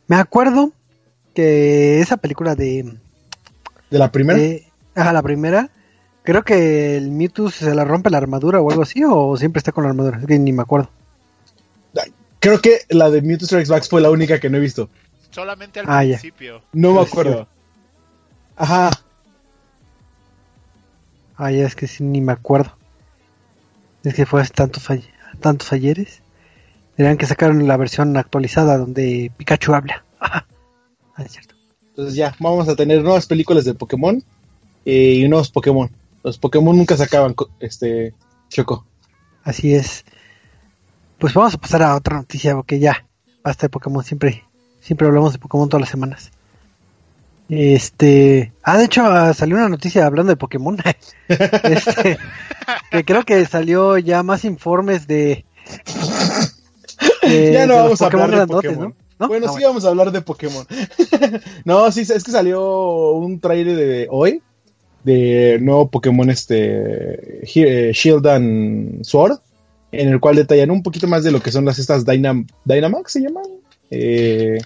Me 0.08 0.16
acuerdo 0.16 0.72
que 1.34 2.00
esa 2.00 2.18
película 2.18 2.56
de... 2.56 2.94
De 3.90 3.98
la 4.00 4.12
primera, 4.12 4.40
de- 4.40 4.66
ajá, 4.96 5.12
la 5.14 5.22
primera. 5.22 5.70
Creo 6.28 6.44
que 6.44 6.98
el 6.98 7.10
Mewtwo 7.10 7.50
se 7.50 7.74
la 7.74 7.86
rompe 7.86 8.10
la 8.10 8.18
armadura 8.18 8.60
o 8.60 8.70
algo 8.70 8.84
así, 8.84 9.02
o 9.10 9.38
siempre 9.38 9.60
está 9.60 9.72
con 9.72 9.86
la 9.86 9.92
armadura. 9.92 10.18
Es 10.20 10.26
que 10.26 10.38
ni 10.38 10.52
me 10.52 10.62
acuerdo. 10.62 10.90
creo 12.42 12.60
que 12.60 12.82
la 12.90 13.10
de 13.10 13.22
Mewtwo 13.22 13.46
Strikes 13.48 13.70
Back 13.72 13.88
fue 13.90 14.02
la 14.02 14.12
única 14.12 14.38
que 14.38 14.50
no 14.50 14.58
he 14.58 14.60
visto. 14.60 14.90
Solamente 15.32 15.80
al 15.80 15.86
Ah, 15.88 16.04
ya. 16.04 16.18
principio. 16.18 16.62
No 16.74 16.92
me 16.94 17.02
acuerdo. 17.02 17.48
Ajá, 18.58 18.90
Ah, 21.38 21.52
ya 21.52 21.66
es 21.66 21.76
que 21.76 21.88
sí, 21.88 22.04
ni 22.04 22.20
me 22.20 22.34
acuerdo. 22.34 22.76
Es 24.04 24.14
que 24.16 24.26
fue 24.26 24.42
hace 24.42 24.54
tantos, 24.54 24.86
tantos 25.40 25.72
ayeres. 25.72 26.22
Dirán 26.98 27.16
que 27.18 27.26
sacaron 27.28 27.68
la 27.68 27.78
versión 27.78 28.18
actualizada 28.18 28.78
donde 28.78 29.32
Pikachu 29.38 29.74
habla. 29.74 30.04
Ah, 31.20 31.24
es 31.24 31.32
cierto. 31.32 31.56
entonces 31.90 32.14
ya, 32.16 32.36
vamos 32.40 32.68
a 32.70 32.76
tener 32.76 33.02
nuevas 33.02 33.26
películas 33.26 33.66
de 33.66 33.74
Pokémon 33.74 34.22
eh, 34.86 35.14
y 35.24 35.28
nuevos 35.28 35.50
Pokémon. 35.50 35.90
Los 36.28 36.38
Pokémon 36.38 36.76
nunca 36.76 36.98
se 36.98 37.04
acaban, 37.04 37.34
este, 37.62 38.14
Choco. 38.50 38.86
Así 39.44 39.74
es. 39.74 40.04
Pues 41.20 41.34
vamos 41.34 41.54
a 41.54 41.58
pasar 41.58 41.82
a 41.84 41.96
otra 41.96 42.18
noticia 42.18 42.54
porque 42.54 42.80
ya 42.80 43.06
basta 43.42 43.68
de 43.68 43.70
Pokémon. 43.70 44.04
Siempre, 44.04 44.44
siempre 44.82 45.08
hablamos 45.08 45.32
de 45.32 45.40
Pokémon 45.40 45.70
todas 45.70 45.84
las 45.84 45.90
semanas. 45.90 46.32
Este, 47.48 48.52
ah, 48.62 48.78
de 48.78 48.84
hecho 48.84 49.06
ah, 49.06 49.34
salió 49.34 49.56
una 49.56 49.70
noticia 49.70 50.06
hablando 50.06 50.34
de 50.34 50.36
Pokémon. 50.36 50.78
este, 51.30 52.18
que 52.92 53.06
creo 53.06 53.24
que 53.24 53.46
salió 53.46 53.98
ya 53.98 54.22
más 54.22 54.44
informes 54.44 55.08
de. 55.08 55.46
de- 57.22 57.54
ya 57.54 57.66
no 57.68 57.76
de 57.76 57.82
vamos 57.84 58.02
a 58.02 58.06
hablar 58.08 58.32
de 58.32 58.48
Pokémon. 58.48 58.90
¿no? 58.90 58.96
¿No? 59.18 59.28
Bueno, 59.30 59.48
Ah, 59.48 59.54
sí 59.58 59.64
vamos 59.64 59.86
a 59.86 59.88
hablar 59.88 60.12
de 60.12 60.22
Pokémon. 60.22 60.68
no, 61.64 61.90
sí, 61.90 62.02
es 62.02 62.22
que 62.22 62.32
salió 62.32 63.12
un 63.12 63.40
trailer 63.40 63.78
de 63.78 64.08
hoy 64.12 64.44
de 65.08 65.58
nuevo 65.62 65.90
Pokémon 65.90 66.30
este 66.30 67.40
eh, 67.44 67.92
Shield 67.94 68.28
and 68.28 69.04
Sword, 69.06 69.40
en 69.92 70.10
el 70.10 70.20
cual 70.20 70.36
detallan 70.36 70.70
un 70.70 70.84
poquito 70.84 71.08
más 71.08 71.24
de 71.24 71.32
lo 71.32 71.40
que 71.40 71.52
son 71.52 71.64
las 71.66 71.80
estas 71.80 72.06
Dynam 72.06 72.46
Dynamax 72.66 73.14
se 73.14 73.22
llaman. 73.22 73.46
Eh, 73.90 74.58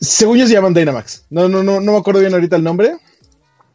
según 0.00 0.36
ellos 0.36 0.48
se 0.48 0.54
llaman 0.54 0.74
Dynamax. 0.74 1.24
No, 1.30 1.48
no, 1.48 1.62
no, 1.62 1.80
no 1.80 1.92
me 1.92 1.98
acuerdo 1.98 2.20
bien 2.20 2.34
ahorita 2.34 2.56
el 2.56 2.62
nombre. 2.64 2.96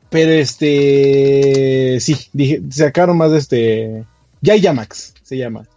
Pero 0.09 0.31
este 0.31 1.97
sí, 1.99 2.15
dije, 2.33 2.61
sacaron 2.69 3.17
más 3.17 3.31
de 3.31 3.37
este. 3.39 4.03
Yayamax 4.41 5.15
se 5.23 5.37
llama. 5.37 5.67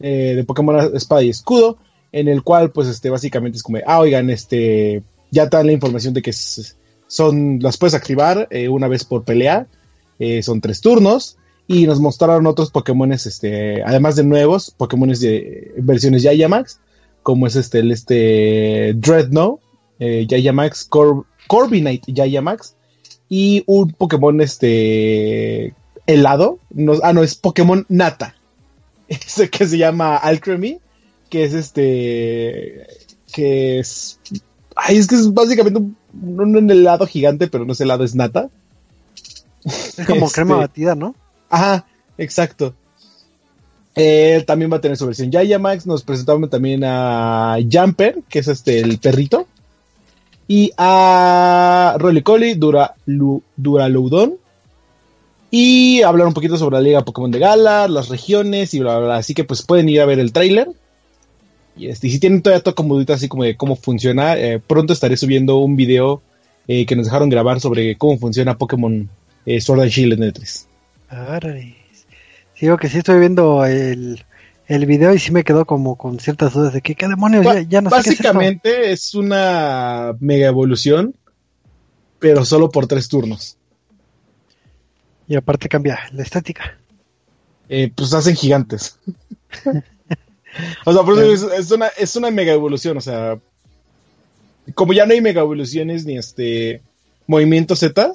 eh, 0.00 0.34
de 0.36 0.44
Pokémon 0.44 0.94
Espada 0.96 1.22
y 1.22 1.30
Escudo. 1.30 1.78
En 2.12 2.28
el 2.28 2.42
cual, 2.42 2.70
pues, 2.72 2.88
este, 2.88 3.08
básicamente 3.08 3.56
es 3.56 3.62
como, 3.62 3.78
ah, 3.86 3.98
oigan, 4.00 4.28
este, 4.28 5.02
ya 5.30 5.46
dan 5.46 5.66
la 5.66 5.72
información 5.72 6.12
de 6.12 6.20
que 6.20 6.28
s- 6.30 6.74
son, 7.12 7.58
las 7.60 7.76
puedes 7.76 7.92
activar 7.92 8.48
eh, 8.50 8.70
una 8.70 8.88
vez 8.88 9.04
por 9.04 9.22
pelea. 9.24 9.66
eh, 10.18 10.42
son 10.42 10.62
tres 10.62 10.80
turnos. 10.80 11.36
Y 11.68 11.86
nos 11.86 12.00
mostraron 12.00 12.46
otros 12.46 12.70
Pokémones, 12.70 13.26
este, 13.26 13.82
además 13.82 14.16
de 14.16 14.24
nuevos, 14.24 14.70
Pokémones 14.70 15.20
de 15.20 15.74
versiones 15.76 16.22
Yayamax, 16.22 16.80
como 17.22 17.46
es 17.46 17.54
este, 17.54 17.80
el 17.80 17.92
este 17.92 18.94
Dreadnought, 18.94 19.60
eh, 20.00 20.26
Yayamax, 20.26 20.84
Cor 20.84 21.26
Corviknight 21.46 22.04
Yayamax, 22.08 22.74
y 23.28 23.62
un 23.66 23.92
Pokémon 23.92 24.40
este 24.40 25.74
helado, 26.06 26.58
no, 26.70 26.94
ah, 27.02 27.12
no, 27.12 27.22
es 27.22 27.36
Pokémon 27.36 27.86
Nata, 27.88 28.34
ese 29.08 29.48
que 29.48 29.66
se 29.66 29.78
llama 29.78 30.16
Alcremie, 30.16 30.80
que 31.30 31.44
es 31.44 31.54
este, 31.54 32.86
que 33.32 33.78
es, 33.78 34.18
ay, 34.76 34.96
es 34.98 35.06
que 35.06 35.14
es 35.14 35.32
básicamente 35.32 35.78
un, 35.80 35.96
un 36.56 36.70
helado 36.70 37.06
gigante, 37.06 37.48
pero 37.48 37.64
no 37.64 37.72
es 37.72 37.80
helado, 37.80 38.04
es 38.04 38.14
Nata. 38.14 38.48
Es 39.64 40.06
como 40.06 40.26
Este, 40.26 40.34
crema 40.36 40.56
batida, 40.56 40.94
¿no? 40.94 41.14
Ajá, 41.48 41.86
exacto. 42.18 42.74
Eh, 43.94 44.42
también 44.46 44.72
va 44.72 44.76
a 44.78 44.80
tener 44.80 44.96
su 44.96 45.06
versión 45.06 45.30
Yayamax. 45.30 45.86
Nos 45.86 46.02
presentaron 46.02 46.48
también 46.48 46.82
a 46.84 47.58
Jumper, 47.70 48.22
que 48.28 48.38
es 48.40 48.48
este 48.48 48.80
el 48.80 48.98
perrito. 48.98 49.46
Y 50.48 50.72
a 50.76 51.94
Rolycoly, 51.98 52.54
Dura, 52.54 52.94
Lu- 53.06 53.42
Duraloudon. 53.56 54.34
Y 55.50 56.00
hablar 56.02 56.26
un 56.26 56.34
poquito 56.34 56.56
sobre 56.56 56.76
la 56.76 56.80
Liga 56.82 57.04
Pokémon 57.04 57.30
de 57.30 57.38
Gala, 57.38 57.86
las 57.86 58.08
regiones 58.08 58.72
y 58.72 58.80
bla, 58.80 58.96
bla, 58.96 59.06
bla. 59.06 59.16
Así 59.16 59.34
que 59.34 59.44
pues 59.44 59.62
pueden 59.62 59.88
ir 59.88 60.00
a 60.00 60.06
ver 60.06 60.18
el 60.18 60.32
tráiler. 60.32 60.68
Y, 61.76 61.88
este, 61.88 62.06
y 62.06 62.10
si 62.10 62.18
tienen 62.18 62.42
todavía 62.42 62.62
todo 62.62 62.74
como 62.74 62.98
así 62.98 63.28
como 63.28 63.44
de 63.44 63.56
cómo 63.56 63.76
funciona, 63.76 64.36
eh, 64.36 64.60
pronto 64.60 64.92
estaré 64.92 65.16
subiendo 65.16 65.58
un 65.58 65.76
video 65.76 66.22
eh, 66.68 66.86
que 66.86 66.96
nos 66.96 67.06
dejaron 67.06 67.28
grabar 67.28 67.60
sobre 67.60 67.96
cómo 67.96 68.18
funciona 68.18 68.58
Pokémon 68.58 69.08
eh, 69.46 69.60
Sword 69.60 69.82
and 69.82 69.90
Shield 69.90 70.12
en 70.12 70.32
E3. 70.32 70.66
Árale. 71.08 71.76
Sí, 71.92 72.66
Digo 72.66 72.76
que 72.76 72.88
sí 72.88 72.98
estoy 72.98 73.18
viendo 73.18 73.64
el, 73.64 74.24
el 74.66 74.86
video 74.86 75.14
y 75.14 75.18
sí 75.18 75.32
me 75.32 75.44
quedó 75.44 75.64
como 75.64 75.96
con 75.96 76.20
ciertas 76.20 76.52
dudas 76.52 76.72
de 76.72 76.80
que 76.80 76.94
qué 76.94 77.08
demonios, 77.08 77.44
ya, 77.44 77.60
ya 77.62 77.80
no 77.80 77.90
sé 77.90 77.96
qué 77.96 78.00
es 78.00 78.06
esto. 78.06 78.22
Básicamente 78.22 78.92
es, 78.92 79.14
una 79.14 80.14
mega 80.20 80.46
evolución, 80.46 81.14
pero 82.18 82.44
solo 82.44 82.70
por 82.70 82.86
tres 82.86 83.08
turnos. 83.08 83.58
Y 85.26 85.36
aparte 85.36 85.68
cambia 85.68 85.98
la 86.12 86.22
estética. 86.22 86.78
Eh, 87.68 87.90
pues 87.94 88.12
hacen 88.12 88.36
gigantes. 88.36 88.98
o 90.84 90.92
sea, 90.92 91.02
por 91.02 91.18
eso 91.18 91.32
es, 91.52 91.58
es 91.60 91.70
una, 91.70 91.86
es 91.88 92.16
una 92.16 92.30
mega 92.30 92.52
evolución. 92.52 92.96
O 92.96 93.00
sea, 93.00 93.38
como 94.74 94.92
ya 94.92 95.06
no 95.06 95.12
hay 95.12 95.20
mega 95.20 95.40
evoluciones 95.40 96.04
ni 96.04 96.16
este 96.18 96.80
movimiento 97.26 97.76
Z, 97.76 98.12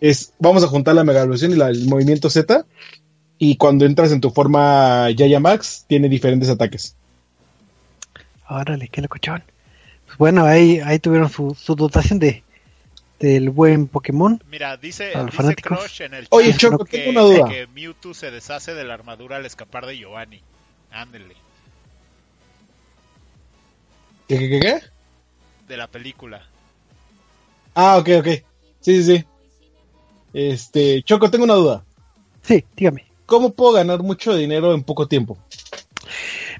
es 0.00 0.32
vamos 0.38 0.64
a 0.64 0.68
juntar 0.68 0.94
la 0.94 1.04
mega 1.04 1.20
evolución 1.20 1.52
y 1.52 1.56
la- 1.56 1.68
el 1.68 1.86
movimiento 1.86 2.28
Z. 2.30 2.64
Y 3.38 3.56
cuando 3.56 3.84
entras 3.86 4.12
en 4.12 4.20
tu 4.20 4.30
forma 4.30 5.10
Yaya 5.10 5.40
Max, 5.40 5.84
tiene 5.88 6.08
diferentes 6.08 6.48
ataques. 6.48 6.94
Órale, 8.48 8.88
qué 8.88 9.00
locochón. 9.00 9.42
Pues 10.06 10.18
bueno, 10.18 10.44
ahí, 10.44 10.80
ahí 10.80 10.98
tuvieron 10.98 11.30
su, 11.30 11.54
su 11.58 11.74
dotación 11.74 12.18
de 12.18 12.42
del 13.18 13.50
buen 13.50 13.86
Pokémon. 13.86 14.42
Mira, 14.50 14.76
dice, 14.76 15.12
dice. 15.30 15.54
Crush 15.54 16.02
en 16.02 16.14
el 16.14 16.26
Oye, 16.30 16.50
chat 16.50 16.72
Choco, 16.72 16.84
que, 16.84 16.98
tengo 16.98 17.10
una 17.10 17.20
duda. 17.20 17.48
que 17.48 17.68
Mewtwo 17.68 18.14
se 18.14 18.32
deshace 18.32 18.74
de 18.74 18.82
la 18.82 18.94
armadura 18.94 19.36
al 19.36 19.46
escapar 19.46 19.86
de 19.86 19.96
Giovanni. 19.96 20.40
Ándele, 20.90 21.36
¿Qué, 24.32 24.38
qué, 24.38 24.48
qué, 24.48 24.60
qué? 24.60 24.80
de 25.68 25.76
la 25.76 25.88
película. 25.88 26.40
Ah, 27.74 27.98
ok, 27.98 28.08
ok. 28.20 28.26
Sí, 28.80 29.02
sí, 29.02 29.04
sí. 29.04 29.24
Este, 30.32 31.02
Choco, 31.02 31.30
tengo 31.30 31.44
una 31.44 31.52
duda. 31.52 31.84
Sí, 32.40 32.64
dígame. 32.74 33.04
¿Cómo 33.26 33.52
puedo 33.52 33.72
ganar 33.72 34.02
mucho 34.02 34.34
dinero 34.34 34.72
en 34.72 34.84
poco 34.84 35.06
tiempo? 35.06 35.36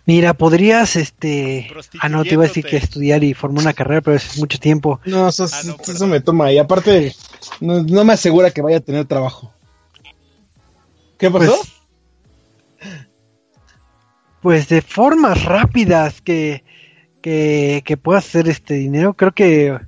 Mira, 0.05 0.35
podrías, 0.35 0.97
este... 0.97 1.73
Ah, 2.01 2.11
no, 2.11 2.25
te 2.25 2.35
iba 2.35 2.45
a 2.45 2.49
decir 2.49 2.63
que 2.67 2.77
estudiar 2.77 3.25
y 3.25 3.33
formar 3.33 3.63
una 3.63 3.73
carrera, 3.73 4.03
pero 4.03 4.19
eso 4.19 4.29
es 4.33 4.39
mucho 4.39 4.59
tiempo. 4.59 5.01
No, 5.07 5.31
eso, 5.31 5.47
Ah, 5.51 5.63
no, 5.65 5.77
eso 5.81 6.07
me 6.07 6.21
toma. 6.21 6.53
Y 6.53 6.59
aparte, 6.59 7.17
no, 7.61 7.83
no 7.83 8.05
me 8.05 8.13
asegura 8.13 8.51
que 8.51 8.61
vaya 8.61 8.77
a 8.77 8.81
tener 8.81 9.07
trabajo. 9.07 9.51
¿Qué 11.17 11.31
pasó? 11.31 11.57
Pues, 11.57 13.03
pues 14.43 14.69
de 14.69 14.83
formas 14.83 15.43
rápidas 15.47 16.21
que, 16.21 16.65
que, 17.23 17.83
que 17.87 17.97
puedas 17.97 18.27
hacer 18.27 18.49
este 18.49 18.75
dinero, 18.75 19.15
creo 19.15 19.33
que 19.33 19.79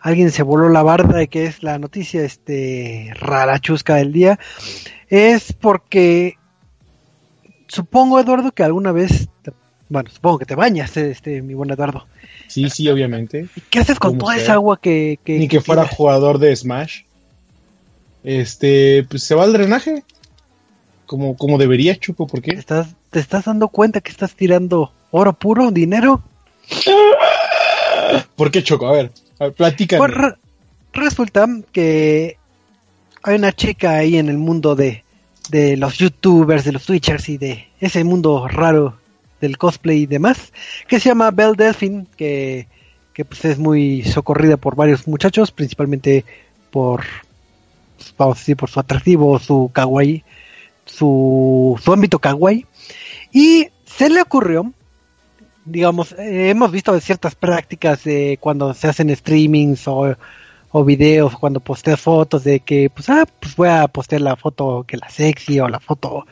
alguien 0.00 0.30
se 0.30 0.42
voló 0.42 0.68
la 0.70 0.82
barda 0.82 1.18
de 1.18 1.28
que 1.28 1.44
es 1.44 1.62
la 1.62 1.78
noticia 1.78 2.24
este 2.24 3.12
rara 3.20 3.58
chusca 3.58 3.96
del 3.96 4.12
día. 4.12 4.38
Es 5.08 5.52
porque 5.52 6.36
supongo, 7.66 8.18
Eduardo, 8.20 8.52
que 8.52 8.62
alguna 8.62 8.92
vez, 8.92 9.28
te- 9.42 9.52
bueno, 9.88 10.08
supongo 10.10 10.38
que 10.38 10.46
te 10.46 10.54
bañas, 10.54 10.96
este, 10.96 11.42
mi 11.42 11.54
buen 11.54 11.70
Eduardo. 11.70 12.06
Sí, 12.46 12.70
sí, 12.70 12.88
obviamente. 12.88 13.46
¿Y 13.56 13.60
¿Qué 13.62 13.80
haces 13.80 13.98
con 13.98 14.12
¿Cómo 14.12 14.20
toda 14.20 14.36
esa 14.36 14.54
agua 14.54 14.80
que, 14.80 15.18
que 15.24 15.38
Ni 15.38 15.48
que 15.48 15.60
fuera 15.60 15.82
tienes? 15.82 15.96
jugador 15.96 16.38
de 16.38 16.54
Smash. 16.54 17.02
Este, 18.24 19.04
pues 19.08 19.22
se 19.22 19.34
va 19.34 19.44
al 19.44 19.52
drenaje. 19.52 20.02
Como, 21.06 21.36
como 21.36 21.56
debería, 21.56 21.96
Choco, 21.98 22.26
¿por 22.26 22.42
¿Te 22.42 22.50
qué? 22.52 22.58
estás, 22.58 22.88
¿Te 23.10 23.18
estás 23.20 23.46
dando 23.46 23.68
cuenta 23.68 24.00
que 24.02 24.10
estás 24.10 24.34
tirando 24.34 24.92
oro 25.10 25.32
puro, 25.32 25.70
dinero? 25.70 26.22
¿Por 28.36 28.50
qué, 28.50 28.62
Choco? 28.62 28.86
A 28.88 28.92
ver, 28.92 29.12
ver 29.38 29.52
platícame. 29.52 29.98
Pues 29.98 30.14
re- 30.14 30.34
resulta 30.92 31.46
que 31.72 32.36
hay 33.22 33.36
una 33.36 33.52
chica 33.52 33.92
ahí 33.92 34.16
en 34.16 34.28
el 34.28 34.38
mundo 34.38 34.74
de, 34.74 35.04
de 35.50 35.76
los 35.76 35.98
youtubers, 35.98 36.64
de 36.64 36.72
los 36.72 36.84
twitchers 36.84 37.28
y 37.28 37.38
de 37.38 37.68
ese 37.80 38.04
mundo 38.04 38.46
raro 38.48 38.98
del 39.40 39.56
cosplay 39.58 40.02
y 40.02 40.06
demás, 40.06 40.52
que 40.88 40.98
se 40.98 41.08
llama 41.10 41.30
Belle 41.30 41.54
Delphine, 41.56 42.06
que, 42.16 42.66
que 43.12 43.24
pues 43.24 43.44
es 43.44 43.58
muy 43.58 44.02
socorrida 44.02 44.56
por 44.56 44.74
varios 44.76 45.06
muchachos, 45.06 45.52
principalmente 45.52 46.24
por, 46.70 47.04
pues, 47.96 48.14
vamos 48.16 48.36
a 48.36 48.40
decir, 48.40 48.56
por 48.56 48.70
su 48.70 48.80
atractivo, 48.80 49.38
su 49.38 49.70
kawaii, 49.72 50.24
su 50.84 51.78
ámbito 51.86 52.18
kawaii. 52.18 52.66
Y 53.32 53.68
se 53.84 54.08
le 54.10 54.22
ocurrió, 54.22 54.72
digamos, 55.68 56.12
eh, 56.12 56.50
hemos 56.50 56.70
visto 56.72 56.98
ciertas 57.00 57.34
prácticas 57.34 58.04
de 58.04 58.38
cuando 58.40 58.74
se 58.74 58.88
hacen 58.88 59.14
streamings 59.14 59.86
o, 59.88 60.16
o 60.70 60.84
videos, 60.84 61.36
cuando 61.36 61.60
posteas 61.60 62.00
fotos 62.00 62.44
de 62.44 62.60
que, 62.60 62.90
pues, 62.90 63.08
ah, 63.08 63.26
pues 63.40 63.56
voy 63.56 63.68
a 63.68 63.88
postear 63.88 64.20
la 64.22 64.36
foto 64.36 64.84
que 64.86 64.96
la 64.96 65.08
sexy 65.08 65.60
o 65.60 65.68
la 65.68 65.80
foto, 65.80 66.26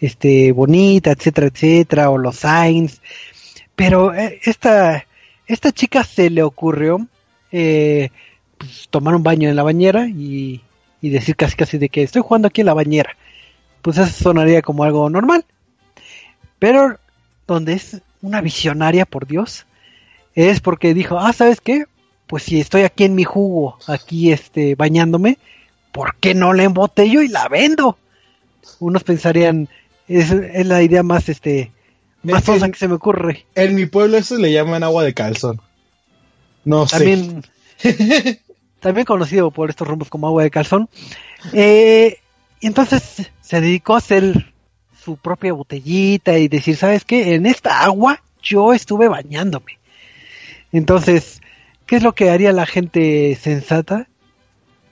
este, 0.00 0.52
bonita, 0.52 1.10
etcétera, 1.12 1.48
etcétera, 1.48 2.10
o 2.10 2.18
los 2.18 2.36
signs. 2.36 3.00
Pero 3.74 4.14
eh, 4.14 4.40
esta, 4.44 5.06
esta 5.46 5.72
chica 5.72 6.04
se 6.04 6.30
le 6.30 6.42
ocurrió, 6.42 7.06
eh, 7.50 8.10
pues, 8.58 8.88
tomar 8.90 9.14
un 9.14 9.22
baño 9.22 9.48
en 9.48 9.56
la 9.56 9.62
bañera 9.62 10.06
y, 10.08 10.62
y 11.00 11.10
decir 11.10 11.36
casi 11.36 11.56
casi 11.56 11.78
de 11.78 11.88
que 11.88 12.02
estoy 12.02 12.22
jugando 12.22 12.48
aquí 12.48 12.60
en 12.60 12.68
la 12.68 12.74
bañera. 12.74 13.16
Pues 13.82 13.98
eso 13.98 14.24
sonaría 14.24 14.62
como 14.62 14.84
algo 14.84 15.10
normal. 15.10 15.44
Pero 16.58 16.98
donde 17.46 17.72
es 17.72 18.00
una 18.22 18.40
visionaria, 18.40 19.04
por 19.04 19.26
Dios, 19.26 19.66
es 20.34 20.60
porque 20.60 20.94
dijo, 20.94 21.18
ah, 21.18 21.32
¿sabes 21.32 21.60
qué? 21.60 21.84
Pues 22.26 22.44
si 22.44 22.60
estoy 22.60 22.82
aquí 22.82 23.04
en 23.04 23.14
mi 23.14 23.24
jugo, 23.24 23.78
aquí 23.86 24.32
este, 24.32 24.74
bañándome, 24.74 25.38
¿por 25.92 26.16
qué 26.16 26.34
no 26.34 26.52
la 26.54 26.62
embotello 26.62 27.20
y 27.20 27.28
la 27.28 27.48
vendo? 27.48 27.98
Unos 28.78 29.04
pensarían, 29.04 29.68
es, 30.08 30.30
es 30.30 30.66
la 30.66 30.82
idea 30.82 31.02
más, 31.02 31.28
este, 31.28 31.72
más 32.22 32.48
Es 32.48 32.62
que- 32.62 32.74
se 32.78 32.88
me 32.88 32.94
ocurre. 32.94 33.44
En 33.54 33.74
mi 33.74 33.86
pueblo 33.86 34.16
eso 34.16 34.38
le 34.38 34.52
llaman 34.52 34.82
agua 34.82 35.04
de 35.04 35.12
calzón. 35.12 35.60
No 36.64 36.86
sé. 36.86 36.96
También, 36.96 37.44
también 38.80 39.04
conocido 39.04 39.50
por 39.50 39.68
estos 39.68 39.86
rumbos 39.86 40.08
como 40.08 40.28
agua 40.28 40.44
de 40.44 40.50
calzón. 40.50 40.88
Eh, 41.52 42.18
y 42.60 42.66
entonces 42.68 43.30
se 43.40 43.60
dedicó 43.60 43.94
a 43.94 43.98
hacer 43.98 44.51
su 45.04 45.16
propia 45.16 45.52
botellita 45.52 46.38
y 46.38 46.48
decir, 46.48 46.76
¿sabes 46.76 47.04
qué? 47.04 47.34
En 47.34 47.46
esta 47.46 47.82
agua 47.84 48.22
yo 48.42 48.72
estuve 48.72 49.08
bañándome. 49.08 49.78
Entonces, 50.72 51.40
¿qué 51.86 51.96
es 51.96 52.02
lo 52.02 52.14
que 52.14 52.30
haría 52.30 52.52
la 52.52 52.66
gente 52.66 53.36
sensata? 53.40 54.08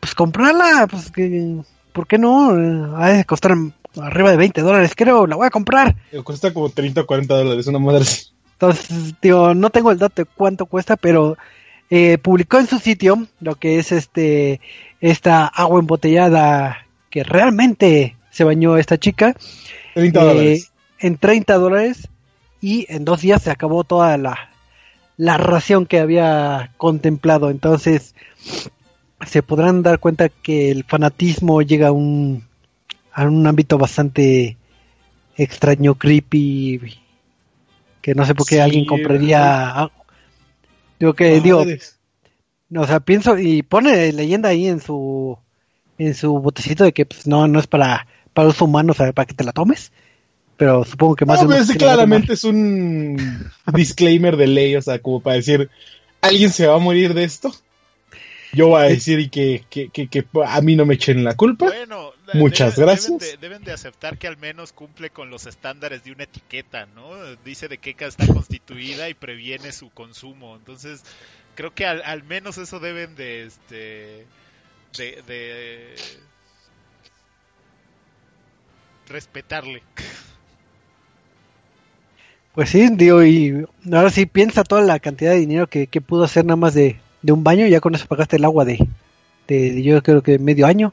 Pues 0.01 0.15
comprarla, 0.15 0.87
pues 0.91 1.11
que, 1.11 1.57
¿por 1.93 2.07
qué 2.07 2.19
no? 2.19 2.51
Ha 2.97 3.11
de 3.11 3.25
costar 3.25 3.57
arriba 4.01 4.31
de 4.31 4.37
20 4.37 4.61
dólares, 4.63 4.93
creo, 4.97 5.27
la 5.27 5.37
voy 5.37 5.47
a 5.47 5.51
comprar. 5.51 5.97
Cuesta 6.25 6.53
como 6.53 6.71
30 6.71 7.03
o 7.03 7.07
40 7.07 7.35
dólares, 7.35 7.67
una 7.67 7.79
madre. 7.79 8.05
Entonces, 8.53 9.15
digo, 9.21 9.55
no 9.55 9.71
tengo 9.71 9.91
el 9.91 9.99
dato 9.99 10.23
de 10.23 10.27
cuánto 10.27 10.67
cuesta, 10.67 10.97
pero 10.97 11.37
eh, 11.89 12.19
publicó 12.19 12.59
en 12.59 12.67
su 12.67 12.79
sitio 12.79 13.27
lo 13.41 13.57
que 13.57 13.79
es 13.79 13.91
este 13.91 14.61
esta 15.01 15.47
agua 15.47 15.81
embotellada 15.81 16.87
que 17.09 17.25
realmente 17.25 18.17
se 18.31 18.45
bañó 18.45 18.77
esta 18.77 18.99
chica 18.99 19.35
30 19.95 20.21
eh, 20.21 20.25
dólares. 20.25 20.73
en 20.99 21.17
30 21.19 21.55
dólares 21.55 22.09
y 22.61 22.87
en 22.89 23.05
dos 23.05 23.21
días 23.23 23.43
se 23.43 23.51
acabó 23.51 23.85
toda 23.85 24.17
la, 24.19 24.51
la 25.17 25.37
ración 25.39 25.87
que 25.87 25.99
había 26.01 26.73
contemplado. 26.77 27.51
Entonces, 27.51 28.15
se 29.27 29.43
podrán 29.43 29.83
dar 29.83 29.99
cuenta 29.99 30.29
que 30.29 30.71
el 30.71 30.85
fanatismo 30.85 31.63
llega 31.63 31.89
a 31.89 31.93
un, 31.93 32.45
a 33.13 33.25
un 33.25 33.47
ámbito 33.47 33.79
bastante 33.79 34.57
extraño, 35.37 35.95
creepy, 35.95 37.01
que 38.03 38.15
no 38.15 38.25
sé 38.27 38.35
por 38.35 38.47
qué 38.47 38.57
Sí, 38.57 38.61
alguien 38.61 38.85
compraría. 38.85 39.71
algo. 39.71 39.93
Digo 40.99 41.15
que, 41.15 41.41
digo, 41.41 41.65
no, 42.69 42.83
o 42.83 42.87
sea, 42.87 43.01
pienso 43.01 43.39
y 43.39 43.63
pone 43.63 44.13
leyenda 44.13 44.51
ahí 44.51 44.67
en 44.67 44.81
su 44.81 45.39
en 45.99 46.15
su 46.15 46.39
botecito 46.39 46.85
de 46.85 46.93
que 46.93 47.07
pues, 47.07 47.27
no 47.27 47.47
no 47.49 47.59
es 47.59 47.67
para 47.67 48.07
para 48.35 48.49
uso 48.49 48.65
humano, 48.65 48.93
o 48.93 48.95
sea, 48.95 49.13
para 49.13 49.27
que 49.27 49.35
te 49.35 49.45
la 49.45 49.53
tomes. 49.53 49.93
Pero 50.57 50.85
supongo 50.85 51.17
que 51.17 51.25
más 51.25 51.43
No, 51.43 51.49
pero 51.49 51.63
ese 51.63 51.77
claramente 51.77 52.35
es 52.35 52.45
un 52.45 53.17
disclaimer 53.75 54.37
de 54.37 54.47
ley, 54.47 54.77
o 54.77 54.83
sea, 54.83 54.99
como 54.99 55.21
para 55.21 55.37
decir, 55.37 55.71
¿alguien 56.21 56.51
se 56.53 56.67
va 56.67 56.75
a 56.77 56.79
morir 56.79 57.15
de 57.15 57.25
esto? 57.25 57.51
Yo 58.53 58.67
voy 58.69 58.81
a 58.83 58.85
decir 58.87 59.21
y 59.21 59.29
que, 59.31 59.65
que, 59.71 59.89
que, 59.91 60.09
que 60.09 60.27
a 60.45 60.61
mí 60.61 60.75
no 60.75 60.85
me 60.85 60.95
echen 60.95 61.23
la 61.25 61.37
culpa. 61.37 61.67
Bueno, 61.67 62.13
Muchas 62.35 62.77
deben- 62.77 62.81
gracias. 62.87 63.19
Deben 63.21 63.21
de, 63.21 63.37
deben 63.49 63.65
de 63.65 63.73
aceptar 63.73 64.19
que 64.19 64.27
al 64.27 64.37
menos 64.37 64.73
cumple 64.73 65.11
con 65.11 65.31
los 65.31 65.47
estándares 65.47 66.03
de 66.05 66.13
una 66.13 66.25
etiqueta, 66.25 66.87
¿no? 66.95 67.11
Dice 67.45 67.69
de 67.69 67.79
qué 67.79 67.95
está 67.99 68.27
constituida 68.27 69.09
y 69.09 69.15
previene 69.15 69.71
su 69.73 69.91
consumo. 69.91 70.57
Entonces, 70.57 71.05
creo 71.55 71.73
que 71.73 71.87
al, 71.87 72.03
al 72.03 72.25
menos 72.25 72.59
eso 72.59 72.81
deben 72.81 73.15
de, 73.15 73.45
este, 73.47 74.27
de, 74.99 75.23
de 75.29 75.95
respetarle. 79.11 79.83
Pues 82.55 82.71
sí, 82.71 82.89
digo, 82.93 83.23
y 83.23 83.67
ahora 83.93 84.11
sí 84.11 84.27
piensa 84.27 84.65
toda 84.65 84.83
la 84.83 84.99
cantidad 84.99 85.33
de 85.33 85.39
dinero 85.39 85.69
que, 85.69 85.87
que 85.87 86.01
pudo 86.01 86.25
hacer 86.25 86.45
nada 86.45 86.57
más 86.57 86.75
de, 86.75 86.99
de 87.23 87.33
un 87.33 87.45
baño, 87.45 87.67
y 87.67 87.71
ya 87.71 87.81
con 87.81 87.95
eso 87.95 88.07
pagaste 88.07 88.37
el 88.37 88.45
agua 88.45 88.65
de, 88.65 88.87
de, 89.47 89.73
de 89.73 89.83
yo 89.83 90.03
creo 90.03 90.23
que 90.23 90.39
medio 90.39 90.67
año. 90.67 90.93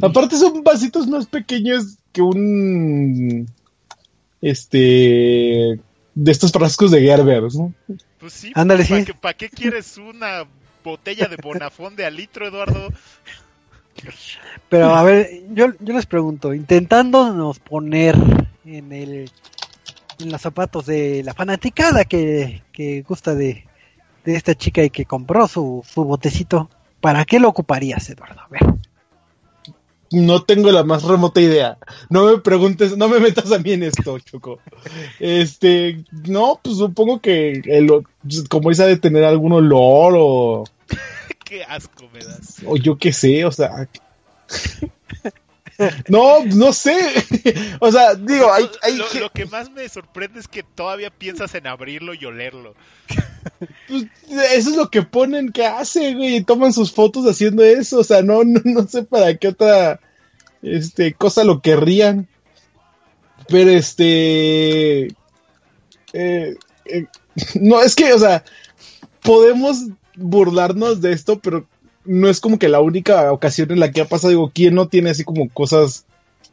Aparte 0.00 0.36
son 0.36 0.62
vasitos 0.62 1.06
más 1.06 1.26
pequeños 1.26 1.96
que 2.12 2.22
un... 2.22 3.48
Este... 4.40 5.80
De 6.14 6.32
estos 6.32 6.50
frascos 6.50 6.90
de 6.90 7.00
Gerber, 7.00 7.44
¿no? 7.54 7.72
Pues 8.18 8.32
sí, 8.32 8.50
Ándale, 8.54 8.84
¿para 9.20 9.32
sí. 9.32 9.38
qué 9.38 9.48
quieres 9.48 9.96
una 9.98 10.44
botella 10.82 11.28
de 11.28 11.36
Bonafón 11.36 11.94
de 11.94 12.06
al 12.06 12.16
litro, 12.16 12.48
Eduardo? 12.48 12.88
Pero 14.68 14.94
a 14.94 15.02
ver, 15.02 15.28
yo, 15.50 15.66
yo 15.80 15.94
les 15.94 16.06
pregunto, 16.06 16.54
intentándonos 16.54 17.58
poner 17.58 18.16
en 18.64 18.92
el 18.92 19.30
en 20.20 20.32
los 20.32 20.40
zapatos 20.40 20.86
de 20.86 21.22
la 21.22 21.34
fanaticada 21.34 22.04
que, 22.04 22.62
que 22.72 23.02
gusta 23.02 23.34
de, 23.34 23.64
de 24.24 24.36
esta 24.36 24.54
chica 24.54 24.82
y 24.82 24.90
que 24.90 25.04
compró 25.04 25.46
su, 25.48 25.84
su 25.88 26.04
botecito, 26.04 26.68
¿para 27.00 27.24
qué 27.24 27.38
lo 27.38 27.48
ocuparías, 27.48 28.08
Eduardo? 28.10 28.40
A 28.40 28.48
ver. 28.48 28.60
No 30.10 30.42
tengo 30.42 30.72
la 30.72 30.84
más 30.84 31.04
remota 31.04 31.40
idea. 31.40 31.76
No 32.08 32.24
me 32.24 32.38
preguntes, 32.38 32.96
no 32.96 33.08
me 33.08 33.20
metas 33.20 33.52
a 33.52 33.58
mí 33.58 33.72
en 33.72 33.82
esto, 33.82 34.18
Choco. 34.18 34.58
Este, 35.20 36.02
no, 36.26 36.60
pues 36.62 36.78
supongo 36.78 37.20
que 37.20 37.60
el, 37.64 37.90
como 38.48 38.70
esa 38.70 38.86
de 38.86 38.96
tener 38.96 39.24
algún 39.24 39.52
olor 39.52 40.14
o, 40.16 40.64
Qué 41.48 41.64
asco 41.64 42.08
me 42.12 42.20
das. 42.20 42.56
o 42.66 42.76
yo 42.76 42.98
qué 42.98 43.12
sé, 43.12 43.44
o 43.44 43.52
sea. 43.52 43.88
No, 46.08 46.44
no 46.44 46.72
sé. 46.72 46.96
O 47.80 47.92
sea, 47.92 48.14
digo, 48.16 48.52
hay, 48.52 48.68
hay 48.82 48.96
lo, 48.96 49.04
ge- 49.06 49.20
lo 49.20 49.30
que 49.30 49.46
más 49.46 49.70
me 49.70 49.88
sorprende 49.88 50.40
es 50.40 50.48
que 50.48 50.64
todavía 50.64 51.10
piensas 51.10 51.54
en 51.54 51.68
abrirlo 51.68 52.12
y 52.14 52.24
olerlo. 52.24 52.74
pues, 53.86 54.06
eso 54.52 54.70
es 54.70 54.76
lo 54.76 54.90
que 54.90 55.02
ponen 55.02 55.52
que 55.52 55.64
hace, 55.64 56.14
güey. 56.14 56.42
Toman 56.42 56.72
sus 56.72 56.92
fotos 56.92 57.24
haciendo 57.26 57.62
eso. 57.62 58.00
O 58.00 58.04
sea, 58.04 58.22
no, 58.22 58.42
no, 58.44 58.60
no 58.64 58.88
sé 58.88 59.04
para 59.04 59.36
qué 59.36 59.48
otra 59.48 60.00
este, 60.62 61.12
cosa 61.14 61.44
lo 61.44 61.62
querrían. 61.62 62.26
Pero 63.46 63.70
este. 63.70 65.06
eh, 66.12 66.56
eh, 66.84 67.06
no, 67.60 67.80
es 67.80 67.94
que, 67.94 68.12
o 68.12 68.18
sea, 68.18 68.42
podemos 69.22 69.84
burlarnos 70.18 71.00
de 71.00 71.12
esto, 71.12 71.38
pero 71.38 71.66
no 72.04 72.28
es 72.28 72.40
como 72.40 72.58
que 72.58 72.68
la 72.68 72.80
única 72.80 73.32
ocasión 73.32 73.70
en 73.72 73.80
la 73.80 73.90
que 73.90 74.00
ha 74.00 74.08
pasado. 74.08 74.30
Digo, 74.30 74.50
¿quién 74.54 74.74
no 74.74 74.88
tiene 74.88 75.10
así 75.10 75.24
como 75.24 75.48
cosas? 75.48 76.04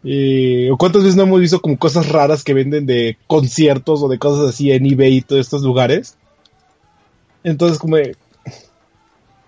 eh, 0.07 0.69
o 0.71 0.77
cuántas 0.77 1.01
veces 1.01 1.15
no 1.15 1.23
hemos 1.23 1.39
visto 1.41 1.59
como 1.61 1.79
cosas 1.79 2.09
raras 2.09 2.43
que 2.43 2.53
venden 2.53 2.85
de 2.85 3.17
conciertos 3.25 4.03
o 4.03 4.07
de 4.07 4.19
cosas 4.19 4.49
así 4.49 4.71
en 4.71 4.85
eBay 4.85 5.15
y 5.17 5.21
todos 5.21 5.41
estos 5.41 5.63
lugares? 5.63 6.15
Entonces, 7.43 7.79
como, 7.79 7.95
de, 7.97 8.15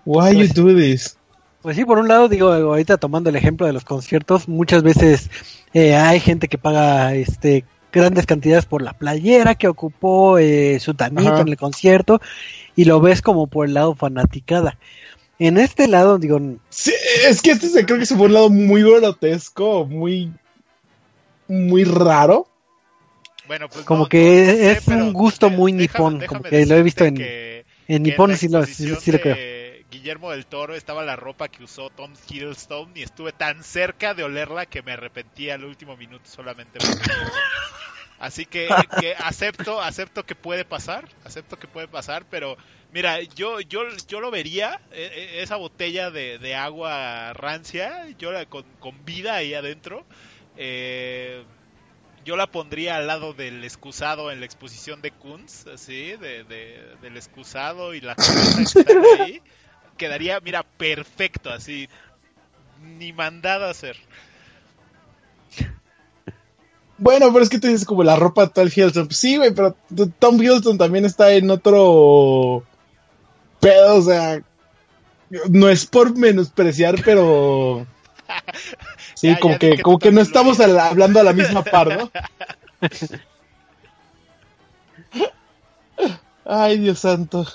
why 0.04 0.32
you 0.32 0.38
Pues- 0.38 0.54
do 0.54 0.74
this? 0.74 1.14
Pues 1.62 1.76
sí, 1.76 1.84
por 1.84 1.98
un 1.98 2.08
lado, 2.08 2.28
digo, 2.28 2.52
ahorita 2.52 2.96
tomando 2.98 3.30
el 3.30 3.36
ejemplo 3.36 3.66
de 3.66 3.72
los 3.72 3.84
conciertos, 3.84 4.48
muchas 4.48 4.82
veces 4.82 5.28
eh, 5.74 5.96
hay 5.96 6.20
gente 6.20 6.48
que 6.48 6.56
paga 6.56 7.14
este 7.14 7.64
grandes 7.92 8.26
cantidades 8.26 8.64
por 8.64 8.80
la 8.82 8.92
playera 8.92 9.54
que 9.54 9.66
ocupó 9.66 10.38
eh, 10.38 10.78
su 10.78 10.94
tanito 10.94 11.30
Ajá. 11.32 11.40
en 11.40 11.48
el 11.48 11.56
concierto 11.56 12.20
y 12.78 12.84
lo 12.84 13.00
ves 13.00 13.22
como 13.22 13.48
por 13.48 13.66
el 13.66 13.74
lado 13.74 13.96
fanaticada. 13.96 14.78
En 15.40 15.58
este 15.58 15.88
lado, 15.88 16.18
digo, 16.18 16.38
Sí, 16.68 16.94
es 17.26 17.42
que 17.42 17.50
este 17.50 17.68
se 17.68 17.84
creo 17.84 17.98
que 17.98 18.06
se 18.06 18.16
fue 18.16 18.26
un 18.26 18.34
lado 18.34 18.50
muy 18.50 18.82
grotesco, 18.84 19.84
muy, 19.84 20.32
muy 21.48 21.82
raro. 21.82 22.46
Bueno, 23.48 23.68
pues 23.68 23.84
Como 23.84 24.04
no- 24.04 24.08
que 24.08 24.20
no- 24.46 24.52
no 24.52 24.70
es 24.70 24.86
un 24.88 25.12
gusto 25.12 25.50
muy 25.50 25.72
déjame- 25.72 25.80
nipón, 25.80 26.18
déjame 26.20 26.38
como 26.38 26.50
que 26.50 26.66
lo 26.66 26.76
he 26.76 26.82
visto 26.84 27.04
en- 27.04 27.16
que- 27.16 27.64
en 27.88 28.04
la 28.28 28.36
sí 28.36 28.48
lo, 28.48 28.64
sí, 28.64 28.74
sí 28.74 29.10
lo 29.10 29.20
creo. 29.20 29.36
Guillermo 29.90 30.30
del 30.30 30.46
Toro 30.46 30.76
estaba 30.76 31.02
la 31.02 31.16
ropa 31.16 31.48
que 31.48 31.64
usó 31.64 31.90
Tom 31.90 32.12
Hiddleston 32.28 32.92
y 32.94 33.02
estuve 33.02 33.32
tan 33.32 33.64
cerca 33.64 34.14
de 34.14 34.22
olerla 34.22 34.66
que 34.66 34.82
me 34.82 34.92
arrepentí 34.92 35.50
al 35.50 35.64
último 35.64 35.96
minuto 35.96 36.22
solamente. 36.30 36.78
por 36.78 36.88
eso. 36.90 37.32
Así 38.18 38.46
que, 38.46 38.88
que 38.96 39.14
acepto, 39.16 39.80
acepto 39.80 40.24
que 40.26 40.34
puede 40.36 40.64
pasar, 40.64 41.08
acepto 41.24 41.58
que 41.58 41.68
puede 41.68 41.88
pasar, 41.88 42.26
pero 42.28 42.56
mira, 42.90 43.22
yo, 43.22 43.60
yo, 43.60 43.82
yo 44.08 44.20
lo 44.20 44.30
vería, 44.30 44.80
eh, 44.90 45.10
eh, 45.14 45.42
esa 45.42 45.56
botella 45.56 46.10
de, 46.10 46.38
de 46.38 46.54
agua 46.54 47.32
rancia, 47.34 48.08
yo 48.18 48.32
la, 48.32 48.46
con, 48.46 48.64
con 48.78 49.04
vida 49.04 49.34
ahí 49.36 49.54
adentro, 49.54 50.06
eh, 50.56 51.46
yo 52.24 52.36
la 52.36 52.48
pondría 52.50 52.96
al 52.96 53.06
lado 53.06 53.34
del 53.34 53.64
excusado 53.64 54.30
en 54.32 54.40
la 54.40 54.46
exposición 54.46 55.02
de 55.02 55.12
Kunz, 55.12 55.66
así, 55.66 56.16
de, 56.16 56.44
de- 56.44 56.96
del 57.00 57.16
excusado 57.16 57.94
y 57.94 58.00
la 58.00 58.16
que 58.16 58.34
ahí, 59.06 59.42
quedaría, 59.96 60.40
mira, 60.40 60.62
perfecto, 60.64 61.50
así, 61.50 61.88
ni 62.76 63.12
mandado 63.12 63.66
a 63.66 63.70
hacer. 63.70 63.96
Bueno, 66.98 67.32
pero 67.32 67.44
es 67.44 67.48
que 67.48 67.58
tú 67.60 67.68
dices 67.68 67.86
como 67.86 68.02
la 68.02 68.16
ropa 68.16 68.46
de 68.46 68.52
Tom 68.52 68.66
Hiddleston. 68.66 69.06
Pues 69.06 69.18
sí, 69.18 69.36
güey, 69.36 69.52
pero 69.54 69.76
Tom 70.18 70.42
Hiddleston 70.42 70.78
también 70.78 71.04
está 71.04 71.32
en 71.32 71.50
otro 71.50 72.64
pedo, 73.60 73.96
o 73.96 74.02
sea, 74.02 74.42
no 75.50 75.68
es 75.68 75.86
por 75.86 76.16
menospreciar, 76.16 76.96
pero 77.04 77.86
sí, 79.14 79.28
Ya, 79.28 79.38
como 79.38 79.54
ya 79.54 79.58
que 79.58 79.78
como 79.80 79.98
que 79.98 80.12
no 80.12 80.20
estamos 80.20 80.60
hablando 80.60 81.20
a 81.20 81.24
la 81.24 81.32
misma 81.32 81.62
par, 81.64 81.92
¿no? 81.92 82.10
Ay, 86.44 86.78
Dios 86.78 87.00
santo. 87.00 87.46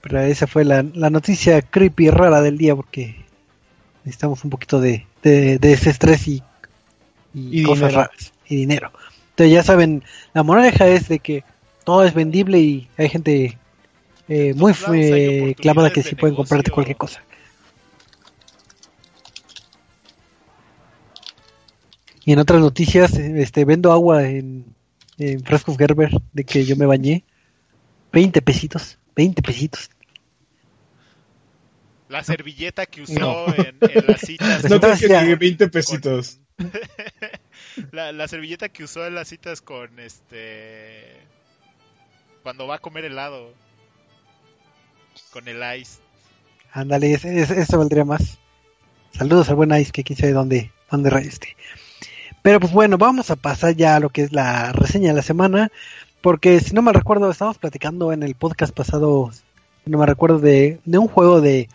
Pero 0.00 0.20
esa 0.20 0.46
fue 0.46 0.64
la, 0.64 0.82
la 0.94 1.10
noticia 1.10 1.62
creepy 1.62 2.10
rara 2.10 2.42
del 2.42 2.58
día 2.58 2.76
porque 2.76 3.26
necesitamos 4.04 4.44
un 4.44 4.50
poquito 4.50 4.80
de, 4.80 5.06
de, 5.22 5.58
de 5.58 5.72
ese 5.72 5.90
estrés 5.90 6.28
y, 6.28 6.44
y 7.32 7.60
Y 7.60 7.62
cosas 7.62 7.90
dinero. 7.90 7.92
raras 7.92 8.33
y 8.48 8.56
dinero. 8.56 8.92
Entonces 9.30 9.52
ya 9.52 9.62
saben, 9.62 10.02
la 10.32 10.42
moraleja 10.42 10.86
es 10.86 11.08
de 11.08 11.18
que 11.18 11.44
todo 11.84 12.04
es 12.04 12.14
vendible 12.14 12.58
y 12.60 12.88
hay 12.96 13.08
gente 13.08 13.58
eh, 14.28 14.54
muy 14.54 14.72
eh, 14.92 15.54
clavada 15.58 15.90
que 15.90 16.02
sí 16.02 16.10
de 16.10 16.16
pueden 16.16 16.36
comprarte 16.36 16.70
cualquier 16.70 16.96
cosa. 16.96 17.22
Y 22.24 22.32
en 22.32 22.38
otras 22.38 22.60
noticias, 22.60 23.14
este 23.18 23.64
vendo 23.64 23.92
agua 23.92 24.26
en, 24.28 24.64
en 25.18 25.44
frascos 25.44 25.76
Gerber 25.76 26.10
de 26.32 26.44
que 26.44 26.64
yo 26.64 26.76
me 26.76 26.86
bañé. 26.86 27.24
20 28.12 28.40
pesitos, 28.42 28.98
20 29.16 29.42
pesitos. 29.42 29.90
La 32.08 32.22
servilleta 32.22 32.86
que 32.86 33.02
usó 33.02 33.18
No. 33.18 33.46
en, 33.56 33.76
en 33.80 34.06
las 34.06 34.20
citas. 34.20 34.70
No 34.70 34.78
creo 34.80 34.96
que 34.96 35.26
ni 35.26 35.34
20 35.34 35.68
pesitos. 35.68 36.38
con- 36.56 36.70
la, 37.92 38.12
la 38.12 38.28
servilleta 38.28 38.68
que 38.68 38.84
usó 38.84 39.06
en 39.06 39.14
las 39.14 39.28
citas 39.28 39.60
con 39.60 39.98
este. 39.98 41.20
Cuando 42.42 42.66
va 42.66 42.76
a 42.76 42.80
comer 42.80 43.04
helado. 43.04 43.52
Con 45.32 45.48
el 45.48 45.62
ice. 45.78 45.98
Ándale, 46.72 47.12
ese 47.12 47.76
valdría 47.76 48.04
más. 48.04 48.38
Saludos 49.12 49.48
al 49.48 49.54
buen 49.54 49.72
Ice, 49.80 49.92
que 49.92 50.02
quién 50.02 50.18
sabe 50.18 50.32
dónde, 50.32 50.72
dónde 50.90 51.08
rayos 51.08 51.34
esté. 51.34 51.56
Pero 52.42 52.58
pues 52.58 52.72
bueno, 52.72 52.98
vamos 52.98 53.30
a 53.30 53.36
pasar 53.36 53.76
ya 53.76 53.94
a 53.94 54.00
lo 54.00 54.10
que 54.10 54.22
es 54.22 54.32
la 54.32 54.72
reseña 54.72 55.10
de 55.10 55.14
la 55.14 55.22
semana. 55.22 55.70
Porque 56.20 56.58
si 56.58 56.74
no 56.74 56.82
me 56.82 56.92
recuerdo, 56.92 57.30
estábamos 57.30 57.58
platicando 57.58 58.12
en 58.12 58.24
el 58.24 58.34
podcast 58.34 58.74
pasado, 58.74 59.30
no 59.84 59.98
me 59.98 60.06
recuerdo, 60.06 60.40
de, 60.40 60.80
de 60.84 60.98
un 60.98 61.06
juego 61.06 61.40
de, 61.40 61.68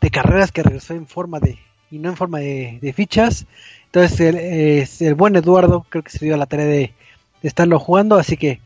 de 0.00 0.10
carreras 0.10 0.50
que 0.50 0.62
regresó 0.62 0.94
en 0.94 1.06
forma 1.06 1.38
de, 1.38 1.58
y 1.90 1.98
no 1.98 2.08
en 2.08 2.16
forma 2.16 2.38
de 2.38 2.92
fichas. 2.96 3.46
Entonces 3.94 4.20
el, 4.20 4.36
eh, 4.38 4.88
el 5.00 5.14
buen 5.14 5.36
Eduardo 5.36 5.84
creo 5.86 6.02
que 6.02 6.10
se 6.10 6.24
dio 6.24 6.38
la 6.38 6.46
tarea 6.46 6.64
de, 6.64 6.94
de 7.42 7.48
estarlo 7.48 7.78
jugando. 7.78 8.16
Así 8.16 8.38
que, 8.38 8.58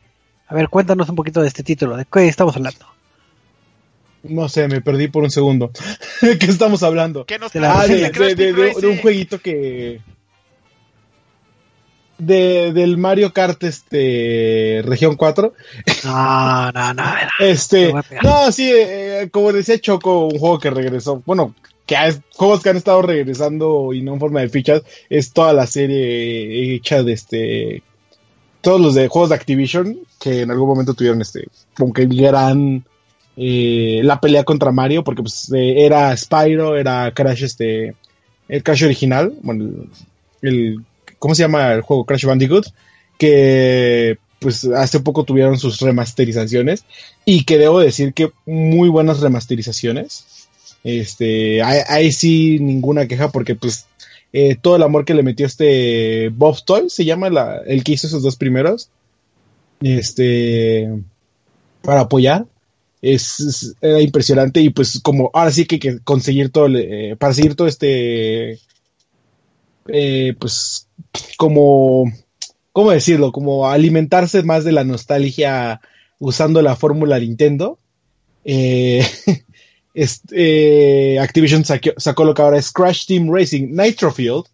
a 0.47 0.55
ver, 0.55 0.69
cuéntanos 0.69 1.09
un 1.09 1.17
poquito 1.17 1.43
de 1.43 1.49
este 1.49 1.65
título, 1.65 1.97
de 1.97 2.05
qué 2.05 2.29
estamos 2.29 2.55
hablando. 2.55 2.87
No 4.23 4.49
sé, 4.49 4.69
me 4.69 4.81
perdí 4.81 5.09
por 5.09 5.25
un 5.25 5.31
segundo. 5.33 5.73
¿De 6.23 6.39
qué 6.39 6.47
estamos 6.47 6.85
hablando? 6.85 7.27
¿Qué 7.27 7.41
nos 7.41 7.51
Ah, 7.57 7.87
de, 7.89 8.09
de 8.11 8.87
un 8.87 8.99
jueguito 8.99 9.41
que. 9.41 10.01
De, 12.19 12.73
del 12.73 12.97
Mario 12.97 13.33
Kart 13.35 13.63
este 13.65 14.81
región 14.85 15.17
4 15.17 15.53
No, 16.05 16.73
no, 16.73 16.95
no, 16.95 16.95
no. 16.95 17.13
este 17.41 17.93
no 18.23 18.53
sí 18.53 18.71
eh, 18.73 19.29
como 19.31 19.53
decía 19.53 19.79
Choco 19.79 20.27
un 20.27 20.39
juego 20.39 20.59
que 20.59 20.71
regresó 20.71 21.23
bueno 21.27 21.55
que 21.85 21.95
hay 21.97 22.15
juegos 22.35 22.63
que 22.63 22.71
han 22.71 22.79
estado 22.79 23.03
regresando 23.03 23.93
y 23.93 24.03
no 24.03 24.15
en 24.15 24.21
forma 24.21 24.41
de 24.41 24.49
fichas 24.49 24.83
es 25.11 25.33
toda 25.33 25.53
la 25.53 25.67
serie 25.67 26.75
hecha 26.75 27.03
de 27.03 27.13
este 27.13 27.83
todos 28.63 28.81
los 28.81 28.95
de 28.95 29.09
juegos 29.09 29.29
de 29.29 29.35
Activision 29.37 29.99
que 30.19 30.41
en 30.41 30.51
algún 30.51 30.69
momento 30.69 30.95
tuvieron 30.95 31.21
este 31.21 31.47
como 31.77 31.93
que 31.93 32.07
gran 32.07 32.83
eh, 33.37 34.01
la 34.03 34.19
pelea 34.21 34.43
contra 34.45 34.73
Mario 34.73 35.05
porque 35.05 35.23
pues 35.23 35.53
eh, 35.55 35.85
era 35.85 36.17
Spyro 36.17 36.77
era 36.77 37.13
Crash 37.13 37.45
este 37.45 37.95
el 38.49 38.63
Crash 38.63 38.85
original 38.85 39.35
bueno 39.43 39.65
el, 39.65 39.89
el- 40.49 40.81
¿cómo 41.19 41.35
se 41.35 41.43
llama 41.43 41.73
el 41.73 41.81
juego 41.83 42.05
Crash 42.05 42.25
Bandicoot? 42.25 42.67
que 43.19 44.19
pues 44.39 44.65
hace 44.65 45.01
poco 45.01 45.25
tuvieron 45.25 45.59
sus 45.59 45.81
remasterizaciones 45.81 46.85
y 47.25 47.45
que 47.45 47.57
debo 47.57 47.81
decir 47.81 48.13
que 48.13 48.31
muy 48.45 48.91
buenas 48.91 49.21
remasterizaciones 49.21 50.49
este 50.85 51.63
ahí, 51.63 52.13
sí 52.13 52.59
ninguna 52.61 53.09
queja 53.09 53.31
porque 53.33 53.55
pues 53.55 53.87
eh, 54.35 54.57
todo 54.61 54.77
el 54.77 54.83
amor 54.83 55.07
que 55.07 55.15
le 55.15 55.23
metió 55.23 55.47
este 55.47 56.29
Bob 56.29 56.63
Toy 56.65 56.91
se 56.91 57.07
llama 57.07 57.31
la- 57.31 57.63
el 57.67 57.83
que 57.83 57.93
hizo 57.93 58.07
esos 58.07 58.23
dos 58.23 58.37
primeros 58.37 58.91
este 59.81 60.89
para 61.83 62.01
apoyar 62.03 62.47
es, 63.03 63.75
era 63.81 64.01
impresionante 64.01 64.61
y 64.61 64.71
pues 64.71 65.01
como 65.03 65.31
ahora 65.33 65.53
sí 65.53 65.65
que, 65.65 65.79
que 65.79 65.99
conseguir 66.01 66.51
todo 66.51 66.69
eh, 66.77 67.15
para 67.19 67.35
seguir 67.35 67.55
todo 67.55 67.69
este 67.69 68.59
eh, 69.89 70.35
pues 70.39 70.89
como 71.37 72.05
cómo 72.73 72.91
decirlo 72.91 73.33
como 73.33 73.69
alimentarse 73.69 74.43
más 74.43 74.65
de 74.65 74.73
la 74.73 74.85
nostalgia 74.85 75.81
usando 76.19 76.63
la 76.63 76.77
fórmula 76.77 77.19
Nintendo 77.19 77.79
eh, 78.45 79.07
eh, 79.95 81.19
Activision 81.21 81.65
sacó 81.65 82.25
lo 82.25 82.35
que 82.35 82.43
ahora 82.43 82.59
es 82.59 82.71
Crash 82.73 83.07
Team 83.07 83.33
Racing 83.33 83.69
Nitro 83.73 84.13
Field 84.13 84.45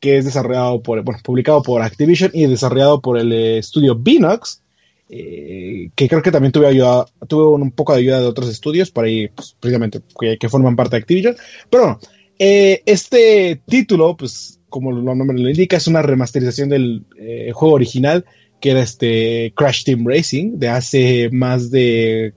que 0.00 0.18
es 0.18 0.24
desarrollado 0.24 0.82
por 0.82 1.02
bueno 1.02 1.20
publicado 1.22 1.62
por 1.62 1.82
Activision 1.82 2.30
y 2.34 2.46
desarrollado 2.46 3.00
por 3.00 3.18
el 3.18 3.32
estudio 3.32 3.94
Binox 3.94 4.60
que 5.08 6.08
creo 6.08 6.22
que 6.22 6.32
también 6.32 6.52
tuve 6.52 6.68
ayuda, 6.68 7.04
tuve 7.28 7.44
un, 7.48 7.70
poco 7.70 7.92
de 7.92 7.98
ayuda 8.00 8.20
de 8.20 8.26
otros 8.26 8.48
estudios 8.48 8.90
por 8.90 9.04
ahí, 9.04 9.28
pues, 9.28 9.54
precisamente, 9.60 10.00
que, 10.40 10.48
forman 10.48 10.74
parte 10.74 10.96
de 10.96 11.02
Activision. 11.02 11.36
Pero 11.68 11.82
bueno, 11.82 12.00
este 12.38 13.60
título, 13.66 14.16
pues, 14.16 14.58
como 14.72 14.90
el 14.90 15.04
nombre 15.04 15.38
lo 15.38 15.48
indica, 15.48 15.76
es 15.76 15.86
una 15.86 16.02
remasterización 16.02 16.68
del 16.70 17.04
eh, 17.16 17.52
juego 17.54 17.76
original, 17.76 18.24
que 18.60 18.72
era 18.72 18.82
este 18.82 19.52
Crash 19.54 19.84
Team 19.84 20.04
Racing, 20.04 20.58
de 20.58 20.68
hace 20.68 21.30
más 21.30 21.70
de 21.70 22.34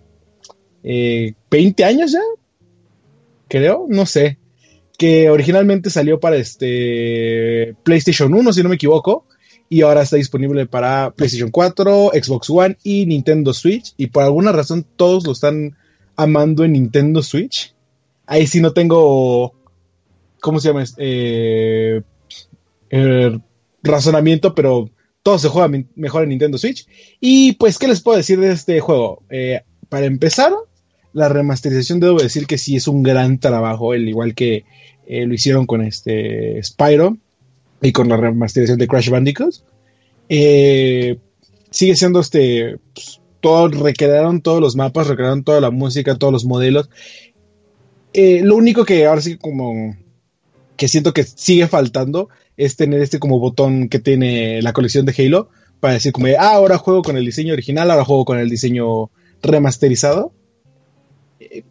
eh, 0.84 1.34
20 1.50 1.84
años 1.84 2.12
ya, 2.12 2.21
creo, 3.48 3.88
no 3.89 4.06
sé, 4.06 4.38
que 4.98 5.32
originalmente 5.32 5.89
salió 5.89 6.19
para 6.19 6.36
este 6.36 7.76
PlayStation 7.84 8.34
1, 8.34 8.54
si 8.54 8.62
no 8.62 8.69
me 8.69 8.76
equivoco, 8.76 9.26
y 9.67 9.82
ahora 9.82 10.04
está 10.04 10.17
disponible 10.17 10.67
para 10.67 11.12
PlayStation 11.12 11.50
4, 11.50 12.12
Xbox 12.13 12.50
One 12.50 12.78
y 12.84 13.06
Nintendo 13.06 13.54
Switch. 13.54 13.93
Y 13.98 14.08
por 14.08 14.24
alguna 14.24 14.52
razón 14.52 14.86
todos 14.95 15.26
lo 15.26 15.32
están 15.32 15.76
amando 16.15 16.63
en 16.63 16.74
Nintendo 16.74 17.21
Switch. 17.24 17.74
Ahí 18.28 18.48
sí 18.48 18.62
no 18.62 18.74
tengo, 18.74 19.54
¿cómo 20.39 20.60
se 20.60 20.67
llama? 20.67 20.84
Eh, 20.98 22.02
razonamiento, 23.84 24.56
pero 24.56 24.89
todo 25.26 25.39
se 25.39 25.50
juega 25.50 25.84
mejor 25.95 26.22
en 26.22 26.30
Nintendo 26.30 26.59
Switch. 26.59 26.86
Y 27.20 27.53
pues, 27.53 27.80
¿qué 27.80 27.88
les 27.88 27.99
puedo 27.99 28.16
decir 28.16 28.39
de 28.39 28.51
este 28.51 28.80
juego? 28.80 29.24
Eh, 29.32 29.62
para 29.89 30.05
empezar, 30.05 30.53
la 31.14 31.30
remasterización 31.30 31.99
debo 31.99 32.20
decir 32.20 32.45
que 32.45 32.59
sí 32.59 32.76
es 32.76 32.88
un 32.88 33.01
gran 33.01 33.39
trabajo, 33.39 33.95
el 33.95 34.07
igual 34.07 34.36
que 34.36 34.66
eh, 35.07 35.26
lo 35.26 35.34
hicieron 35.34 35.66
con 35.66 35.82
este 35.82 36.62
Spyro 36.62 37.18
y 37.82 37.91
con 37.91 38.07
la 38.07 38.18
remasterización 38.18 38.78
de 38.78 38.88
Crash 38.88 39.09
Bandicoot. 39.09 39.55
Eh, 40.30 41.18
sigue 41.72 41.95
siendo 41.95 42.20
este. 42.20 42.78
pues, 42.93 43.20
todo, 43.39 43.68
recrearon 43.70 44.41
todos 44.41 44.62
los 44.62 44.76
mapas, 44.76 45.07
recrearon 45.07 45.43
toda 45.43 45.59
la 45.59 45.72
música, 45.72 46.20
todos 46.20 46.34
los 46.34 46.45
modelos. 46.45 46.91
Lo 48.14 48.55
único 48.55 48.86
que 48.86 49.07
ahora 49.07 49.22
sí 49.22 49.38
como 49.38 49.97
que 50.78 50.88
siento 50.88 51.13
que 51.13 51.23
sigue 51.23 51.67
faltando 51.67 52.30
es 52.57 52.76
tener 52.76 53.01
este 53.01 53.19
como 53.19 53.39
botón 53.39 53.89
que 53.89 53.99
tiene 53.99 54.61
la 54.61 54.73
colección 54.73 55.05
de 55.05 55.13
Halo 55.17 55.49
para 55.80 55.93
decir 55.95 56.11
como 56.11 56.28
ah, 56.28 56.53
ahora 56.53 56.78
juego 56.78 57.01
con 57.01 57.17
el 57.17 57.26
diseño 57.26 57.53
original, 57.53 57.91
ahora 57.91 58.05
juego 58.05 58.26
con 58.26 58.39
el 58.39 58.49
diseño 58.49 59.09
remasterizado. 59.41 60.32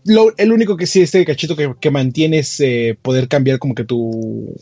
lo- 0.04 0.32
el 0.36 0.52
único 0.52 0.76
que 0.76 0.86
sí, 0.86 1.02
este 1.02 1.24
cachito 1.24 1.56
que, 1.56 1.74
que 1.80 1.90
mantiene 1.90 2.38
es 2.38 2.60
eh, 2.60 2.96
poder 3.00 3.28
cambiar 3.28 3.58
como 3.58 3.74
que 3.74 3.84
tu, 3.84 4.54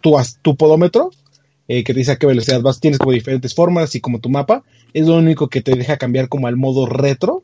tu, 0.00 0.14
tu 0.42 0.56
podómetro, 0.56 1.10
eh, 1.68 1.84
que 1.84 1.92
te 1.92 1.98
dice 2.00 2.12
a 2.12 2.16
qué 2.16 2.26
velocidad 2.26 2.60
vas, 2.62 2.80
tienes 2.80 2.98
como 2.98 3.12
diferentes 3.12 3.54
formas 3.54 3.94
y 3.94 4.00
como 4.00 4.20
tu 4.20 4.28
mapa, 4.28 4.64
es 4.94 5.06
lo 5.06 5.16
único 5.16 5.48
que 5.48 5.62
te 5.62 5.74
deja 5.74 5.96
cambiar 5.98 6.28
como 6.28 6.46
al 6.46 6.56
modo 6.56 6.86
retro. 6.86 7.42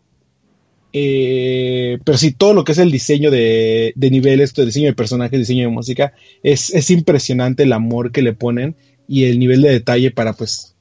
Eh, 0.93 1.99
pero 2.05 2.19
sí, 2.19 2.33
todo 2.33 2.53
lo 2.53 2.65
que 2.65 2.73
es 2.73 2.79
el 2.79 2.91
diseño 2.91 3.31
de, 3.31 3.93
de 3.97 4.11
niveles, 4.11 4.53
el 4.57 4.67
diseño 4.67 4.87
de 4.87 4.95
personajes, 4.95 5.39
diseño 5.39 5.69
de 5.69 5.75
música, 5.75 6.13
es, 6.43 6.73
es 6.75 6.91
impresionante 6.91 7.63
el 7.63 7.73
amor 7.73 8.13
que 8.13 8.23
le 8.23 8.35
ponen 8.35 8.77
y 9.09 9.25
el 9.25 9.39
nivel 9.39 9.63
de 9.63 9.71
detalle 9.71 10.11
para 10.11 10.35
pues... 10.35 10.75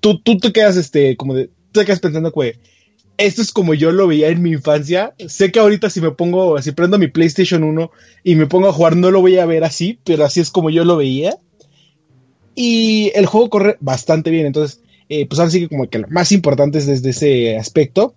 Tú, 0.00 0.20
tú 0.20 0.38
te 0.38 0.52
quedas 0.52 0.76
este, 0.76 1.16
como 1.16 1.34
de... 1.34 1.50
Te 1.72 1.84
quedas 1.84 2.00
pensando 2.00 2.32
que 2.32 2.58
esto 3.20 3.42
es 3.42 3.52
como 3.52 3.74
yo 3.74 3.92
lo 3.92 4.06
veía 4.06 4.28
en 4.28 4.42
mi 4.42 4.52
infancia. 4.52 5.14
Sé 5.26 5.52
que 5.52 5.60
ahorita 5.60 5.90
si 5.90 6.00
me 6.00 6.10
pongo, 6.10 6.60
si 6.62 6.72
prendo 6.72 6.98
mi 6.98 7.08
PlayStation 7.08 7.62
1 7.62 7.90
y 8.24 8.34
me 8.34 8.46
pongo 8.46 8.68
a 8.68 8.72
jugar, 8.72 8.96
no 8.96 9.10
lo 9.10 9.20
voy 9.20 9.38
a 9.38 9.46
ver 9.46 9.62
así, 9.62 9.98
pero 10.04 10.24
así 10.24 10.40
es 10.40 10.50
como 10.50 10.70
yo 10.70 10.84
lo 10.84 10.96
veía. 10.96 11.36
Y 12.54 13.12
el 13.14 13.26
juego 13.26 13.50
corre 13.50 13.76
bastante 13.80 14.30
bien, 14.30 14.46
entonces, 14.46 14.80
eh, 15.08 15.26
pues 15.26 15.38
ahora 15.38 15.50
sí 15.50 15.60
que 15.60 15.68
como 15.68 15.88
que 15.88 15.98
lo 15.98 16.08
más 16.08 16.32
importante 16.32 16.78
es 16.78 16.86
desde 16.86 17.10
ese 17.10 17.56
aspecto. 17.56 18.14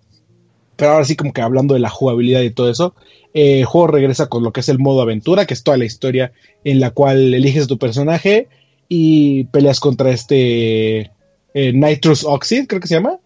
Pero 0.76 0.92
ahora 0.92 1.04
sí 1.04 1.16
como 1.16 1.32
que 1.32 1.40
hablando 1.40 1.74
de 1.74 1.80
la 1.80 1.90
jugabilidad 1.90 2.42
y 2.42 2.50
todo 2.50 2.70
eso, 2.70 2.94
eh, 3.32 3.60
el 3.60 3.64
juego 3.64 3.88
regresa 3.88 4.28
con 4.28 4.42
lo 4.42 4.52
que 4.52 4.60
es 4.60 4.68
el 4.68 4.78
modo 4.78 5.02
aventura, 5.02 5.46
que 5.46 5.54
es 5.54 5.62
toda 5.62 5.76
la 5.76 5.84
historia 5.84 6.32
en 6.64 6.80
la 6.80 6.90
cual 6.90 7.34
eliges 7.34 7.66
tu 7.66 7.78
personaje 7.78 8.48
y 8.88 9.44
peleas 9.44 9.80
contra 9.80 10.10
este 10.10 11.10
eh, 11.54 11.72
Nitrous 11.72 12.24
Oxide, 12.24 12.66
creo 12.66 12.80
que 12.80 12.88
se 12.88 12.94
llama, 12.94 13.18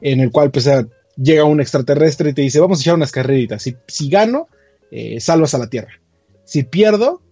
en 0.00 0.20
el 0.20 0.30
cual 0.30 0.50
pues 0.50 0.68
llega 1.16 1.44
un 1.44 1.60
extraterrestre 1.60 2.30
y 2.30 2.32
te 2.34 2.42
dice, 2.42 2.60
vamos 2.60 2.78
a 2.78 2.82
echar 2.82 2.94
unas 2.94 3.12
carreritas. 3.12 3.62
Si, 3.62 3.76
si 3.86 4.08
gano, 4.08 4.48
eh, 4.90 5.20
salvas 5.20 5.54
a 5.54 5.58
la 5.58 5.68
Tierra. 5.68 6.00
Si 6.44 6.62
pierdo, 6.64 7.22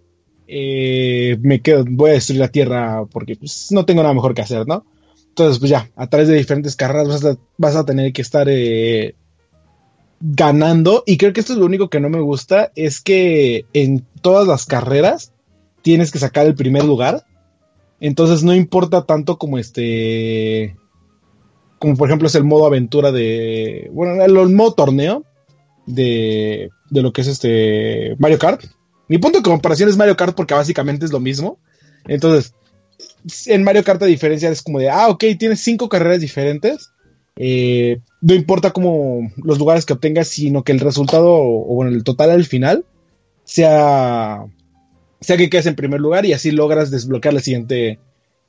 me 0.47 1.61
quedo, 1.63 1.85
voy 1.89 2.11
a 2.11 2.15
destruir 2.15 2.41
la 2.41 2.49
Tierra 2.49 3.05
porque 3.11 3.37
pues, 3.37 3.69
no 3.71 3.85
tengo 3.85 4.03
nada 4.03 4.15
mejor 4.15 4.35
que 4.35 4.43
hacer, 4.43 4.67
¿no? 4.67 4.85
Entonces, 5.35 5.59
pues 5.59 5.69
ya, 5.69 5.91
a 5.97 6.09
través 6.09 6.29
de 6.29 6.37
diferentes 6.37 6.77
carreras 6.77 7.37
vas 7.59 7.75
a, 7.75 7.85
tener 7.85 8.13
que 8.13 8.23
estar 8.23 8.47
ganando. 10.21 11.03
Y 11.07 11.17
creo 11.17 11.33
que 11.33 11.41
esto 11.41 11.53
es 11.53 11.59
lo 11.59 11.67
único 11.67 11.89
que 11.91 12.01
no 12.01 12.09
me 12.09 12.21
gusta, 12.21 12.73
es 12.75 13.01
que 13.01 13.67
en 13.73 14.07
todas 14.21 14.47
las 14.47 14.67
carreras 14.67 15.33
tienes 15.83 16.11
que 16.11 16.19
sacar 16.19 16.47
el 16.47 16.55
primer 16.55 16.85
lugar. 16.85 17.25
Entonces 18.01 18.43
no 18.43 18.55
importa 18.55 19.05
tanto 19.07 19.39
como 19.39 19.59
este 19.59 20.77
como 21.79 21.97
por 21.97 22.09
ejemplo 22.09 22.29
es 22.29 22.35
el 22.35 22.45
modo 22.45 22.65
aventura 22.65 23.13
de, 23.13 23.91
bueno, 23.93 24.23
el, 24.25 24.55
modo 24.55 24.73
torneo 24.73 25.25
de, 25.87 26.71
de 26.89 27.03
lo 27.03 27.13
que 27.13 27.21
es 27.21 27.27
este 27.27 28.17
Mario 28.19 28.39
Kart. 28.39 28.65
Mi 29.07 29.19
punto 29.19 29.39
de 29.39 29.45
comparación 29.45 29.91
es 29.91 29.97
Mario 29.97 30.17
Kart 30.17 30.35
porque 30.35 30.55
básicamente 30.55 31.05
es 31.05 31.13
lo 31.13 31.21
mismo. 31.21 31.59
Entonces, 32.07 32.55
en 33.47 33.63
Mario 33.65 33.85
Kart 33.85 34.03
a 34.03 34.07
diferencia 34.07 34.49
es 34.51 34.63
como 34.63 34.79
de, 34.79 34.89
ah, 34.89 35.09
ok, 35.09 35.25
tienes 35.39 35.61
cinco 35.61 35.89
carreras 35.89 36.21
diferentes. 36.21 36.91
Eh, 37.37 38.01
no 38.21 38.35
importa 38.35 38.71
como 38.71 39.33
los 39.37 39.59
lugares 39.59 39.85
que 39.85 39.93
obtengas, 39.93 40.29
sino 40.29 40.63
que 40.63 40.73
el 40.73 40.81
resultado 40.81 41.33
o 41.33 41.75
bueno, 41.75 41.91
el 41.91 42.05
total 42.05 42.31
al 42.31 42.45
final 42.45 42.85
sea, 43.45 44.47
sea 45.21 45.37
que 45.37 45.51
quedes 45.51 45.67
en 45.67 45.75
primer 45.75 46.01
lugar 46.01 46.27
y 46.27 46.33
así 46.33 46.51
logras 46.51 46.91
desbloquear 46.91 47.35
la 47.35 47.41
siguiente, 47.41 47.99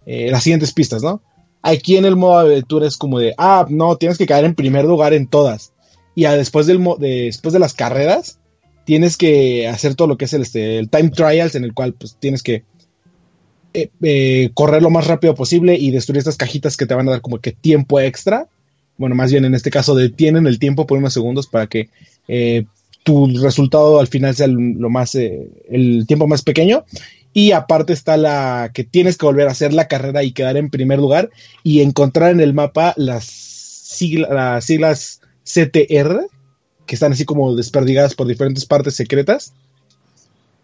eh, 0.05 0.29
las 0.31 0.43
siguientes 0.43 0.73
pistas, 0.73 1.03
¿no? 1.03 1.21
Aquí 1.61 1.97
en 1.97 2.05
el 2.05 2.15
modo 2.15 2.37
aventura 2.37 2.87
es 2.87 2.97
como 2.97 3.19
de, 3.19 3.33
ah, 3.37 3.65
no, 3.69 3.97
tienes 3.97 4.17
que 4.17 4.27
caer 4.27 4.45
en 4.45 4.53
primer 4.53 4.85
lugar 4.85 5.13
en 5.13 5.27
todas. 5.27 5.73
Y 6.13 6.23
después, 6.23 6.67
del 6.67 6.81
de, 6.99 7.25
después 7.25 7.53
de 7.53 7.59
las 7.59 7.73
carreras, 7.73 8.39
tienes 8.85 9.17
que 9.17 9.67
hacer 9.67 9.95
todo 9.95 10.07
lo 10.07 10.17
que 10.17 10.25
es 10.25 10.33
el, 10.33 10.43
este, 10.43 10.87
time 10.87 11.09
trials, 11.09 11.55
en 11.55 11.63
el 11.65 11.73
cual 11.73 11.93
pues 11.93 12.15
tienes 12.19 12.43
que 12.43 12.63
eh, 13.73 13.89
eh, 14.03 14.51
correr 14.53 14.81
lo 14.81 14.89
más 14.89 15.07
rápido 15.07 15.35
posible 15.35 15.75
y 15.75 15.91
destruir 15.91 16.19
estas 16.19 16.37
cajitas 16.37 16.77
que 16.77 16.85
te 16.85 16.93
van 16.93 17.09
a 17.09 17.11
dar 17.11 17.21
como 17.21 17.39
que 17.39 17.51
tiempo 17.51 17.99
extra. 17.99 18.47
Bueno, 18.97 19.15
más 19.15 19.31
bien 19.31 19.45
en 19.45 19.55
este 19.55 19.71
caso 19.71 19.95
detienen 19.95 20.47
el 20.47 20.59
tiempo 20.59 20.85
por 20.87 20.97
unos 20.97 21.13
segundos 21.13 21.47
para 21.47 21.67
que 21.67 21.89
eh, 22.27 22.65
tu 23.03 23.27
resultado 23.39 23.99
al 23.99 24.07
final 24.07 24.35
sea 24.35 24.47
lo 24.47 24.89
más, 24.89 25.15
eh, 25.15 25.47
el 25.69 26.05
tiempo 26.07 26.27
más 26.27 26.41
pequeño. 26.41 26.85
Y 27.33 27.51
aparte 27.51 27.91
está 27.91 28.15
la 28.15 28.71
que 28.73 28.85
tienes 28.85 29.17
que 29.17 29.25
volver 29.25 29.47
a 29.47 29.51
hacer 29.51 29.73
la 29.73 29.89
carrera 29.89 30.23
y 30.23 30.31
quedar 30.31 30.55
en 30.55 30.69
primer 30.69 30.99
lugar 30.99 31.29
y 31.63 31.81
encontrar 31.81 32.31
en 32.31 32.39
el 32.39 32.53
mapa 32.53 32.93
las, 32.95 33.25
sigla- 33.25 34.29
las 34.29 34.63
siglas 34.63 35.19
CTR, 35.43 36.27
que 36.85 36.95
están 36.95 37.11
así 37.11 37.25
como 37.25 37.53
desperdigadas 37.55 38.15
por 38.15 38.27
diferentes 38.27 38.65
partes 38.65 38.95
secretas. 38.95 39.53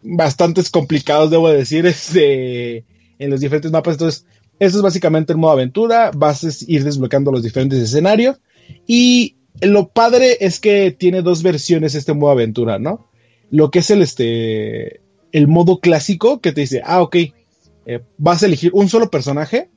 Bastantes 0.04 0.70
complicados, 0.70 1.30
debo 1.30 1.50
decir, 1.50 1.86
este, 1.88 2.78
en 3.20 3.30
los 3.30 3.40
diferentes 3.40 3.72
mapas. 3.72 3.96
Entonces, 3.96 4.26
esto 4.62 4.78
es 4.78 4.84
básicamente 4.84 5.34
el 5.34 5.40
modo 5.40 5.54
aventura. 5.54 6.12
Vas 6.16 6.44
a 6.44 6.50
ir 6.68 6.84
desbloqueando 6.84 7.32
los 7.32 7.42
diferentes 7.42 7.80
escenarios. 7.80 8.38
Y 8.86 9.38
lo 9.60 9.88
padre 9.88 10.38
es 10.40 10.60
que 10.60 10.92
tiene 10.92 11.24
dos 11.24 11.42
versiones 11.42 11.96
este 11.96 12.14
modo 12.14 12.30
aventura, 12.30 12.78
¿no? 12.78 13.10
Lo 13.50 13.72
que 13.72 13.80
es 13.80 13.90
el, 13.90 14.04
este, 14.04 15.02
el 15.32 15.48
modo 15.48 15.80
clásico 15.80 16.42
que 16.42 16.52
te 16.52 16.62
dice, 16.62 16.84
ah, 16.86 17.02
ok, 17.02 17.16
eh, 17.16 18.02
vas 18.20 18.44
a 18.44 18.46
elegir 18.46 18.70
un 18.76 18.88
solo 18.88 19.10
personaje 19.10 19.72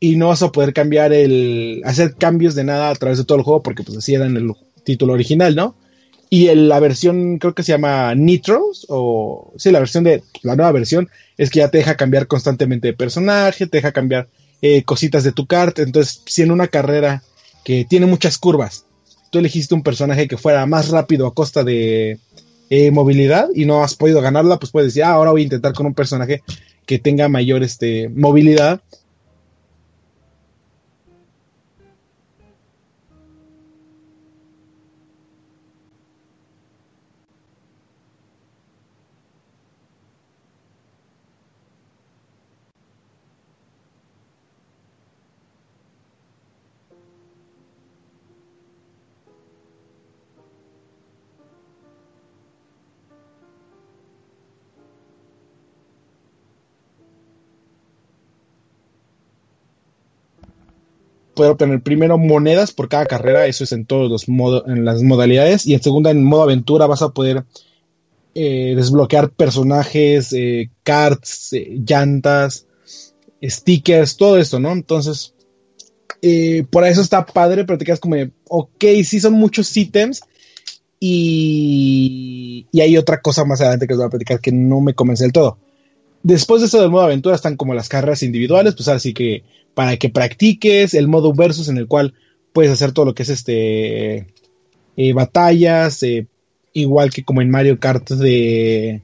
y 0.00 0.16
no 0.16 0.26
vas 0.26 0.42
a 0.42 0.50
poder 0.50 0.72
cambiar 0.72 1.12
el, 1.12 1.80
hacer 1.84 2.16
cambios 2.16 2.56
de 2.56 2.64
nada 2.64 2.90
a 2.90 2.94
través 2.96 3.18
de 3.18 3.24
todo 3.24 3.38
el 3.38 3.44
juego 3.44 3.62
porque 3.62 3.84
pues 3.84 3.96
así 3.96 4.12
era 4.12 4.26
en 4.26 4.36
el 4.36 4.50
título 4.82 5.12
original, 5.12 5.54
¿no? 5.54 5.76
Y 6.34 6.52
la 6.52 6.80
versión 6.80 7.38
creo 7.38 7.54
que 7.54 7.62
se 7.62 7.70
llama 7.70 8.12
Nitros 8.16 8.86
o 8.88 9.52
sí, 9.56 9.70
la 9.70 9.78
versión 9.78 10.02
de 10.02 10.24
la 10.42 10.56
nueva 10.56 10.72
versión 10.72 11.08
es 11.38 11.48
que 11.48 11.60
ya 11.60 11.70
te 11.70 11.78
deja 11.78 11.96
cambiar 11.96 12.26
constantemente 12.26 12.88
de 12.88 12.92
personaje, 12.92 13.68
te 13.68 13.78
deja 13.78 13.92
cambiar 13.92 14.26
eh, 14.60 14.82
cositas 14.82 15.22
de 15.22 15.30
tu 15.30 15.46
carta, 15.46 15.82
entonces 15.82 16.22
si 16.26 16.42
en 16.42 16.50
una 16.50 16.66
carrera 16.66 17.22
que 17.64 17.86
tiene 17.88 18.06
muchas 18.06 18.36
curvas, 18.36 18.84
tú 19.30 19.38
elegiste 19.38 19.76
un 19.76 19.84
personaje 19.84 20.26
que 20.26 20.36
fuera 20.36 20.66
más 20.66 20.88
rápido 20.88 21.28
a 21.28 21.34
costa 21.34 21.62
de 21.62 22.18
eh, 22.68 22.90
movilidad 22.90 23.46
y 23.54 23.64
no 23.64 23.84
has 23.84 23.94
podido 23.94 24.20
ganarla, 24.20 24.58
pues 24.58 24.72
puedes 24.72 24.88
decir, 24.88 25.04
ah, 25.04 25.12
ahora 25.12 25.30
voy 25.30 25.42
a 25.42 25.44
intentar 25.44 25.72
con 25.72 25.86
un 25.86 25.94
personaje 25.94 26.42
que 26.84 26.98
tenga 26.98 27.28
mayor 27.28 27.62
este, 27.62 28.08
movilidad. 28.08 28.80
Poder 61.34 61.52
obtener 61.52 61.82
primero 61.82 62.18
monedas 62.18 62.72
por 62.72 62.88
cada 62.88 63.06
carrera, 63.06 63.46
eso 63.46 63.64
es 63.64 63.72
en 63.72 63.86
todos 63.86 64.10
los 64.10 64.28
modos, 64.28 64.64
en 64.66 64.84
las 64.84 65.02
modalidades, 65.02 65.66
y 65.66 65.74
en 65.74 65.82
segunda, 65.82 66.10
en 66.10 66.24
modo 66.24 66.42
aventura, 66.42 66.86
vas 66.86 67.02
a 67.02 67.10
poder 67.10 67.44
eh, 68.34 68.74
desbloquear 68.76 69.30
personajes, 69.30 70.32
eh, 70.32 70.70
cards, 70.82 71.52
eh, 71.52 71.80
llantas, 71.86 72.66
stickers, 73.42 74.16
todo 74.16 74.38
esto, 74.38 74.58
¿no? 74.60 74.72
Entonces, 74.72 75.34
eh, 76.22 76.64
por 76.70 76.86
eso 76.86 77.00
está 77.00 77.26
padre, 77.26 77.64
pero 77.64 77.78
te 77.78 77.84
quedas 77.84 78.00
como, 78.00 78.14
de, 78.14 78.30
ok, 78.48 78.84
sí 79.04 79.20
son 79.20 79.34
muchos 79.34 79.76
ítems, 79.76 80.22
y, 81.00 82.66
y 82.72 82.80
hay 82.80 82.96
otra 82.96 83.20
cosa 83.20 83.44
más 83.44 83.60
adelante 83.60 83.86
que 83.86 83.92
os 83.92 83.98
voy 83.98 84.06
a 84.06 84.10
platicar 84.10 84.40
que 84.40 84.52
no 84.52 84.80
me 84.80 84.94
convence 84.94 85.24
del 85.24 85.32
todo. 85.32 85.58
Después 86.24 86.62
de 86.62 86.68
eso 86.68 86.80
del 86.80 86.90
modo 86.90 87.04
aventura 87.04 87.36
están 87.36 87.56
como 87.56 87.74
las 87.74 87.90
carreras 87.90 88.22
individuales, 88.22 88.74
pues 88.74 88.88
así 88.88 89.12
que 89.12 89.44
para 89.74 89.98
que 89.98 90.08
practiques 90.08 90.94
el 90.94 91.06
modo 91.06 91.34
versus 91.34 91.68
en 91.68 91.76
el 91.76 91.86
cual 91.86 92.14
puedes 92.54 92.72
hacer 92.72 92.92
todo 92.92 93.04
lo 93.04 93.14
que 93.14 93.24
es 93.24 93.28
este 93.28 94.26
eh, 94.96 95.12
batallas, 95.12 96.02
eh, 96.02 96.26
igual 96.72 97.10
que 97.10 97.24
como 97.24 97.42
en 97.42 97.50
Mario 97.50 97.78
Kart 97.78 98.08
de 98.12 99.02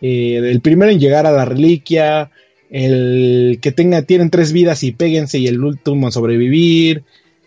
eh, 0.00 0.36
el 0.36 0.60
primero 0.62 0.90
en 0.90 0.98
llegar 0.98 1.26
a 1.26 1.32
la 1.32 1.44
reliquia, 1.44 2.30
el 2.70 3.58
que 3.60 3.72
tenga 3.72 4.00
tienen 4.00 4.30
tres 4.30 4.52
vidas 4.52 4.82
y 4.82 4.92
péguense 4.92 5.38
y 5.38 5.48
el 5.48 5.62
último 5.62 6.06
en 6.06 6.12
sobrevivir, 6.12 7.04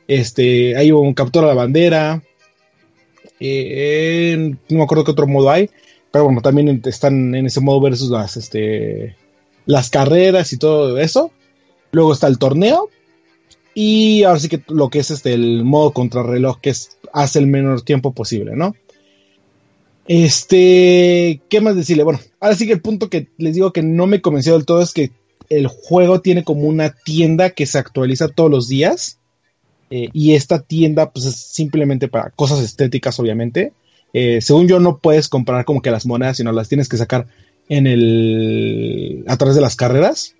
este 0.08 0.78
hay 0.78 0.92
un 0.92 1.16
captura 1.16 1.48
la 1.48 1.56
bandera, 1.56 2.22
no 3.40 4.58
me 4.70 4.84
acuerdo 4.84 5.04
qué 5.04 5.12
otro 5.12 5.26
modo 5.26 5.50
hay, 5.50 5.68
pero 6.12 6.26
bueno 6.26 6.42
también 6.42 6.82
están 6.86 7.36
en 7.36 7.46
ese 7.46 7.62
modo 7.62 7.82
versus 7.82 8.10
las 8.10 8.38
este 8.38 9.16
las 9.66 9.90
carreras 9.90 10.52
y 10.54 10.58
todo 10.58 10.98
eso. 10.98 11.32
Luego 11.92 12.14
está 12.14 12.28
el 12.28 12.40
torneo. 12.40 12.90
Y 13.76 14.24
ahora 14.24 14.40
sí 14.40 14.50
que 14.50 14.62
lo 14.68 14.90
que 14.90 15.00
es 15.00 15.12
este 15.12 15.34
el 15.34 15.64
modo 15.64 15.94
contrarreloj, 15.94 16.60
que 16.60 16.72
es 16.72 16.98
hace 17.14 17.40
el 17.40 17.48
menor 17.48 17.84
tiempo 17.84 18.14
posible, 18.14 18.56
¿no? 18.56 18.76
Este, 20.08 21.40
¿qué 21.50 21.62
más 21.62 21.76
decirle? 21.76 22.04
Bueno, 22.04 22.20
ahora 22.40 22.56
sí 22.56 22.66
que 22.66 22.74
el 22.74 22.82
punto 22.82 23.10
que 23.10 23.28
les 23.38 23.54
digo 23.54 23.72
que 23.72 23.84
no 23.84 24.08
me 24.08 24.22
convenció 24.22 24.54
del 24.54 24.66
todo 24.66 24.82
es 24.82 24.92
que 24.92 25.12
el 25.50 25.68
juego 25.68 26.20
tiene 26.22 26.44
como 26.44 26.64
una 26.64 26.90
tienda 26.90 27.52
que 27.52 27.68
se 27.68 27.78
actualiza 27.78 28.28
todos 28.28 28.50
los 28.50 28.68
días. 28.68 29.20
eh, 29.92 30.10
y 30.14 30.34
esta 30.34 30.60
tienda, 30.62 31.12
pues 31.12 31.26
es 31.26 31.36
simplemente 31.36 32.08
para 32.08 32.32
cosas 32.32 32.60
estéticas, 32.62 33.20
obviamente. 33.20 33.72
Eh, 34.14 34.42
según 34.42 34.68
yo, 34.68 34.80
no 34.80 34.98
puedes 34.98 35.30
comprar 35.30 35.66
como 35.66 35.82
que 35.82 35.92
las 35.92 36.06
monedas, 36.06 36.38
sino 36.38 36.52
las 36.52 36.70
tienes 36.70 36.90
que 36.90 36.98
sacar 36.98 37.28
en 37.70 37.88
el. 37.88 39.24
a 39.28 39.38
través 39.38 39.56
de 39.56 39.62
las 39.62 39.76
carreras. 39.76 40.36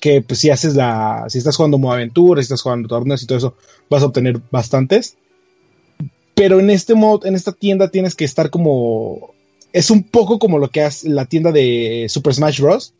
Que 0.00 0.22
pues 0.22 0.40
si 0.40 0.50
haces 0.50 0.74
la. 0.74 1.24
si 1.28 1.38
estás 1.38 1.56
jugando 1.56 1.78
modo 1.78 1.94
aventura, 1.94 2.40
si 2.40 2.44
estás 2.44 2.62
jugando 2.62 2.88
torneos 2.88 3.22
y 3.22 3.26
todo 3.26 3.38
eso, 3.38 3.54
vas 3.90 4.02
a 4.02 4.06
obtener 4.06 4.40
bastantes. 4.50 5.16
Pero 6.34 6.60
en 6.60 6.70
este 6.70 6.94
modo, 6.94 7.26
en 7.26 7.34
esta 7.34 7.52
tienda 7.52 7.90
tienes 7.90 8.14
que 8.14 8.24
estar 8.24 8.50
como. 8.50 9.34
Es 9.72 9.90
un 9.90 10.04
poco 10.04 10.38
como 10.38 10.58
lo 10.58 10.70
que 10.70 10.82
hace 10.82 11.10
la 11.10 11.26
tienda 11.26 11.52
de 11.52 12.06
Super 12.08 12.34
Smash 12.34 12.60
Bros. 12.60 12.94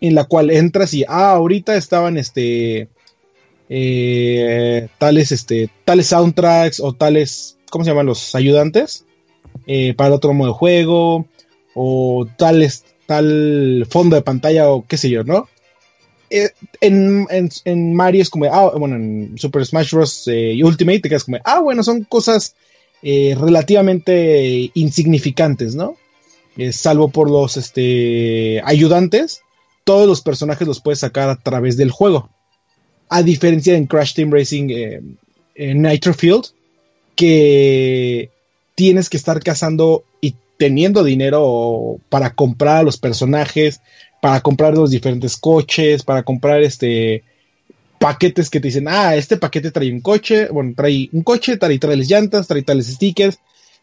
En 0.00 0.16
la 0.16 0.24
cual 0.24 0.50
entras 0.50 0.94
y, 0.94 1.04
ah, 1.06 1.32
ahorita 1.32 1.76
estaban 1.76 2.16
este. 2.16 2.88
Eh, 3.74 4.88
tales, 4.98 5.32
este, 5.32 5.70
tales 5.86 6.08
soundtracks 6.08 6.78
o 6.80 6.92
tales, 6.92 7.56
¿cómo 7.70 7.84
se 7.84 7.90
llaman 7.90 8.06
los 8.06 8.34
ayudantes? 8.34 9.06
Eh, 9.66 9.94
para 9.94 10.14
otro 10.14 10.34
modo 10.34 10.48
de 10.52 10.58
juego, 10.58 11.26
o 11.74 12.26
tales, 12.36 12.84
tal 13.06 13.86
fondo 13.88 14.16
de 14.16 14.22
pantalla, 14.22 14.70
o 14.70 14.84
qué 14.86 14.96
sé 14.98 15.08
yo, 15.08 15.24
¿no? 15.24 15.48
Eh, 16.28 16.50
en, 16.80 17.26
en- 17.30 17.48
en 17.64 17.94
Mario 17.94 18.20
es 18.22 18.28
como, 18.30 18.44
ah, 18.46 18.72
bueno, 18.76 18.96
en 18.96 19.34
Super 19.38 19.64
Smash 19.64 19.92
Bros. 19.92 20.26
Ultimate 20.62 21.00
te 21.00 21.08
quedas 21.08 21.24
como, 21.24 21.38
ah, 21.44 21.60
bueno, 21.60 21.82
son 21.82 22.04
cosas 22.04 22.54
relativamente 23.02 24.70
insignificantes, 24.74 25.74
¿no? 25.74 25.96
Salvo 26.72 27.08
por 27.08 27.30
los 27.30 27.56
este, 27.56 28.60
ayudantes, 28.64 29.40
todos 29.84 30.06
los 30.06 30.20
personajes 30.20 30.68
los 30.68 30.80
puedes 30.80 31.00
sacar 31.00 31.28
a 31.30 31.36
través 31.36 31.76
del 31.76 31.90
juego. 31.90 32.30
A 33.14 33.22
diferencia 33.22 33.74
de 33.74 33.78
en 33.78 33.86
Crash 33.86 34.14
Team 34.14 34.30
Racing 34.32 34.68
eh, 34.70 35.74
Nitro 35.74 36.14
Field, 36.14 36.46
que 37.14 38.30
tienes 38.74 39.10
que 39.10 39.18
estar 39.18 39.42
cazando 39.42 40.04
y 40.20 40.34
teniendo 40.56 41.04
dinero 41.04 41.98
para 42.08 42.30
comprar 42.30 42.78
a 42.78 42.82
los 42.82 42.96
personajes, 42.96 43.80
para 44.22 44.40
comprar 44.40 44.74
los 44.74 44.90
diferentes 44.90 45.36
coches, 45.36 46.02
para 46.02 46.22
comprar 46.22 46.62
este 46.62 47.22
paquetes 47.98 48.50
que 48.50 48.60
te 48.60 48.68
dicen, 48.68 48.88
ah, 48.88 49.14
este 49.14 49.36
paquete 49.36 49.70
trae 49.70 49.92
un 49.92 50.00
coche, 50.00 50.48
bueno, 50.48 50.72
trae 50.74 51.08
un 51.12 51.22
coche, 51.22 51.56
trae 51.56 51.78
tales 51.78 52.08
llantas, 52.08 52.48
trae 52.48 52.62
tales 52.62 52.86
stickers, 52.86 53.38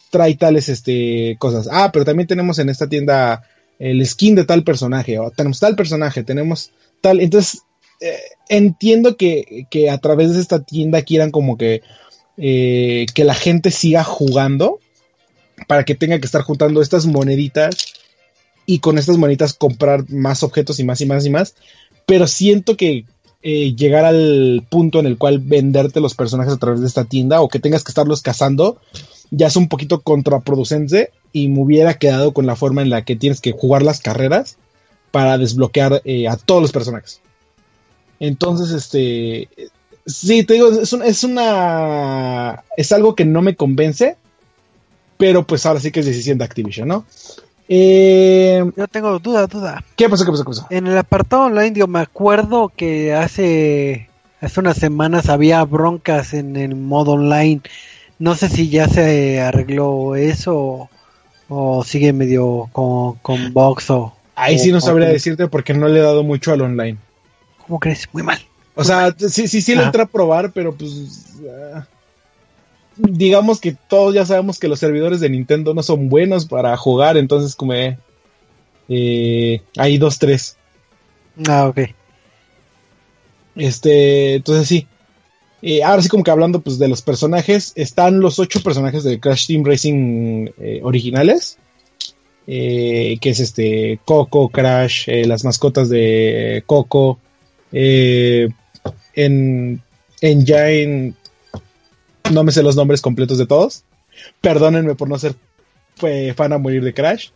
trae 0.10 0.36
tales 0.36 0.70
este 0.70 1.38
cosas. 1.40 1.70
Ah, 1.72 1.92
pero 1.94 2.04
también 2.04 2.28
tenemos 2.28 2.60
en 2.60 2.70
esta 2.70 2.88
tienda 2.88 3.44
el 3.78 4.06
skin 4.06 4.36
de 4.36 4.44
tal 4.44 4.64
personaje, 4.64 5.20
o 5.20 5.32
tenemos 5.32 5.60
tal 5.60 5.76
personaje, 5.76 6.24
tenemos 6.24 6.72
tal. 7.00 7.22
Entonces, 7.22 7.62
eh, 8.02 8.18
entiendo 8.48 9.18
que, 9.18 9.68
que 9.70 9.90
a 9.90 9.98
través 9.98 10.34
de 10.34 10.40
esta 10.40 10.64
tienda 10.64 11.02
quieran 11.02 11.32
como 11.32 11.58
que, 11.58 11.82
eh, 12.38 13.06
que 13.14 13.26
la 13.26 13.34
gente 13.34 13.72
siga 13.72 14.06
jugando 14.06 14.80
para 15.68 15.84
que 15.84 15.96
tenga 15.96 16.18
que 16.20 16.26
estar 16.26 16.42
juntando 16.42 16.82
estas 16.82 17.06
moneditas 17.06 17.94
y 18.66 18.80
con 18.80 18.98
estas 18.98 19.18
moneditas 19.18 19.54
comprar 19.54 20.10
más 20.10 20.44
objetos 20.44 20.80
y 20.80 20.86
más 20.86 21.02
y 21.02 21.06
más 21.06 21.26
y 21.26 21.30
más. 21.30 21.56
Pero 22.06 22.26
siento 22.26 22.78
que 22.78 23.04
eh, 23.42 23.76
llegar 23.76 24.06
al 24.06 24.66
punto 24.70 25.00
en 25.00 25.06
el 25.06 25.18
cual 25.18 25.40
venderte 25.40 26.00
los 26.00 26.16
personajes 26.16 26.54
a 26.54 26.58
través 26.58 26.80
de 26.80 26.88
esta 26.88 27.04
tienda 27.04 27.42
o 27.42 27.50
que 27.50 27.60
tengas 27.60 27.84
que 27.84 27.92
estarlos 27.92 28.22
cazando 28.22 28.80
ya 29.32 29.48
es 29.48 29.56
un 29.58 29.68
poquito 29.68 30.02
contraproducente 30.02 31.12
y 31.34 31.50
me 31.50 31.62
hubiera 31.62 31.96
quedado 31.96 32.34
con 32.34 32.46
la 32.46 32.56
forma 32.56 32.82
en 32.82 32.90
la 32.90 33.04
que 33.04 33.16
tienes 33.16 33.42
que 33.42 33.52
jugar 33.52 33.84
las 33.84 34.00
carreras 34.00 34.58
para 35.12 35.38
desbloquear 35.38 36.02
a 36.28 36.38
todos 36.38 36.62
los 36.62 36.72
personajes. 36.72 37.22
Entonces, 38.20 38.72
este, 38.72 39.48
sí, 40.06 40.44
te 40.44 40.56
digo, 40.56 40.70
es, 40.72 40.92
un- 40.94 41.04
es 41.04 41.24
una, 41.24 42.64
es 42.78 42.92
algo 42.92 43.16
que 43.16 43.26
no 43.26 43.42
me 43.42 43.56
convence, 43.56 44.18
pero 45.18 45.46
pues 45.46 45.66
ahora 45.66 45.80
sí 45.80 45.92
que 45.92 46.00
es 46.02 46.06
decisión 46.06 46.38
de 46.38 46.46
Activision, 46.46 46.88
¿no? 46.88 47.06
Eh, 47.68 48.64
Yo 48.76 48.88
tengo 48.88 49.20
duda, 49.20 49.46
duda. 49.48 49.84
¿Qué 49.96 50.10
pasó? 50.10 50.26
¿Qué 50.26 50.32
pasó? 50.32 50.44
¿Qué 50.44 50.48
pasó? 50.50 50.68
En 50.70 50.88
el 50.88 50.98
apartado 50.98 51.44
online, 51.44 51.72
digo, 51.72 51.88
me 51.88 52.00
acuerdo 52.00 52.72
que 52.76 53.14
hace, 53.14 54.10
hace 54.42 54.60
unas 54.60 54.78
semanas 54.78 55.30
había 55.30 55.64
broncas 55.66 56.34
en 56.34 56.56
el 56.56 56.76
modo 56.76 57.12
online. 57.14 57.62
No 58.18 58.36
sé 58.36 58.50
si 58.50 58.70
ya 58.70 58.88
se 58.90 59.40
arregló 59.40 60.16
eso 60.16 60.90
o, 61.48 61.84
sigue 61.84 62.12
medio 62.12 62.68
con, 62.72 63.16
con 63.22 63.54
box 63.54 63.92
o... 63.92 64.14
Ahí 64.36 64.56
o- 64.56 64.60
sí 64.60 64.72
no 64.72 64.80
o- 64.80 64.82
sabría 64.82 65.08
decirte 65.10 65.48
porque 65.48 65.74
no 65.74 65.88
le 65.88 66.00
he 66.00 66.04
dado 66.04 66.24
mucho 66.24 66.52
al 66.52 66.62
online. 66.62 66.98
¿Cómo 67.70 67.80
crees? 67.80 68.10
Muy 68.12 68.24
mal. 68.24 68.40
O 68.74 68.84
sea, 68.84 69.16
sí, 69.16 69.48
sí, 69.48 69.62
sí 69.62 69.76
le 69.76 69.84
Ah. 69.84 69.86
entré 69.86 70.02
a 70.02 70.06
probar, 70.08 70.52
pero 70.52 70.76
pues. 70.76 71.36
ah, 71.48 71.86
digamos 72.98 73.62
que 73.62 73.78
todos 73.88 74.14
ya 74.16 74.26
sabemos 74.26 74.58
que 74.58 74.68
los 74.68 74.80
servidores 74.80 75.20
de 75.20 75.30
Nintendo 75.30 75.74
no 75.76 75.84
son 75.84 76.10
buenos 76.10 76.46
para 76.48 76.76
jugar, 76.78 77.16
entonces, 77.16 77.56
como. 77.56 77.74
eh, 77.74 77.98
eh, 78.90 79.62
hay 79.78 80.00
dos, 80.00 80.18
tres. 80.18 80.58
Ah, 81.48 81.68
ok. 81.68 81.80
Este, 83.56 84.36
entonces 84.36 84.68
sí. 84.68 84.88
Eh, 85.62 85.84
ahora 85.84 86.02
sí, 86.02 86.10
como 86.10 86.24
que 86.24 86.32
hablando 86.32 86.62
pues, 86.62 86.80
de 86.80 86.88
los 86.88 87.04
personajes, 87.04 87.74
están 87.76 88.20
los 88.20 88.40
ocho 88.40 88.62
personajes 88.64 89.04
de 89.04 89.20
Crash 89.20 89.46
Team 89.48 89.64
Racing 89.64 90.48
originales. 90.82 91.58
que 92.48 93.20
es 93.22 93.40
este 93.40 94.00
Coco, 94.06 94.50
Crash, 94.50 95.08
las 95.26 95.44
mascotas 95.44 95.88
de 95.90 96.64
Coco. 96.66 97.20
Eh, 97.72 98.50
en, 99.14 99.82
en 100.22 100.46
ya 100.46 100.70
en. 100.70 101.16
No 102.32 102.44
me 102.44 102.52
sé 102.52 102.64
los 102.64 102.76
nombres 102.76 103.02
completos 103.02 103.38
de 103.38 103.48
todos. 103.48 103.84
Perdónenme 104.42 104.96
por 104.96 105.10
no 105.10 105.18
ser 105.18 105.36
eh, 106.04 106.34
fan 106.36 106.54
a 106.54 106.58
morir 106.58 106.84
de 106.84 106.94
Crash. 106.94 107.30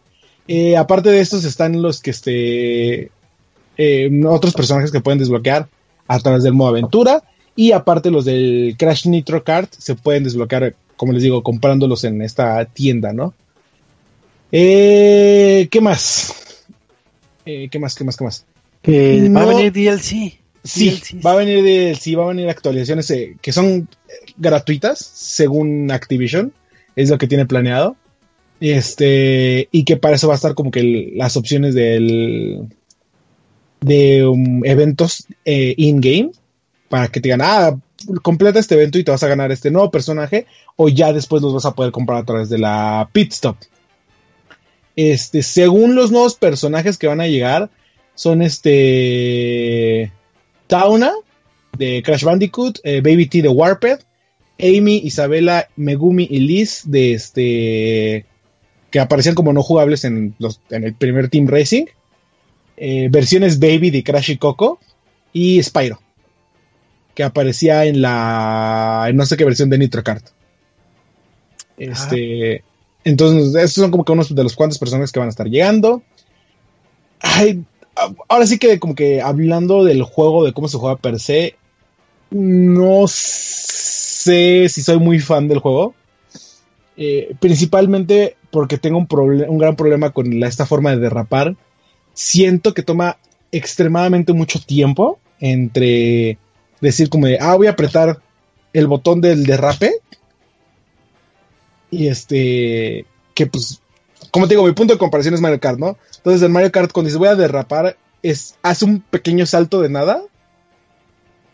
Eh, 0.47 0.77
aparte 0.77 1.09
de 1.09 1.21
estos 1.21 1.45
están 1.45 1.81
los 1.81 2.01
que 2.01 2.11
este. 2.11 3.11
otros 4.27 4.53
personajes 4.53 4.91
que 4.91 5.01
pueden 5.01 5.19
desbloquear 5.19 5.67
a 6.07 6.19
través 6.19 6.43
del 6.43 6.53
modo 6.53 6.69
aventura. 6.69 7.23
Y 7.55 7.71
aparte 7.71 8.09
los 8.09 8.25
del 8.25 8.75
Crash 8.77 9.07
Nitro 9.07 9.43
Kart 9.43 9.71
se 9.77 9.93
pueden 9.95 10.23
desbloquear, 10.23 10.75
como 10.97 11.13
les 11.13 11.21
digo, 11.21 11.43
comprándolos 11.43 12.03
en 12.03 12.21
esta 12.23 12.65
tienda, 12.65 13.13
¿no? 13.13 13.33
¿Qué 14.49 15.69
más? 15.81 16.33
¿Qué 17.45 17.79
más? 17.79 17.95
¿Qué 17.95 18.03
más? 18.03 18.17
¿Qué 18.17 18.23
más? 18.23 18.45
Que 18.83 19.29
va 19.29 19.41
a 19.43 19.45
venir 19.45 19.71
DLC. 19.71 20.39
Sí, 20.65 20.89
DLCs. 20.91 21.25
va 21.25 21.31
a 21.33 21.35
venir 21.35 21.95
sí, 21.97 22.15
va 22.15 22.23
a 22.25 22.27
venir 22.27 22.47
actualizaciones 22.49 23.09
eh, 23.11 23.35
que 23.41 23.51
son 23.51 23.87
eh, 24.07 24.13
gratuitas, 24.37 24.99
según 24.99 25.91
Activision, 25.91 26.53
es 26.95 27.09
lo 27.09 27.17
que 27.17 27.27
tiene 27.27 27.45
planeado. 27.45 27.95
Este, 28.59 29.67
y 29.71 29.83
que 29.83 29.97
para 29.97 30.15
eso 30.15 30.27
va 30.27 30.35
a 30.35 30.37
estar 30.37 30.53
como 30.53 30.71
que 30.71 30.79
el- 30.79 31.17
las 31.17 31.35
opciones 31.35 31.75
del 31.75 32.67
de 33.81 34.25
um, 34.25 34.63
eventos 34.63 35.25
eh, 35.43 35.73
in-game, 35.75 36.31
para 36.87 37.09
que 37.09 37.19
te 37.19 37.27
digan, 37.27 37.41
ah, 37.43 37.75
completa 38.21 38.59
este 38.59 38.75
evento 38.75 38.97
y 38.97 39.03
te 39.03 39.11
vas 39.11 39.23
a 39.23 39.27
ganar 39.27 39.51
este 39.51 39.69
nuevo 39.71 39.91
personaje, 39.91 40.45
o 40.77 40.87
ya 40.87 41.11
después 41.11 41.41
los 41.41 41.53
vas 41.53 41.65
a 41.65 41.73
poder 41.75 41.91
comprar 41.91 42.19
a 42.19 42.25
través 42.25 42.47
de 42.49 42.59
la 42.59 43.09
Pit 43.11 43.33
Stop. 43.33 43.57
Este, 44.95 45.41
según 45.43 45.95
los 45.95 46.11
nuevos 46.11 46.35
personajes 46.35 46.97
que 46.97 47.07
van 47.07 47.19
a 47.19 47.27
llegar, 47.27 47.69
son 48.15 48.41
este 48.41 50.11
Tauna 50.67 51.11
de 51.77 52.03
Crash 52.03 52.23
Bandicoot, 52.23 52.79
eh, 52.83 53.01
Baby 53.01 53.27
T 53.27 53.41
de 53.41 53.49
Warped, 53.49 53.99
Amy, 54.59 55.01
Isabela, 55.03 55.67
Megumi 55.75 56.27
y 56.29 56.39
Liz 56.39 56.83
de 56.85 57.13
este 57.13 58.25
que 58.91 58.99
aparecían 58.99 59.33
como 59.33 59.53
no 59.53 59.63
jugables 59.63 60.03
en, 60.03 60.35
los, 60.37 60.61
en 60.69 60.83
el 60.83 60.93
primer 60.93 61.29
Team 61.29 61.47
Racing, 61.47 61.85
eh, 62.77 63.07
versiones 63.09 63.59
Baby 63.59 63.89
de 63.89 64.03
Crash 64.03 64.31
y 64.31 64.37
Coco 64.37 64.79
y 65.31 65.61
Spyro 65.63 65.99
que 67.13 67.23
aparecía 67.23 67.85
en 67.85 68.01
la 68.01 69.05
en 69.07 69.15
no 69.15 69.25
sé 69.25 69.37
qué 69.37 69.45
versión 69.45 69.69
de 69.69 69.77
Nitro 69.77 70.03
Kart. 70.03 70.25
Este, 71.77 72.63
entonces 73.03 73.55
estos 73.55 73.83
son 73.83 73.91
como 73.91 74.05
que 74.05 74.11
unos 74.11 74.33
de 74.33 74.43
los 74.43 74.55
cuantos 74.55 74.79
personajes 74.79 75.11
que 75.11 75.19
van 75.19 75.27
a 75.27 75.31
estar 75.31 75.47
llegando. 75.47 76.01
Ay, 77.19 77.63
ahora 78.27 78.45
sí 78.45 78.57
que 78.57 78.79
como 78.79 78.95
que 78.95 79.21
hablando 79.21 79.83
del 79.83 80.03
juego, 80.03 80.45
de 80.45 80.53
cómo 80.53 80.67
se 80.67 80.77
juega 80.77 80.97
per 80.97 81.19
se, 81.19 81.55
no 82.31 83.05
sé 83.07 84.67
si 84.69 84.81
soy 84.81 84.99
muy 84.99 85.19
fan 85.19 85.47
del 85.47 85.59
juego. 85.59 85.93
Eh, 86.95 87.35
principalmente 87.39 88.37
porque 88.51 88.77
tengo 88.77 88.99
un, 88.99 89.07
un 89.09 89.57
gran 89.57 89.75
problema 89.75 90.11
con 90.11 90.43
esta 90.43 90.65
forma 90.65 90.91
de 90.91 90.99
derrapar. 90.99 91.55
Siento 92.13 92.73
que 92.73 92.83
toma 92.83 93.17
extremadamente 93.51 94.33
mucho 94.33 94.59
tiempo 94.59 95.19
entre 95.39 96.37
decir 96.81 97.09
como 97.09 97.27
de, 97.27 97.37
ah, 97.39 97.55
voy 97.55 97.67
a 97.67 97.71
apretar 97.71 98.19
el 98.73 98.87
botón 98.87 99.21
del 99.21 99.45
derrape. 99.45 99.93
Y 101.89 102.07
este, 102.07 103.05
que 103.33 103.45
pues 103.47 103.81
como 104.31 104.47
te 104.47 104.55
digo, 104.55 104.65
mi 104.65 104.73
punto 104.73 104.93
de 104.93 104.99
comparación 104.99 105.35
es 105.35 105.41
Mario 105.41 105.59
Kart, 105.59 105.77
¿no? 105.77 105.95
Entonces 106.23 106.41
en 106.41 106.53
Mario 106.53 106.71
Kart 106.71 106.93
cuando 106.93 107.07
dices 107.07 107.19
voy 107.19 107.27
a 107.27 107.35
derrapar, 107.35 107.97
es, 108.21 108.55
hace 108.63 108.85
un 108.85 109.01
pequeño 109.01 109.45
salto 109.45 109.81
de 109.81 109.89
nada 109.89 110.21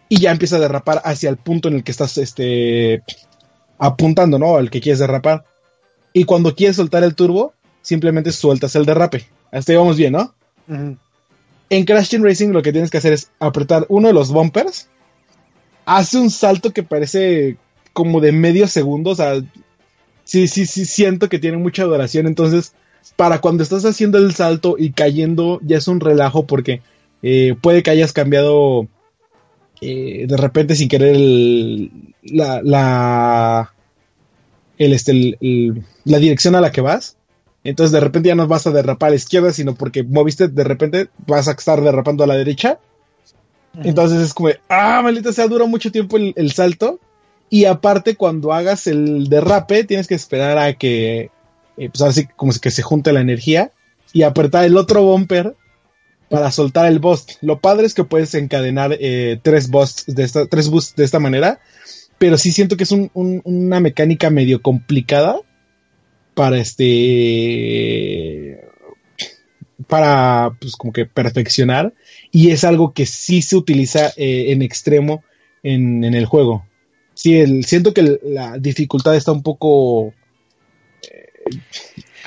y 0.10 0.20
ya 0.20 0.30
empieza 0.30 0.58
a 0.58 0.60
derrapar 0.60 1.02
hacia 1.06 1.32
el 1.32 1.38
punto 1.38 1.70
en 1.70 1.76
el 1.78 1.84
que 1.84 1.90
estás 1.90 2.20
este, 2.20 3.04
apuntando, 3.80 4.38
¿no? 4.38 4.58
Al 4.58 4.70
que 4.70 4.80
quieres 4.80 5.00
derrapar. 5.00 5.44
Y 6.14 6.26
cuando 6.26 6.56
quieres 6.56 6.76
soltar 6.76 7.04
el 7.04 7.16
turbo, 7.16 7.54
simplemente 7.82 8.32
sueltas 8.32 8.76
el 8.76 8.86
derrape. 8.86 9.26
Hasta 9.52 9.72
ahí 9.72 9.78
vamos 9.78 9.98
bien, 9.98 10.14
¿no? 10.14 10.36
En 11.72 11.86
Crash 11.86 12.10
Team 12.10 12.24
Racing 12.24 12.50
lo 12.50 12.62
que 12.62 12.72
tienes 12.72 12.92
que 12.92 13.00
hacer 13.00 13.14
es 13.14 13.32
apretar 13.40 13.88
uno 13.90 14.08
de 14.08 14.14
los 14.14 14.32
bumpers. 14.32 14.88
Hace 15.86 16.20
un 16.20 16.30
salto 16.30 16.72
que 16.74 16.84
parece 16.84 17.58
como 17.94 18.22
de 18.22 18.32
medio 18.32 18.68
segundo. 18.68 19.12
O 19.12 19.16
sea, 19.16 19.42
sí, 20.24 20.48
sí, 20.48 20.68
sí, 20.68 20.86
siento 20.86 21.28
que 21.28 21.40
tiene 21.40 21.58
mucha 21.58 21.86
duración. 21.86 22.28
Entonces, 22.28 22.74
para 23.16 23.40
cuando 23.42 23.64
estás 23.64 23.86
haciendo 23.86 24.18
el 24.18 24.34
salto 24.34 24.76
y 24.78 24.92
cayendo, 24.92 25.60
ya 25.64 25.78
es 25.78 25.88
un 25.88 26.00
relajo 26.00 26.46
porque 26.46 26.82
eh, 27.22 27.56
puede 27.62 27.84
que 27.84 27.92
hayas 27.92 28.14
cambiado 28.14 28.88
eh, 29.82 30.26
de 30.28 30.38
repente 30.38 30.76
sin 30.76 30.90
querer 30.90 31.16
el- 31.16 31.92
la, 32.24 32.62
la, 32.64 33.74
el, 34.78 34.94
este, 34.94 35.12
el- 35.12 35.84
la 36.06 36.18
dirección 36.20 36.56
a 36.56 36.62
la 36.62 36.72
que 36.72 36.82
vas. 36.82 37.18
Entonces 37.64 37.92
de 37.92 38.00
repente 38.00 38.30
ya 38.30 38.36
no 38.36 38.48
vas 38.48 38.68
a 38.68 38.72
derrapar 38.72 39.08
a 39.08 39.10
la 39.12 39.16
izquierda, 39.18 39.52
sino 39.52 39.76
porque 39.76 40.04
moviste 40.04 40.48
de 40.48 40.64
repente 40.64 41.10
vas 41.28 41.48
a 41.48 41.52
estar 41.52 41.82
derrapando 41.82 42.24
a 42.24 42.28
la 42.28 42.36
derecha. 42.36 42.80
Entonces 43.84 44.22
es 44.22 44.34
como, 44.34 44.50
ah, 44.70 45.02
maldita 45.04 45.32
sea, 45.34 45.48
dura 45.48 45.66
mucho 45.66 45.92
tiempo 45.92 46.18
el, 46.18 46.34
el 46.36 46.52
salto. 46.52 47.00
Y 47.50 47.66
aparte, 47.66 48.16
cuando 48.16 48.54
hagas 48.54 48.88
el 48.88 49.28
derrape, 49.28 49.84
tienes 49.84 50.08
que 50.08 50.16
esperar 50.16 50.58
a 50.58 50.74
que, 50.74 51.32
eh, 51.80 51.90
pues 51.90 52.02
así 52.02 52.28
como 52.36 52.52
que 52.54 52.72
se 52.72 52.82
junte 52.84 53.14
la 53.14 53.22
energía 53.22 53.72
y 54.14 54.24
apretar 54.24 54.66
el 54.66 54.78
otro 54.78 55.04
bumper 55.04 55.56
para 56.30 56.52
soltar 56.52 56.86
el 56.86 57.00
boost. 57.00 57.32
Lo 57.42 57.60
padre 57.60 57.88
es 57.88 57.94
que 57.96 58.04
puedes 58.04 58.36
encadenar 58.36 58.96
eh, 59.00 59.40
tres 59.42 59.70
busts 59.70 60.14
de 60.14 60.24
esta, 60.24 60.46
tres 60.48 60.70
boosts 60.70 60.96
de 60.96 61.06
esta 61.06 61.20
manera, 61.20 61.60
pero 62.20 62.38
sí 62.38 62.52
siento 62.52 62.78
que 62.78 62.84
es 62.84 62.92
un- 62.92 63.10
un- 63.14 63.42
una 63.46 63.80
mecánica 63.80 64.30
medio 64.30 64.62
complicada 64.62 65.38
para 66.36 66.58
este 66.60 68.60
para 69.88 70.56
pues 70.60 70.76
como 70.76 70.94
que 70.94 71.06
perfeccionar 71.06 71.94
y 72.32 72.52
es 72.52 72.64
algo 72.64 72.94
que 72.94 73.06
sí 73.06 73.42
se 73.42 73.56
utiliza 73.56 74.08
eh, 74.18 74.52
en 74.52 74.62
extremo 74.62 75.24
en, 75.64 76.04
en 76.04 76.14
el 76.14 76.26
juego. 76.26 76.66
Sí, 77.14 77.38
el, 77.40 77.66
siento 77.66 77.94
que 77.94 78.20
la 78.24 78.58
dificultad 78.58 79.16
está 79.16 79.32
un 79.32 79.44
poco 79.44 80.14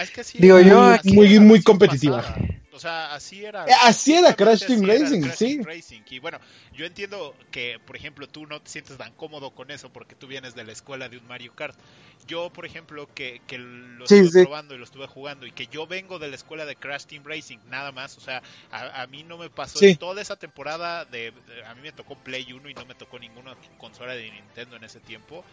es 0.00 0.10
que 0.10 0.20
así 0.22 0.38
Digo, 0.38 0.58
era- 0.58 0.68
yo 0.68 0.82
así 0.82 1.12
muy- 1.12 1.32
era 1.34 1.40
muy 1.42 1.62
competitiva. 1.62 2.22
pasada. 2.22 2.38
O 2.74 2.78
sea, 2.80 3.12
así 3.14 3.44
era. 3.44 3.66
Eh, 3.66 3.74
así 3.82 4.14
era 4.14 4.34
Crash 4.34 4.64
Team 4.66 4.82
Racing, 4.86 5.20
Crash 5.20 5.36
sí. 5.36 5.60
Racing. 5.62 6.00
Y 6.08 6.18
bueno, 6.20 6.38
yo 6.72 6.86
entiendo 6.86 7.36
que, 7.50 7.78
por 7.84 7.96
ejemplo, 7.96 8.26
tú 8.26 8.46
no 8.46 8.60
te 8.62 8.70
sientes 8.70 8.96
tan 8.96 9.12
cómodo 9.12 9.50
con 9.50 9.70
eso 9.70 9.90
porque 9.92 10.14
tú 10.14 10.26
vienes 10.26 10.54
de 10.54 10.64
la 10.64 10.72
escuela 10.72 11.10
de 11.10 11.18
un 11.18 11.26
Mario 11.28 11.54
Kart. 11.54 11.78
Yo, 12.26 12.50
por 12.50 12.64
ejemplo, 12.64 13.08
que, 13.14 13.42
que 13.46 13.58
lo 13.58 14.06
Sí, 14.06 14.16
estuve 14.16 14.40
sí. 14.40 14.46
probando 14.46 14.74
y 14.74 14.78
lo 14.78 14.84
estuve 14.84 15.06
jugando 15.06 15.46
y 15.46 15.52
que 15.52 15.66
yo 15.66 15.86
vengo 15.86 16.18
de 16.18 16.28
la 16.28 16.36
escuela 16.36 16.64
de 16.64 16.74
Crash 16.74 17.04
Team 17.04 17.24
Racing, 17.26 17.58
nada 17.68 17.92
más. 17.92 18.16
O 18.16 18.20
sea, 18.22 18.42
a, 18.70 19.02
a 19.02 19.06
mí 19.06 19.22
no 19.22 19.36
me 19.36 19.50
pasó 19.50 19.78
Sí. 19.78 19.94
toda 19.96 20.22
esa 20.22 20.36
temporada 20.36 21.04
de, 21.04 21.30
de- 21.32 21.64
A 21.66 21.74
mí 21.74 21.82
me 21.82 21.92
tocó 21.92 22.16
Play 22.16 22.52
1 22.54 22.70
y 22.70 22.74
no 22.74 22.86
me 22.86 22.94
tocó 22.94 23.18
ninguna 23.18 23.54
consola 23.76 24.14
de 24.14 24.30
Nintendo 24.30 24.76
en 24.76 24.84
ese 24.84 24.98
tiempo. 25.00 25.44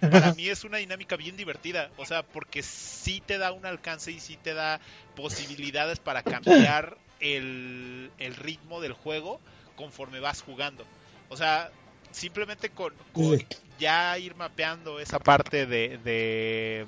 Para 0.00 0.34
mí 0.34 0.48
es 0.48 0.64
una 0.64 0.78
dinámica 0.78 1.16
bien 1.16 1.36
divertida, 1.36 1.90
o 1.96 2.04
sea, 2.04 2.22
porque 2.22 2.62
sí 2.62 3.22
te 3.24 3.38
da 3.38 3.52
un 3.52 3.66
alcance 3.66 4.12
y 4.12 4.20
sí 4.20 4.36
te 4.36 4.54
da 4.54 4.80
posibilidades 5.14 5.98
para 5.98 6.22
cambiar 6.22 6.96
el, 7.20 8.10
el 8.18 8.34
ritmo 8.36 8.80
del 8.80 8.92
juego 8.92 9.40
conforme 9.76 10.20
vas 10.20 10.42
jugando. 10.42 10.84
O 11.28 11.36
sea, 11.36 11.70
simplemente 12.10 12.70
con, 12.70 12.94
con 13.12 13.38
ya 13.78 14.18
ir 14.18 14.34
mapeando 14.36 15.00
esa 15.00 15.18
parte 15.18 15.66
de, 15.66 15.98
de, 15.98 16.86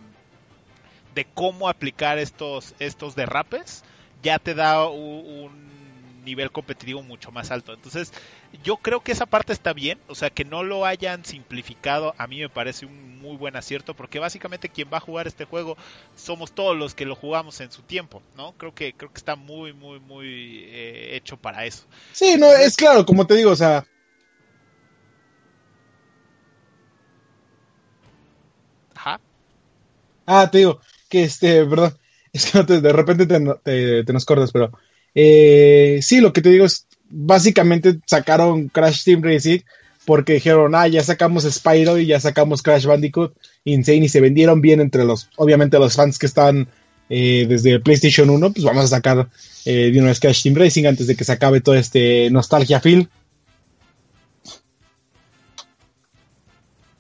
de 1.14 1.24
cómo 1.34 1.68
aplicar 1.68 2.18
estos, 2.18 2.74
estos 2.78 3.14
derrapes, 3.14 3.84
ya 4.22 4.38
te 4.38 4.54
da 4.54 4.86
un 4.88 5.77
nivel 6.28 6.52
competitivo 6.52 7.02
mucho 7.02 7.32
más 7.32 7.50
alto. 7.50 7.72
Entonces, 7.74 8.12
yo 8.52 8.76
creo 8.78 9.00
que 9.00 9.12
esa 9.12 9.26
parte 9.26 9.52
está 9.52 9.72
bien, 9.72 10.00
o 10.06 10.14
sea, 10.14 10.30
que 10.30 10.44
no 10.44 10.62
lo 10.62 10.84
hayan 10.86 11.24
simplificado, 11.24 12.14
a 12.18 12.26
mí 12.26 12.40
me 12.40 12.50
parece 12.50 12.86
un 12.86 13.18
muy 13.20 13.36
buen 13.36 13.56
acierto, 13.56 13.94
porque 13.94 14.18
básicamente 14.18 14.68
quien 14.70 14.90
va 14.92 14.98
a 14.98 15.00
jugar 15.00 15.26
este 15.26 15.44
juego 15.44 15.76
somos 16.14 16.52
todos 16.52 16.76
los 16.76 16.94
que 16.94 17.06
lo 17.06 17.16
jugamos 17.16 17.60
en 17.60 17.70
su 17.70 17.82
tiempo, 17.82 18.22
¿no? 18.34 18.52
Creo 18.54 18.72
que 18.72 18.94
creo 18.94 19.10
que 19.10 19.18
está 19.18 19.36
muy, 19.36 19.72
muy, 19.72 20.00
muy 20.00 20.64
eh, 20.66 21.16
hecho 21.16 21.36
para 21.36 21.64
eso. 21.66 21.86
Sí, 22.10 22.36
no, 22.38 22.52
es 22.52 22.76
claro, 22.76 23.06
como 23.06 23.26
te 23.26 23.34
digo, 23.34 23.50
o 23.52 23.56
sea, 23.56 23.84
Ajá. 28.94 29.18
ah, 30.26 30.48
te 30.50 30.58
digo, 30.58 30.80
que 31.08 31.24
este, 31.24 31.64
perdón, 31.66 31.98
es 32.32 32.46
que 32.50 32.58
no 32.58 32.66
te- 32.66 32.80
de 32.80 32.92
repente 32.92 33.26
te, 33.26 33.40
te- 33.64 34.04
te 34.04 34.12
nos 34.12 34.24
cortas, 34.24 34.52
pero 34.52 34.70
eh, 35.20 35.98
sí, 36.00 36.20
lo 36.20 36.32
que 36.32 36.42
te 36.42 36.50
digo 36.50 36.64
es, 36.64 36.86
básicamente 37.10 37.98
sacaron 38.06 38.68
Crash 38.68 39.02
Team 39.02 39.20
Racing 39.20 39.58
porque 40.04 40.34
dijeron, 40.34 40.76
ah, 40.76 40.86
ya 40.86 41.02
sacamos 41.02 41.42
Spyro 41.42 41.98
y 41.98 42.06
ya 42.06 42.20
sacamos 42.20 42.62
Crash 42.62 42.86
Bandicoot 42.86 43.34
Insane 43.64 44.04
y 44.04 44.08
se 44.08 44.20
vendieron 44.20 44.60
bien 44.60 44.80
entre 44.80 45.04
los, 45.04 45.28
obviamente 45.34 45.80
los 45.80 45.96
fans 45.96 46.20
que 46.20 46.26
estaban 46.26 46.68
eh, 47.10 47.46
desde 47.48 47.80
PlayStation 47.80 48.30
1, 48.30 48.52
pues 48.52 48.64
vamos 48.64 48.84
a 48.84 48.88
sacar 48.88 49.28
eh, 49.64 49.90
de 49.90 49.98
una 49.98 50.10
vez 50.10 50.20
Crash 50.20 50.44
Team 50.44 50.54
Racing 50.54 50.84
antes 50.84 51.08
de 51.08 51.16
que 51.16 51.24
se 51.24 51.32
acabe 51.32 51.60
todo 51.62 51.74
este 51.74 52.30
nostalgia 52.30 52.78
feel. 52.78 53.08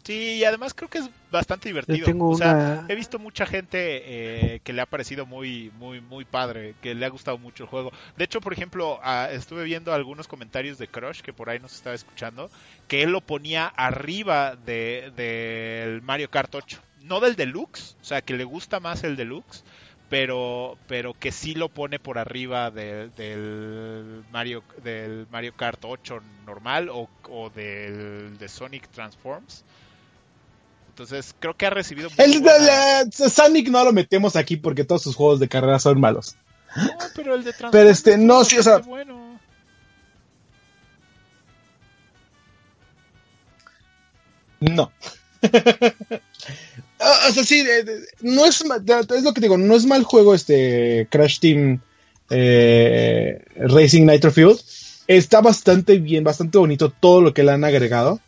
Sí, 0.08 0.36
y 0.36 0.44
además 0.44 0.72
creo 0.72 0.88
que 0.88 0.98
es 0.98 1.10
bastante 1.30 1.68
divertido. 1.68 2.06
Tengo 2.06 2.30
o 2.30 2.34
sea, 2.34 2.54
una... 2.54 2.84
he 2.88 2.94
visto 2.94 3.18
mucha 3.18 3.44
gente 3.44 4.54
eh, 4.54 4.60
que 4.64 4.72
le 4.72 4.80
ha 4.80 4.86
parecido 4.86 5.26
muy, 5.26 5.70
muy, 5.78 6.00
muy 6.00 6.24
padre, 6.24 6.76
que 6.80 6.94
le 6.94 7.04
ha 7.04 7.10
gustado 7.10 7.36
mucho 7.36 7.64
el 7.64 7.68
juego. 7.68 7.92
De 8.16 8.24
hecho, 8.24 8.40
por 8.40 8.54
ejemplo, 8.54 8.98
ah, 9.02 9.28
estuve 9.30 9.64
viendo 9.64 9.92
algunos 9.92 10.26
comentarios 10.26 10.78
de 10.78 10.88
Crush 10.88 11.20
que 11.20 11.34
por 11.34 11.50
ahí 11.50 11.58
nos 11.58 11.74
estaba 11.74 11.94
escuchando, 11.94 12.50
que 12.86 13.02
él 13.02 13.10
lo 13.10 13.20
ponía 13.20 13.66
arriba 13.66 14.56
de 14.56 15.12
del 15.14 16.00
Mario 16.00 16.30
Kart 16.30 16.54
8, 16.54 16.82
no 17.02 17.20
del 17.20 17.36
Deluxe, 17.36 17.96
o 18.00 18.04
sea, 18.04 18.22
que 18.22 18.34
le 18.36 18.44
gusta 18.44 18.80
más 18.80 19.04
el 19.04 19.14
Deluxe, 19.16 19.62
pero 20.08 20.78
pero 20.86 21.12
que 21.12 21.32
sí 21.32 21.54
lo 21.54 21.68
pone 21.68 21.98
por 21.98 22.16
arriba 22.16 22.70
de- 22.70 23.10
del 23.10 24.24
Mario 24.30 24.64
del 24.82 25.26
Mario 25.30 25.52
Kart 25.54 25.84
8 25.84 26.20
normal 26.46 26.88
o, 26.90 27.10
o 27.28 27.50
del 27.50 28.38
de 28.38 28.48
Sonic 28.48 28.88
Transforms. 28.88 29.64
Entonces 30.98 31.32
creo 31.38 31.56
que 31.56 31.64
ha 31.64 31.70
recibido 31.70 32.10
El, 32.16 32.40
buena- 32.40 33.04
Sonic 33.12 33.68
no 33.68 33.84
lo 33.84 33.92
metemos 33.92 34.34
aquí 34.34 34.56
porque 34.56 34.82
todos 34.82 35.00
sus 35.02 35.14
juegos 35.14 35.38
de 35.38 35.46
carrera 35.48 35.78
son 35.78 36.00
malos. 36.00 36.34
No, 36.76 36.88
pero 37.14 37.36
el 37.36 37.44
de 37.44 37.54
Pero, 37.70 37.88
este, 37.88 38.18
no, 38.18 38.44
sí, 38.44 38.58
o 38.58 38.62
sea- 38.64 38.78
bueno. 38.78 39.38
No. 44.60 44.90
Ah, 47.00 47.26
o 47.28 47.32
sea, 47.32 47.44
sí, 47.44 47.64
no 48.22 48.44
es, 48.44 48.60
es 48.60 49.22
lo 49.22 49.32
que 49.32 49.40
digo, 49.40 49.56
no 49.56 49.76
es 49.76 49.86
mal 49.86 50.02
juego 50.02 50.34
este 50.34 51.06
Crash 51.08 51.38
Team 51.38 51.80
eh, 52.28 53.40
Racing 53.54 54.04
Nitro 54.04 54.32
Fuel. 54.32 54.56
Está 55.06 55.40
bastante 55.40 55.98
bien, 55.98 56.24
bastante 56.24 56.58
bonito 56.58 56.90
todo 56.90 57.20
lo 57.20 57.32
que 57.32 57.44
le 57.44 57.52
han 57.52 57.62
agregado. 57.62 58.18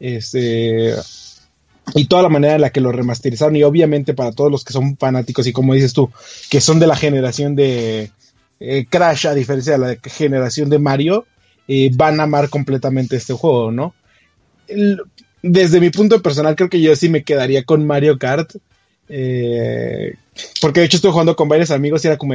Este 0.00 0.94
y 1.94 2.06
toda 2.06 2.22
la 2.22 2.28
manera 2.28 2.54
en 2.54 2.60
la 2.60 2.70
que 2.70 2.80
lo 2.80 2.92
remasterizaron 2.92 3.56
y 3.56 3.62
obviamente 3.62 4.14
para 4.14 4.32
todos 4.32 4.50
los 4.50 4.64
que 4.64 4.72
son 4.72 4.96
fanáticos 4.96 5.46
y 5.46 5.52
como 5.52 5.74
dices 5.74 5.92
tú, 5.92 6.10
que 6.50 6.60
son 6.60 6.78
de 6.80 6.86
la 6.86 6.96
generación 6.96 7.54
de 7.56 8.10
eh, 8.60 8.86
Crash 8.88 9.26
a 9.26 9.34
diferencia 9.34 9.72
de 9.72 9.78
la 9.78 9.96
generación 10.04 10.68
de 10.70 10.78
Mario, 10.78 11.26
eh, 11.68 11.90
van 11.94 12.20
a 12.20 12.24
amar 12.24 12.48
completamente 12.50 13.16
este 13.16 13.32
juego, 13.32 13.70
¿no? 13.72 13.94
Desde 15.42 15.80
mi 15.80 15.90
punto 15.90 16.20
personal, 16.22 16.54
creo 16.54 16.68
que 16.68 16.80
yo 16.80 16.94
sí 16.94 17.08
me 17.08 17.22
quedaría 17.24 17.64
con 17.64 17.86
Mario 17.86 18.18
Kart. 18.18 18.54
eh, 19.08 20.14
porque 20.60 20.80
de 20.80 20.86
hecho 20.86 20.96
estoy 20.98 21.10
jugando 21.10 21.34
con 21.34 21.48
varios 21.48 21.70
amigos 21.70 22.04
y 22.04 22.08
era 22.08 22.16
como. 22.18 22.34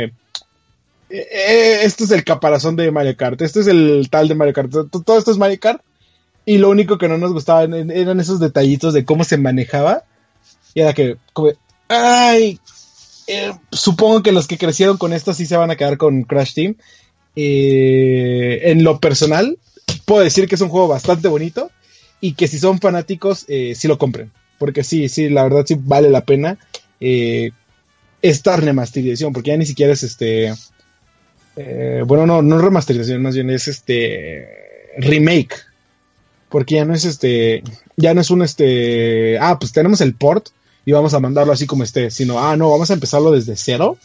esto 1.10 2.04
es 2.04 2.12
el 2.12 2.24
caparazón 2.24 2.76
de 2.76 2.92
Mario 2.92 3.16
Kart. 3.16 3.42
Esto 3.42 3.60
es 3.60 3.68
el 3.68 4.08
tal 4.10 4.28
de 4.28 4.36
Mario 4.36 4.54
Kart. 4.54 4.72
to- 4.72 4.90
Todo 5.06 5.18
esto 5.18 5.32
es 5.32 5.38
Mario 5.38 5.60
Kart. 5.60 5.82
Y 6.46 6.58
lo 6.60 6.70
único 6.70 6.98
que 6.98 7.08
no 7.08 7.18
nos 7.18 7.34
gustaba 7.34 7.64
en- 7.64 7.92
eran 7.92 8.20
esos 8.20 8.40
detallitos 8.40 8.94
de 8.94 9.06
cómo 9.06 9.24
se 9.24 9.38
manejaba. 9.38 10.04
Y 10.74 10.82
era 10.82 10.94
que, 10.94 11.18
como, 11.34 11.52
ay, 11.88 12.60
eh, 13.28 13.52
supongo 13.72 14.22
que 14.22 14.32
los 14.32 14.48
que 14.48 14.58
crecieron 14.58 14.98
con 14.98 15.14
esto 15.14 15.34
sí 15.34 15.46
se 15.46 15.58
van 15.58 15.72
a 15.72 15.76
quedar 15.76 15.98
con 15.98 16.24
Crash 16.24 16.54
Team. 16.54 16.76
Eh, 17.36 18.62
en 18.72 18.84
lo 18.84 19.00
personal, 19.00 19.58
puedo 20.06 20.24
decir 20.24 20.48
que 20.48 20.56
es 20.56 20.62
un 20.62 20.70
juego 20.70 20.88
bastante 20.88 21.28
bonito 21.28 21.72
y 22.22 22.34
que 22.34 22.48
si 22.48 22.60
son 22.60 22.80
fanáticos, 22.80 23.46
eh, 23.48 23.74
sí 23.76 23.88
lo 23.88 23.98
compren. 23.98 24.32
Porque 24.58 24.84
sí, 24.84 25.10
sí, 25.10 25.30
la 25.30 25.44
verdad 25.44 25.66
sí 25.68 25.76
vale 25.80 26.10
la 26.10 26.22
pena. 26.26 26.58
Eh, 27.00 27.52
esta 28.22 28.56
remasterización, 28.56 29.34
porque 29.34 29.52
ya 29.52 29.58
ni 29.58 29.66
siquiera 29.66 29.94
es 29.94 30.04
este. 30.04 30.54
eh, 31.56 32.04
bueno, 32.06 32.26
no, 32.26 32.42
no 32.42 32.58
remasterización, 32.58 33.22
más 33.22 33.36
bien 33.36 33.50
es 33.50 33.68
este 33.68 34.48
remake. 34.98 35.56
Porque 36.56 36.76
ya 36.76 36.86
no 36.86 36.94
es 36.94 37.04
este. 37.04 37.64
Ya 37.98 38.14
no 38.14 38.22
es 38.22 38.30
un 38.32 38.42
este. 38.42 39.38
Ah, 39.40 39.60
pues 39.60 39.74
tenemos 39.74 40.00
el 40.00 40.14
port 40.16 40.48
y 40.86 40.94
vamos 40.94 41.14
a 41.14 41.20
mandarlo 41.20 41.52
así 41.52 41.68
como 41.68 41.84
esté. 41.84 42.10
Sino, 42.12 42.40
ah, 42.40 42.56
no, 42.56 42.70
vamos 42.72 42.90
a 42.90 42.94
empezarlo 42.94 43.30
desde 43.32 43.58
cero. 43.58 43.98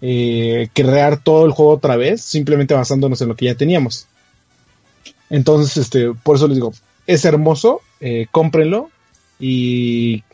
eh, 0.00 0.68
crear 0.72 1.22
todo 1.22 1.44
el 1.44 1.52
juego 1.52 1.72
otra 1.72 1.96
vez, 1.96 2.22
simplemente 2.22 2.72
basándonos 2.72 3.20
en 3.20 3.28
lo 3.28 3.36
que 3.36 3.44
ya 3.44 3.54
teníamos. 3.54 4.06
Entonces, 5.28 5.76
este, 5.76 6.14
por 6.14 6.36
eso 6.36 6.46
les 6.48 6.56
digo, 6.56 6.72
es 7.06 7.26
hermoso, 7.26 7.82
eh, 8.00 8.28
cómprenlo 8.30 8.88
y 9.38 10.24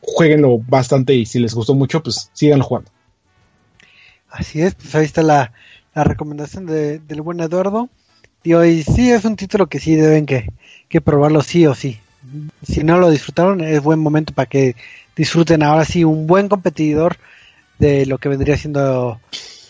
jueguenlo 0.00 0.58
bastante 0.58 1.14
y 1.14 1.26
si 1.26 1.40
les 1.40 1.54
gustó 1.54 1.74
mucho, 1.74 2.04
pues 2.04 2.30
síganlo 2.34 2.64
jugando. 2.64 2.92
Así 4.30 4.62
es, 4.62 4.76
pues 4.76 4.94
ahí 4.94 5.06
está 5.06 5.22
la, 5.22 5.52
la 5.92 6.04
recomendación 6.04 6.66
de- 6.66 7.00
del 7.00 7.20
buen 7.22 7.40
Eduardo. 7.40 7.88
Y 8.44 8.82
sí, 8.82 9.10
es 9.10 9.24
un 9.24 9.34
título 9.36 9.68
que 9.68 9.80
sí 9.80 9.94
deben 9.96 10.26
que, 10.26 10.46
que 10.94 11.00
probarlo 11.00 11.42
sí 11.42 11.66
o 11.66 11.74
sí. 11.74 11.98
Si 12.62 12.84
no 12.84 12.98
lo 12.98 13.10
disfrutaron, 13.10 13.60
es 13.60 13.82
buen 13.82 13.98
momento 13.98 14.32
para 14.32 14.46
que 14.46 14.76
disfruten 15.16 15.64
ahora 15.64 15.84
sí 15.84 16.04
un 16.04 16.28
buen 16.28 16.48
competidor 16.48 17.16
de 17.80 18.06
lo 18.06 18.18
que 18.18 18.28
vendría 18.28 18.56
siendo 18.56 19.20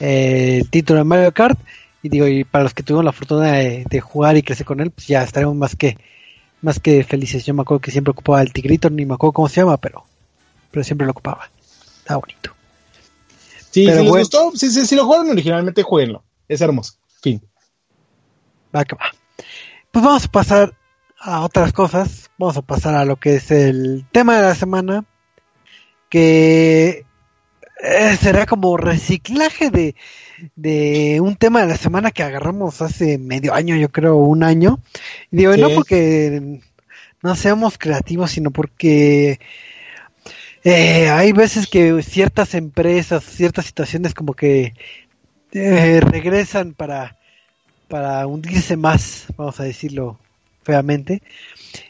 eh, 0.01 0.59
el 0.61 0.69
título 0.69 0.99
de 0.99 1.05
Mario 1.05 1.33
Kart. 1.33 1.59
Y 2.03 2.11
digo, 2.11 2.29
y 2.29 2.45
para 2.45 2.65
los 2.65 2.75
que 2.75 2.83
tuvimos 2.83 3.07
la 3.07 3.13
fortuna 3.13 3.53
de, 3.53 3.87
de 3.89 4.01
jugar 4.03 4.37
y 4.37 4.43
crecer 4.43 4.67
con 4.67 4.81
él, 4.81 4.91
pues 4.91 5.07
ya 5.07 5.23
estaremos 5.23 5.57
más 5.57 5.75
que 5.77 5.97
más 6.61 6.79
que 6.79 7.03
felices. 7.05 7.47
Yo 7.47 7.55
me 7.55 7.63
acuerdo 7.63 7.81
que 7.81 7.91
siempre 7.91 8.11
ocupaba 8.11 8.43
el 8.43 8.53
tigrito, 8.53 8.91
ni 8.91 9.07
me 9.07 9.15
acuerdo 9.15 9.33
cómo 9.33 9.49
se 9.49 9.63
llama, 9.63 9.79
pero, 9.79 10.05
pero 10.71 10.85
siempre 10.85 11.07
lo 11.07 11.13
ocupaba. 11.13 11.49
Está 12.01 12.17
bonito. 12.17 12.51
Sí, 13.71 13.87
Pero 13.87 13.97
si 13.97 14.03
les 14.03 14.09
bueno. 14.11 14.21
gustó, 14.25 14.53
si, 14.55 14.71
si- 14.71 14.85
si 14.85 14.95
lo 14.95 15.07
jugaron 15.07 15.31
originalmente, 15.31 15.83
jueguenlo. 15.83 16.23
Es 16.49 16.61
hermoso. 16.61 16.93
Fin. 17.23 17.41
Va 18.77 18.85
que 18.85 18.95
va. 18.95 19.07
Pues 19.91 20.05
vamos 20.05 20.25
a 20.27 20.29
pasar 20.29 20.75
a 21.25 21.41
otras 21.41 21.73
cosas. 21.73 22.31
Vamos 22.39 22.57
a 22.57 22.63
pasar 22.63 22.95
a 22.95 23.05
lo 23.05 23.17
que 23.17 23.37
es 23.37 23.51
el 23.51 24.05
tema 24.13 24.37
de 24.37 24.43
la 24.43 24.55
semana. 24.55 25.05
Que 26.11 27.07
eh, 27.83 28.17
será 28.21 28.47
como 28.47 28.77
reciclaje 28.77 29.71
de, 29.71 29.97
de 30.55 31.21
un 31.21 31.37
tema 31.37 31.63
de 31.63 31.69
la 31.69 31.77
semana 31.77 32.11
que 32.11 32.23
agarramos 32.23 32.83
hace 32.83 33.19
medio 33.19 33.55
año, 33.55 33.75
yo 33.77 33.91
creo, 33.91 34.17
un 34.17 34.43
año. 34.43 34.81
Y 35.33 35.39
digo, 35.39 35.57
no 35.57 35.71
porque 35.71 36.61
no 37.23 37.35
seamos 37.35 37.79
creativos, 37.79 38.31
sino 38.31 38.51
porque 38.51 39.41
eh, 40.63 41.09
hay 41.09 41.33
veces 41.33 41.67
que 41.67 42.03
ciertas 42.03 42.55
empresas, 42.55 43.25
ciertas 43.25 43.65
situaciones 43.65 44.15
como 44.15 44.35
que 44.35 44.75
eh, 45.53 46.01
regresan 46.01 46.75
para 46.75 47.17
para 47.89 48.27
hundirse 48.27 48.77
más, 48.77 49.27
vamos 49.37 49.61
a 49.61 49.65
decirlo 49.65 50.19
feamente. 50.65 51.23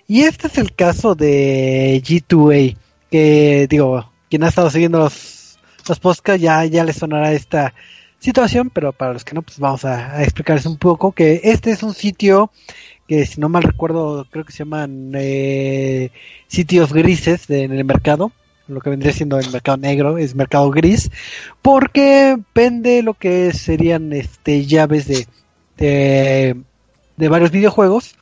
Y 0.06 0.22
este 0.22 0.48
es 0.48 0.58
el 0.58 0.74
caso 0.74 1.14
de 1.14 2.02
G2A, 2.04 2.76
que 3.10 3.66
digo, 3.68 4.10
quien 4.28 4.44
ha 4.44 4.48
estado 4.48 4.70
siguiendo 4.70 4.98
los, 4.98 5.58
los 5.88 6.00
podcasts 6.00 6.42
ya, 6.42 6.64
ya 6.64 6.84
le 6.84 6.92
sonará 6.92 7.32
esta 7.32 7.74
situación, 8.18 8.70
pero 8.70 8.92
para 8.92 9.12
los 9.12 9.24
que 9.24 9.34
no, 9.34 9.42
pues 9.42 9.58
vamos 9.58 9.84
a, 9.84 10.22
explicarles 10.22 10.66
un 10.66 10.78
poco 10.78 11.12
que 11.12 11.40
este 11.44 11.70
es 11.70 11.82
un 11.82 11.94
sitio 11.94 12.50
que 13.06 13.26
si 13.26 13.38
no 13.38 13.50
mal 13.50 13.62
recuerdo 13.62 14.26
creo 14.30 14.44
que 14.46 14.52
se 14.52 14.60
llaman 14.60 15.12
eh, 15.14 16.10
sitios 16.46 16.92
grises 16.92 17.46
de- 17.46 17.64
en 17.64 17.72
el 17.72 17.84
mercado, 17.84 18.32
lo 18.66 18.80
que 18.80 18.88
vendría 18.88 19.12
siendo 19.12 19.38
el 19.38 19.50
mercado 19.50 19.76
negro 19.76 20.16
es 20.16 20.34
mercado 20.34 20.70
gris, 20.70 21.10
porque 21.60 22.38
vende 22.54 23.02
lo 23.02 23.12
que 23.12 23.52
serían 23.52 24.12
este 24.14 24.64
llaves 24.64 25.06
de, 25.06 25.26
de 25.76 27.28
varios 27.28 27.50
videojuegos 27.50 28.16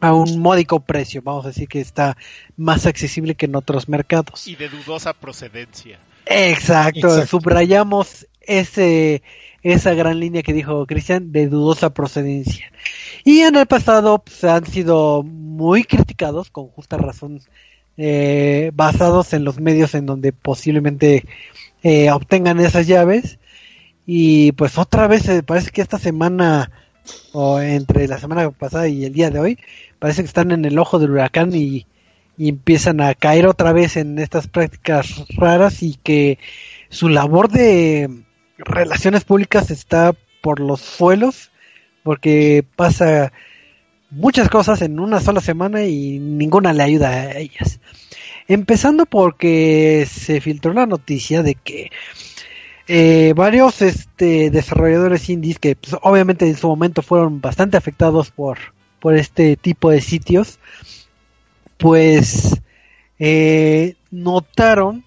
a 0.00 0.14
un 0.14 0.38
módico 0.38 0.80
precio, 0.80 1.22
vamos 1.22 1.44
a 1.44 1.48
decir 1.48 1.68
que 1.68 1.80
está 1.80 2.16
más 2.56 2.86
accesible 2.86 3.34
que 3.34 3.46
en 3.46 3.56
otros 3.56 3.88
mercados. 3.88 4.46
Y 4.46 4.56
de 4.56 4.68
dudosa 4.68 5.12
procedencia. 5.12 5.98
Exacto, 6.26 7.08
Exacto. 7.08 7.26
subrayamos 7.26 8.26
ese 8.40 9.22
esa 9.62 9.94
gran 9.94 10.18
línea 10.20 10.42
que 10.42 10.52
dijo 10.52 10.86
Cristian 10.86 11.32
de 11.32 11.46
dudosa 11.46 11.92
procedencia. 11.92 12.72
Y 13.24 13.40
en 13.40 13.56
el 13.56 13.66
pasado 13.66 14.20
pues, 14.20 14.44
han 14.44 14.66
sido 14.66 15.22
muy 15.22 15.84
criticados, 15.84 16.50
con 16.50 16.68
justa 16.68 16.96
razón, 16.96 17.40
eh, 17.96 18.70
basados 18.74 19.32
en 19.34 19.44
los 19.44 19.60
medios 19.60 19.94
en 19.94 20.06
donde 20.06 20.32
posiblemente 20.32 21.24
eh, 21.82 22.10
obtengan 22.10 22.60
esas 22.60 22.86
llaves. 22.86 23.38
Y 24.06 24.52
pues 24.52 24.78
otra 24.78 25.06
vez 25.06 25.28
eh, 25.28 25.42
parece 25.42 25.70
que 25.70 25.82
esta 25.82 25.98
semana, 25.98 26.70
o 27.32 27.60
entre 27.60 28.08
la 28.08 28.18
semana 28.18 28.50
pasada 28.50 28.88
y 28.88 29.04
el 29.04 29.12
día 29.12 29.30
de 29.30 29.38
hoy, 29.38 29.58
parece 29.98 30.22
que 30.22 30.28
están 30.28 30.50
en 30.52 30.64
el 30.64 30.78
ojo 30.78 30.98
del 30.98 31.10
huracán 31.10 31.54
y, 31.54 31.86
empiezan 32.38 33.02
a 33.02 33.14
caer 33.14 33.46
otra 33.46 33.74
vez 33.74 33.98
en 33.98 34.18
estas 34.18 34.48
prácticas 34.48 35.26
raras 35.36 35.82
y 35.82 35.98
que 36.02 36.38
su 36.88 37.10
labor 37.10 37.50
de 37.50 38.08
relaciones 38.56 39.24
públicas 39.24 39.70
está 39.70 40.14
por 40.40 40.58
los 40.58 40.80
suelos 40.80 41.50
porque 42.02 42.64
pasa 42.76 43.30
muchas 44.10 44.48
cosas 44.48 44.80
en 44.80 45.00
una 45.00 45.20
sola 45.20 45.42
semana 45.42 45.84
y 45.84 46.18
ninguna 46.18 46.72
le 46.72 46.82
ayuda 46.82 47.10
a 47.10 47.36
ellas. 47.36 47.78
Empezando 48.48 49.04
porque 49.04 50.08
se 50.10 50.40
filtró 50.40 50.72
la 50.72 50.86
noticia 50.86 51.42
de 51.42 51.56
que 51.56 51.90
eh, 52.92 53.34
varios 53.36 53.82
este, 53.82 54.50
desarrolladores 54.50 55.30
indies 55.30 55.60
que 55.60 55.76
pues, 55.76 55.94
obviamente 56.02 56.48
en 56.48 56.56
su 56.56 56.66
momento 56.66 57.02
fueron 57.02 57.40
bastante 57.40 57.76
afectados 57.76 58.32
por, 58.32 58.58
por 58.98 59.14
este 59.16 59.56
tipo 59.56 59.90
de 59.90 60.00
sitios, 60.00 60.58
pues 61.76 62.60
eh, 63.20 63.94
notaron 64.10 65.04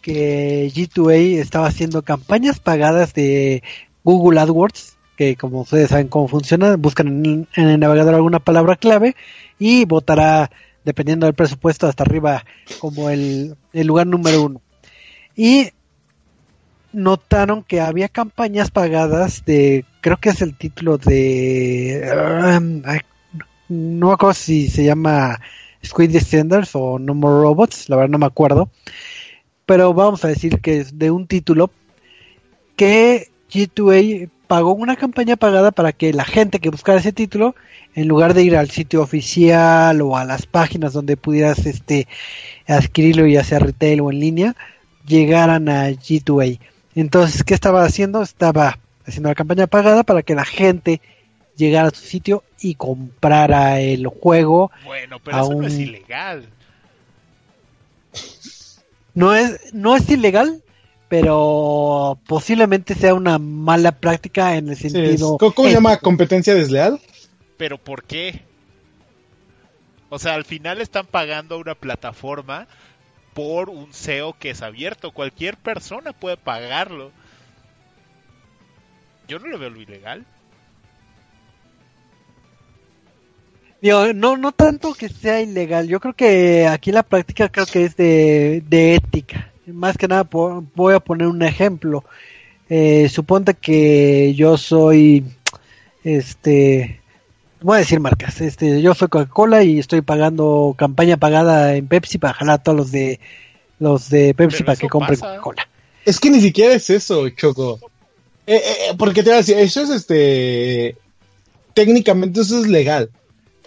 que 0.00 0.72
G2A 0.74 1.38
estaba 1.38 1.66
haciendo 1.66 2.00
campañas 2.00 2.58
pagadas 2.58 3.12
de 3.12 3.62
Google 4.02 4.40
AdWords, 4.40 4.96
que 5.14 5.36
como 5.36 5.60
ustedes 5.60 5.90
saben 5.90 6.08
cómo 6.08 6.26
funciona, 6.26 6.74
buscan 6.76 7.08
en, 7.08 7.48
en 7.54 7.68
el 7.68 7.80
navegador 7.80 8.14
alguna 8.14 8.38
palabra 8.38 8.76
clave 8.76 9.14
y 9.58 9.84
votará, 9.84 10.50
dependiendo 10.86 11.26
del 11.26 11.34
presupuesto, 11.34 11.86
hasta 11.86 12.02
arriba 12.02 12.46
como 12.78 13.10
el, 13.10 13.56
el 13.74 13.86
lugar 13.86 14.06
número 14.06 14.42
uno. 14.42 14.62
Y 15.36 15.72
notaron 16.92 17.62
que 17.62 17.80
había 17.80 18.08
campañas 18.08 18.70
pagadas 18.70 19.44
de, 19.44 19.84
creo 20.00 20.16
que 20.16 20.30
es 20.30 20.42
el 20.42 20.54
título 20.56 20.98
de, 20.98 22.02
um, 22.58 22.82
no 23.68 24.08
me 24.08 24.12
acuerdo 24.12 24.34
si 24.34 24.68
se 24.68 24.84
llama 24.84 25.40
Squid 25.84 26.10
Descenders 26.10 26.70
o 26.74 26.98
No 26.98 27.14
More 27.14 27.42
Robots, 27.42 27.88
la 27.88 27.96
verdad 27.96 28.10
no 28.10 28.18
me 28.18 28.26
acuerdo, 28.26 28.70
pero 29.66 29.94
vamos 29.94 30.24
a 30.24 30.28
decir 30.28 30.60
que 30.60 30.78
es 30.78 30.98
de 30.98 31.10
un 31.10 31.26
título 31.26 31.70
que 32.76 33.28
G2A 33.50 34.28
pagó 34.50 34.72
una 34.72 34.96
campaña 34.96 35.36
pagada 35.36 35.70
para 35.70 35.92
que 35.92 36.12
la 36.12 36.24
gente 36.24 36.58
que 36.58 36.70
buscara 36.70 36.98
ese 36.98 37.12
título, 37.12 37.54
en 37.94 38.08
lugar 38.08 38.34
de 38.34 38.42
ir 38.42 38.56
al 38.56 38.68
sitio 38.68 39.00
oficial 39.00 40.02
o 40.02 40.16
a 40.16 40.24
las 40.24 40.46
páginas 40.46 40.92
donde 40.92 41.16
pudieras 41.16 41.66
este 41.66 42.08
adquirirlo 42.66 43.28
ya 43.28 43.44
sea 43.44 43.60
retail 43.60 44.00
o 44.00 44.10
en 44.10 44.18
línea, 44.18 44.56
llegaran 45.06 45.68
a 45.68 45.90
G2A. 45.90 46.58
Entonces, 46.94 47.44
¿qué 47.44 47.54
estaba 47.54 47.84
haciendo? 47.84 48.22
Estaba 48.22 48.78
haciendo 49.06 49.28
la 49.28 49.34
campaña 49.34 49.66
pagada 49.66 50.02
para 50.02 50.22
que 50.22 50.34
la 50.34 50.44
gente 50.44 51.00
llegara 51.56 51.88
a 51.88 51.90
su 51.90 52.04
sitio 52.04 52.42
y 52.60 52.74
comprara 52.74 53.80
el 53.80 54.06
juego. 54.06 54.70
Bueno, 54.84 55.18
pero 55.20 55.40
eso 55.40 55.54
no 55.54 55.66
es 55.66 55.78
ilegal. 55.78 56.48
No 59.14 59.34
es, 59.34 59.74
no 59.74 59.96
es 59.96 60.08
ilegal, 60.08 60.62
pero 61.08 62.18
posiblemente 62.26 62.94
sea 62.94 63.14
una 63.14 63.38
mala 63.38 63.92
práctica 63.92 64.56
en 64.56 64.68
el 64.70 64.76
sentido. 64.76 65.36
¿Cómo, 65.38 65.52
cómo 65.52 65.68
se 65.68 65.74
llama? 65.74 65.98
¿Competencia 65.98 66.54
desleal? 66.54 67.00
¿Pero 67.56 67.78
por 67.78 68.04
qué? 68.04 68.42
O 70.08 70.18
sea, 70.18 70.34
al 70.34 70.44
final 70.44 70.80
están 70.80 71.06
pagando 71.06 71.54
a 71.54 71.58
una 71.58 71.74
plataforma 71.74 72.66
por 73.34 73.70
un 73.70 73.92
SEO 73.92 74.34
que 74.38 74.50
es 74.50 74.62
abierto. 74.62 75.12
Cualquier 75.12 75.56
persona 75.56 76.12
puede 76.12 76.36
pagarlo. 76.36 77.12
Yo 79.28 79.38
no 79.38 79.46
lo 79.48 79.58
veo 79.58 79.70
lo 79.70 79.80
ilegal. 79.80 80.26
No, 83.82 84.36
no 84.36 84.52
tanto 84.52 84.94
que 84.94 85.08
sea 85.08 85.40
ilegal. 85.40 85.88
Yo 85.88 86.00
creo 86.00 86.14
que 86.14 86.66
aquí 86.66 86.92
la 86.92 87.02
práctica 87.02 87.48
creo 87.48 87.66
que 87.66 87.84
es 87.84 87.96
de, 87.96 88.62
de 88.66 88.94
ética. 88.94 89.52
Más 89.66 89.96
que 89.96 90.08
nada 90.08 90.28
voy 90.30 90.94
a 90.94 91.00
poner 91.00 91.28
un 91.28 91.42
ejemplo. 91.42 92.04
Eh, 92.68 93.08
suponte 93.08 93.54
que 93.54 94.34
yo 94.34 94.56
soy, 94.56 95.24
este, 96.04 96.99
voy 97.62 97.76
a 97.76 97.78
decir 97.80 98.00
marcas. 98.00 98.40
Este, 98.40 98.80
yo 98.82 98.94
soy 98.94 99.08
Coca-Cola 99.08 99.62
y 99.62 99.78
estoy 99.78 100.00
pagando 100.00 100.74
campaña 100.78 101.16
pagada 101.16 101.74
en 101.76 101.86
Pepsi 101.88 102.18
para 102.18 102.34
jalar 102.34 102.54
a 102.60 102.62
todos 102.62 102.76
los 102.76 102.90
de 102.92 103.20
los 103.78 104.10
de 104.10 104.34
Pepsi 104.34 104.58
Pero 104.58 104.66
para 104.66 104.76
que 104.76 104.88
compren. 104.88 105.18
Coca-Cola. 105.18 105.68
Es 106.04 106.18
que 106.20 106.30
ni 106.30 106.40
siquiera 106.40 106.74
es 106.74 106.88
eso, 106.90 107.28
Choco. 107.30 107.78
Eh, 108.46 108.56
eh, 108.56 108.62
eh, 108.90 108.94
porque 108.98 109.22
te 109.22 109.30
voy 109.30 109.34
a 109.34 109.38
decir, 109.38 109.58
eso 109.58 109.82
es 109.82 109.90
este. 109.90 110.96
Técnicamente 111.74 112.40
eso 112.40 112.58
es 112.60 112.66
legal. 112.68 113.10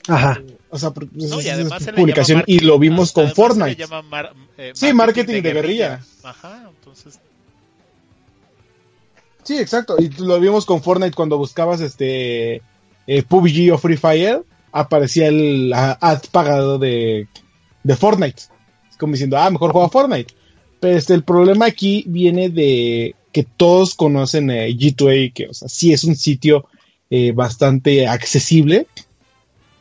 Ajá. 0.08 0.42
O 0.70 0.78
sea, 0.80 0.90
porque 0.92 1.12
No, 1.16 1.40
es- 1.40 1.46
y 1.46 1.50
es 1.50 1.54
además 1.54 1.84
se 1.84 1.92
le 1.92 1.98
publicación 1.98 2.38
llama 2.40 2.44
y 2.48 2.60
lo 2.60 2.80
vimos 2.80 3.12
con 3.12 3.26
además 3.28 3.36
se 3.36 3.42
le 3.42 3.48
Fortnite. 3.48 3.76
llama 3.82 4.02
mar- 4.02 4.34
eh, 4.58 4.72
Sí, 4.74 4.92
marketing 4.92 5.42
de 5.42 5.54
guerrilla. 5.54 6.02
Ajá, 6.24 6.70
entonces. 6.78 7.20
Sí, 9.44 9.58
exacto. 9.60 9.96
Y 10.00 10.10
lo 10.22 10.40
vimos 10.40 10.66
con 10.66 10.82
Fortnite 10.82 11.16
cuando 11.16 11.38
buscabas 11.38 11.82
este 11.82 12.62
eh, 13.08 13.24
PUBG 13.24 13.74
o 13.74 13.78
Free 13.78 13.98
Fire, 13.98 14.44
aparecía 14.72 15.28
el 15.28 15.72
ad 15.74 16.22
pagado 16.32 16.80
de, 16.80 17.28
de 17.84 17.96
Fortnite. 17.96 18.44
Como 18.98 19.14
diciendo, 19.14 19.38
ah, 19.38 19.50
mejor 19.50 19.72
juega 19.72 19.90
Fortnite. 19.90 20.34
Pero 20.80 20.98
este, 20.98 21.14
el 21.14 21.24
problema 21.24 21.66
aquí 21.66 22.04
viene 22.08 22.50
de 22.50 23.16
que 23.32 23.44
todos 23.44 23.96
conocen 23.96 24.52
eh, 24.52 24.70
G2A, 24.70 25.34
que 25.34 25.48
o 25.48 25.54
sea, 25.54 25.68
sí 25.68 25.92
es 25.92 26.04
un 26.04 26.16
sitio 26.16 26.66
eh, 27.10 27.32
bastante 27.32 28.08
accesible, 28.08 28.88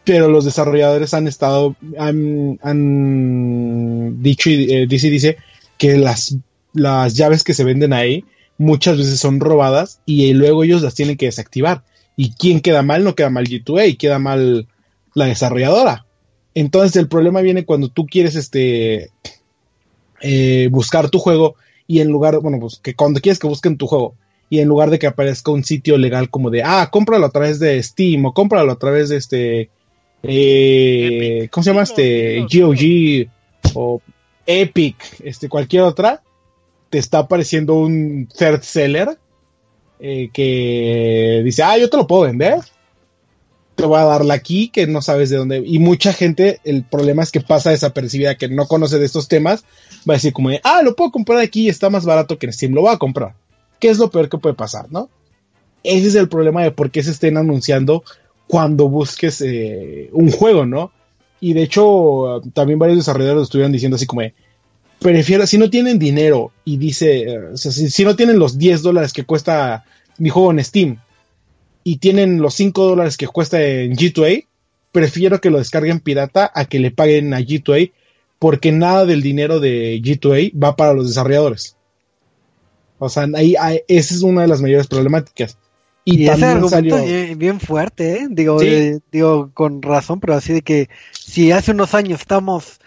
pero 0.05 0.29
los 0.29 0.45
desarrolladores 0.45 1.15
han 1.15 1.29
estado, 1.29 1.77
han, 1.99 2.59
han 2.63 4.23
dicho 4.23 4.51
y 4.51 4.73
eh, 4.73 4.87
dice 4.87 5.11
dice 5.11 5.37
que 5.79 5.97
las, 5.97 6.37
las 6.73 7.15
llaves 7.15 7.45
que 7.45 7.55
se 7.55 7.65
venden 7.65 7.93
ahí 7.93 8.25
muchas 8.59 8.99
veces 8.99 9.21
son 9.21 9.41
robadas 9.41 10.01
y 10.07 10.33
luego 10.33 10.65
ellos 10.65 10.83
las 10.83 10.95
tienen 10.95 11.17
que 11.17 11.27
desactivar. 11.27 11.85
¿Y 12.17 12.33
quién 12.35 12.61
queda 12.61 12.83
mal? 12.83 13.05
No 13.05 13.15
queda 13.15 13.31
mal 13.31 13.47
G2A 13.47 13.89
y 13.89 13.97
queda 13.97 14.19
mal 14.19 14.69
la 15.15 15.27
desarrolladora. 15.27 16.07
Entonces 16.55 16.97
el 16.97 17.09
problema 17.09 17.41
viene 17.41 17.65
cuando 17.65 17.89
tú 17.89 18.07
quieres 18.07 18.35
este 18.35 19.11
eh, 20.21 20.69
buscar 20.71 21.11
tu 21.11 21.19
juego 21.19 21.57
y 21.87 22.01
en 22.01 22.09
lugar, 22.09 22.39
bueno, 22.41 22.59
pues 22.61 22.79
que 22.83 22.95
cuando 22.95 23.21
quieres 23.21 23.39
que 23.39 23.47
busquen 23.47 23.77
tu 23.77 23.87
juego 23.87 24.15
y 24.51 24.61
en 24.61 24.69
lugar 24.69 24.91
de 24.91 24.99
que 24.99 25.07
aparezca 25.07 25.51
un 25.51 25.65
sitio 25.65 25.97
legal 25.97 26.29
como 26.29 26.51
de, 26.51 26.63
ah, 26.63 26.91
cómpralo 26.93 27.27
a 27.27 27.31
través 27.31 27.59
de 27.59 27.83
Steam 27.83 28.27
o 28.27 28.35
cómpralo 28.35 28.71
a 28.71 28.79
través 28.79 29.09
de 29.09 29.17
este, 29.17 29.71
eh. 30.23 31.49
¿cómo 31.51 31.65
se 31.65 31.71
llama 31.71 31.85
este? 31.85 32.41
GOG 32.43 33.31
o 33.75 34.03
Epic, 34.47 34.97
este, 35.25 35.49
cualquier 35.49 35.85
otra, 35.85 36.23
te 36.91 36.99
está 36.99 37.21
apareciendo 37.21 37.75
un 37.75 38.29
third 38.29 38.61
seller 38.61 39.19
eh, 40.05 40.31
que 40.33 41.43
dice, 41.45 41.63
ah, 41.63 41.79
yo 41.79 41.89
te 41.89 41.97
lo 41.97 42.09
puedo 42.09 42.23
vender. 42.23 42.59
Te 43.77 43.87
voy 43.87 44.01
a 44.01 44.05
dar 44.05 44.25
la 44.25 44.41
key 44.41 44.69
que 44.69 44.89
no 44.89 45.01
sabes 45.01 45.31
de 45.31 45.37
dónde. 45.37 45.63
Y 45.65 45.79
mucha 45.79 46.13
gente, 46.13 46.61
el 46.65 46.83
problema 46.83 47.23
es 47.23 47.31
que 47.31 47.41
pasa 47.41 47.71
desapercibida, 47.71 48.35
que 48.35 48.49
no 48.49 48.67
conoce 48.67 48.99
de 48.99 49.07
estos 49.07 49.29
temas, 49.29 49.63
va 50.09 50.15
a 50.15 50.17
decir 50.17 50.33
como 50.33 50.51
ah, 50.65 50.83
lo 50.83 50.97
puedo 50.97 51.13
comprar 51.13 51.39
aquí 51.39 51.69
está 51.69 51.89
más 51.89 52.05
barato 52.05 52.37
que 52.37 52.47
en 52.47 52.53
Steam, 52.53 52.73
lo 52.73 52.81
voy 52.81 52.93
a 52.93 52.99
comprar. 52.99 53.35
¿Qué 53.79 53.91
es 53.91 53.99
lo 53.99 54.11
peor 54.11 54.29
que 54.29 54.39
puede 54.39 54.57
pasar, 54.57 54.91
no? 54.91 55.09
Ese 55.85 56.09
es 56.09 56.15
el 56.17 56.29
problema 56.29 56.65
de 56.65 56.73
por 56.73 56.91
qué 56.91 57.05
se 57.05 57.13
estén 57.13 57.37
anunciando 57.37 58.03
cuando 58.49 58.89
busques 58.89 59.41
eh, 59.41 60.11
un 60.13 60.33
juego, 60.33 60.67
¿no? 60.67 60.91
Y 61.39 61.53
de 61.53 61.63
hecho, 61.63 62.43
también 62.55 62.81
varios 62.81 62.99
desarrolladores 62.99 63.45
estuvieron 63.45 63.71
diciendo 63.71 63.95
así 63.95 64.07
como 64.07 64.23
prefiero, 65.03 65.47
si 65.47 65.59
no 65.59 65.69
tienen 65.71 65.99
dinero 65.99 66.53
y 66.65 66.77
dice, 66.77 67.39
o 67.53 67.57
sea, 67.57 67.73
si, 67.73 67.91
si 67.91 68.05
no 68.05 68.17
tienen 68.17 68.39
los 68.39 68.59
10 68.59 68.83
dólares 68.83 69.13
que 69.13 69.25
cuesta 69.25 69.85
mi 70.19 70.29
juego 70.29 70.51
en 70.53 70.65
Steam 70.65 70.99
y 71.85 71.97
tienen 71.99 72.41
los 72.41 72.55
5 72.55 72.85
dólares 72.87 73.17
que 73.17 73.27
cuesta 73.27 73.61
en 73.63 73.97
G2A, 73.97 74.47
prefiero 74.93 75.41
que 75.41 75.51
lo 75.51 75.59
descarguen 75.59 76.01
pirata 76.01 76.51
a 76.55 76.65
que 76.67 76.79
le 76.79 76.91
paguen 76.91 77.35
a 77.35 77.41
G2A 77.41 77.93
porque 78.39 78.73
nada 78.73 79.07
del 79.07 79.23
dinero 79.23 79.61
de 79.61 80.01
G2A 80.03 80.53
va 80.63 80.77
para 80.77 80.95
los 80.95 81.09
desarrolladores. 81.09 81.77
O 82.99 83.09
sea, 83.09 83.27
ahí, 83.35 83.55
ahí- 83.59 83.81
esa 83.89 84.15
es 84.15 84.23
una 84.23 84.43
de 84.43 84.49
las 84.49 84.61
mayores 84.61 84.87
problemáticas. 84.87 85.57
Y, 86.05 86.19
Y, 86.19 86.23
ese 86.25 86.31
también 86.33 86.51
argumento 86.51 86.97
salió... 86.97 86.97
es 86.99 87.39
bien 87.39 87.61
fuerte, 87.61 88.15
¿eh? 88.15 88.27
Digo, 88.31 88.59
Sí. 88.59 88.67
eh, 88.69 88.99
digo 89.13 89.51
con 89.55 89.83
razón, 89.83 90.19
pero 90.21 90.35
así 90.35 90.53
de 90.53 90.63
que 90.63 90.89
si 91.13 91.53
hace 91.53 91.71
unos 91.71 91.95
años 91.95 92.21
estamos, 92.21 92.81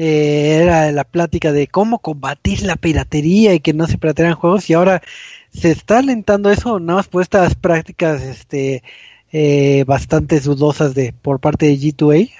eh, 0.00 0.60
era 0.62 0.92
la 0.92 1.02
plática 1.02 1.50
de 1.50 1.66
cómo 1.66 1.98
combatir 1.98 2.62
la 2.62 2.76
piratería 2.76 3.52
y 3.52 3.58
que 3.58 3.72
no 3.72 3.88
se 3.88 3.98
pirateran 3.98 4.36
juegos 4.36 4.70
y 4.70 4.74
ahora 4.74 5.02
se 5.52 5.72
está 5.72 5.98
alentando 5.98 6.52
eso, 6.52 6.78
nada 6.78 6.98
más 6.98 7.08
por 7.08 7.20
estas 7.20 7.56
prácticas, 7.56 8.22
este, 8.22 8.84
eh, 9.32 9.82
bastante 9.88 10.38
dudosas 10.38 10.94
de 10.94 11.12
por 11.12 11.40
parte 11.40 11.66
de 11.66 11.76
G2A. 11.76 12.30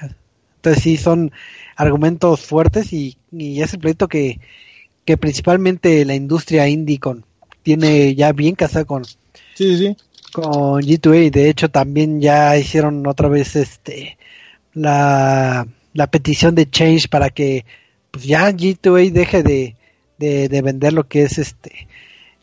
Entonces 0.54 0.82
sí 0.84 0.96
son 0.96 1.32
argumentos 1.74 2.42
fuertes 2.42 2.92
y, 2.92 3.16
y 3.32 3.60
es 3.60 3.74
el 3.74 3.80
proyecto 3.80 4.06
que, 4.06 4.38
que 5.04 5.16
principalmente 5.16 6.04
la 6.04 6.14
industria 6.14 6.68
indie 6.68 7.00
con, 7.00 7.24
tiene 7.64 8.14
ya 8.14 8.30
bien 8.30 8.54
casada 8.54 8.84
con, 8.84 9.04
Sí, 9.04 9.76
sí, 9.76 9.96
con 10.32 10.80
G2A 10.80 11.26
y 11.26 11.30
de 11.30 11.50
hecho 11.50 11.68
también 11.70 12.20
ya 12.20 12.56
hicieron 12.56 13.04
otra 13.04 13.28
vez 13.28 13.56
este 13.56 14.16
la, 14.74 15.66
la 15.98 16.06
petición 16.10 16.54
de 16.54 16.70
change 16.70 17.08
para 17.08 17.28
que 17.30 17.64
pues 18.12 18.24
ya 18.24 18.50
G2A 18.50 19.10
deje 19.10 19.42
de, 19.42 19.74
de, 20.18 20.48
de 20.48 20.62
vender 20.62 20.92
lo 20.92 21.08
que 21.08 21.22
es 21.22 21.38
este 21.38 21.88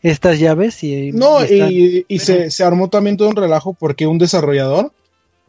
estas 0.02 0.38
llaves 0.38 0.84
y 0.84 1.10
No, 1.12 1.40
y 1.40 1.44
están- 1.54 1.72
y, 1.72 2.04
y 2.06 2.18
se, 2.18 2.50
se 2.50 2.62
armó 2.64 2.88
también 2.90 3.16
todo 3.16 3.30
un 3.30 3.36
relajo 3.36 3.72
porque 3.72 4.06
un 4.06 4.18
desarrollador 4.18 4.92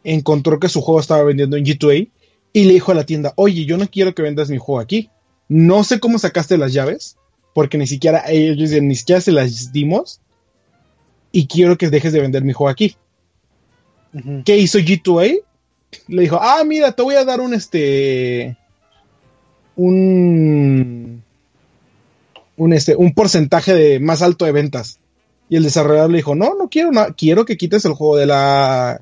encontró 0.03 0.59
que 0.59 0.69
su 0.69 0.81
juego 0.81 0.99
estaba 1.01 1.23
vendiendo 1.23 1.57
en 1.57 1.65
G2A 1.65 2.09
y 2.53 2.63
le 2.63 2.73
dijo 2.73 2.91
a 2.91 2.95
la 2.95 3.05
tienda, 3.05 3.33
oye, 3.35 3.65
yo 3.65 3.77
no 3.77 3.87
quiero 3.89 4.15
que 4.15 4.21
vendas 4.21 4.49
mi 4.49 4.57
juego 4.57 4.79
aquí. 4.79 5.09
No 5.49 5.83
sé 5.83 5.99
cómo 5.99 6.17
sacaste 6.17 6.57
las 6.57 6.71
llaves, 6.73 7.17
porque 7.53 7.77
ni 7.77 7.87
siquiera 7.87 8.23
ellos 8.29 8.71
ni 8.81 8.95
siquiera 8.95 9.19
se 9.21 9.31
las 9.33 9.71
dimos 9.73 10.21
y 11.31 11.45
quiero 11.47 11.77
que 11.77 11.89
dejes 11.89 12.13
de 12.13 12.21
vender 12.21 12.43
mi 12.43 12.53
juego 12.53 12.69
aquí. 12.69 12.95
¿Qué 14.45 14.57
hizo 14.57 14.79
G2A? 14.79 15.41
Le 16.07 16.21
dijo, 16.21 16.39
ah, 16.41 16.63
mira, 16.65 16.91
te 16.91 17.03
voy 17.03 17.15
a 17.15 17.25
dar 17.25 17.41
un 17.41 17.53
este. 17.53 18.57
Un. 19.75 21.23
Un, 22.55 22.73
este, 22.73 22.95
un 22.95 23.13
porcentaje 23.13 23.73
de 23.73 23.99
más 23.99 24.21
alto 24.21 24.45
de 24.45 24.51
ventas. 24.51 24.99
Y 25.49 25.55
el 25.55 25.63
desarrollador 25.63 26.09
le 26.09 26.17
dijo, 26.17 26.35
no, 26.35 26.55
no 26.55 26.69
quiero, 26.69 26.91
no, 26.91 27.05
quiero 27.15 27.45
que 27.45 27.57
quites 27.57 27.85
el 27.85 27.93
juego 27.93 28.17
de 28.17 28.25
la. 28.25 29.01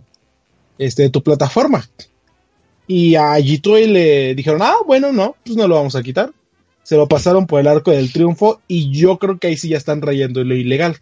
Este, 0.78 1.04
de 1.04 1.10
tu 1.10 1.24
plataforma. 1.24 1.88
Y 2.88 3.16
a 3.16 3.38
G2A 3.40 3.88
le 3.88 4.36
dijeron, 4.36 4.62
ah, 4.62 4.76
bueno, 4.86 5.12
no, 5.12 5.36
pues 5.44 5.58
no 5.58 5.68
lo 5.68 5.76
vamos 5.76 5.96
a 5.96 6.04
quitar. 6.04 6.32
Se 6.84 6.98
lo 6.98 7.08
pasaron 7.08 7.48
por 7.48 7.60
el 7.60 7.68
arco 7.68 7.92
del 7.92 8.14
triunfo 8.14 8.62
y 8.68 8.92
yo 8.92 9.18
creo 9.18 9.40
que 9.40 9.48
ahí 9.48 9.58
sí 9.58 9.70
ya 9.70 9.78
están 9.78 10.02
rayando 10.02 10.44
lo 10.44 10.56
ilegal. 10.56 10.98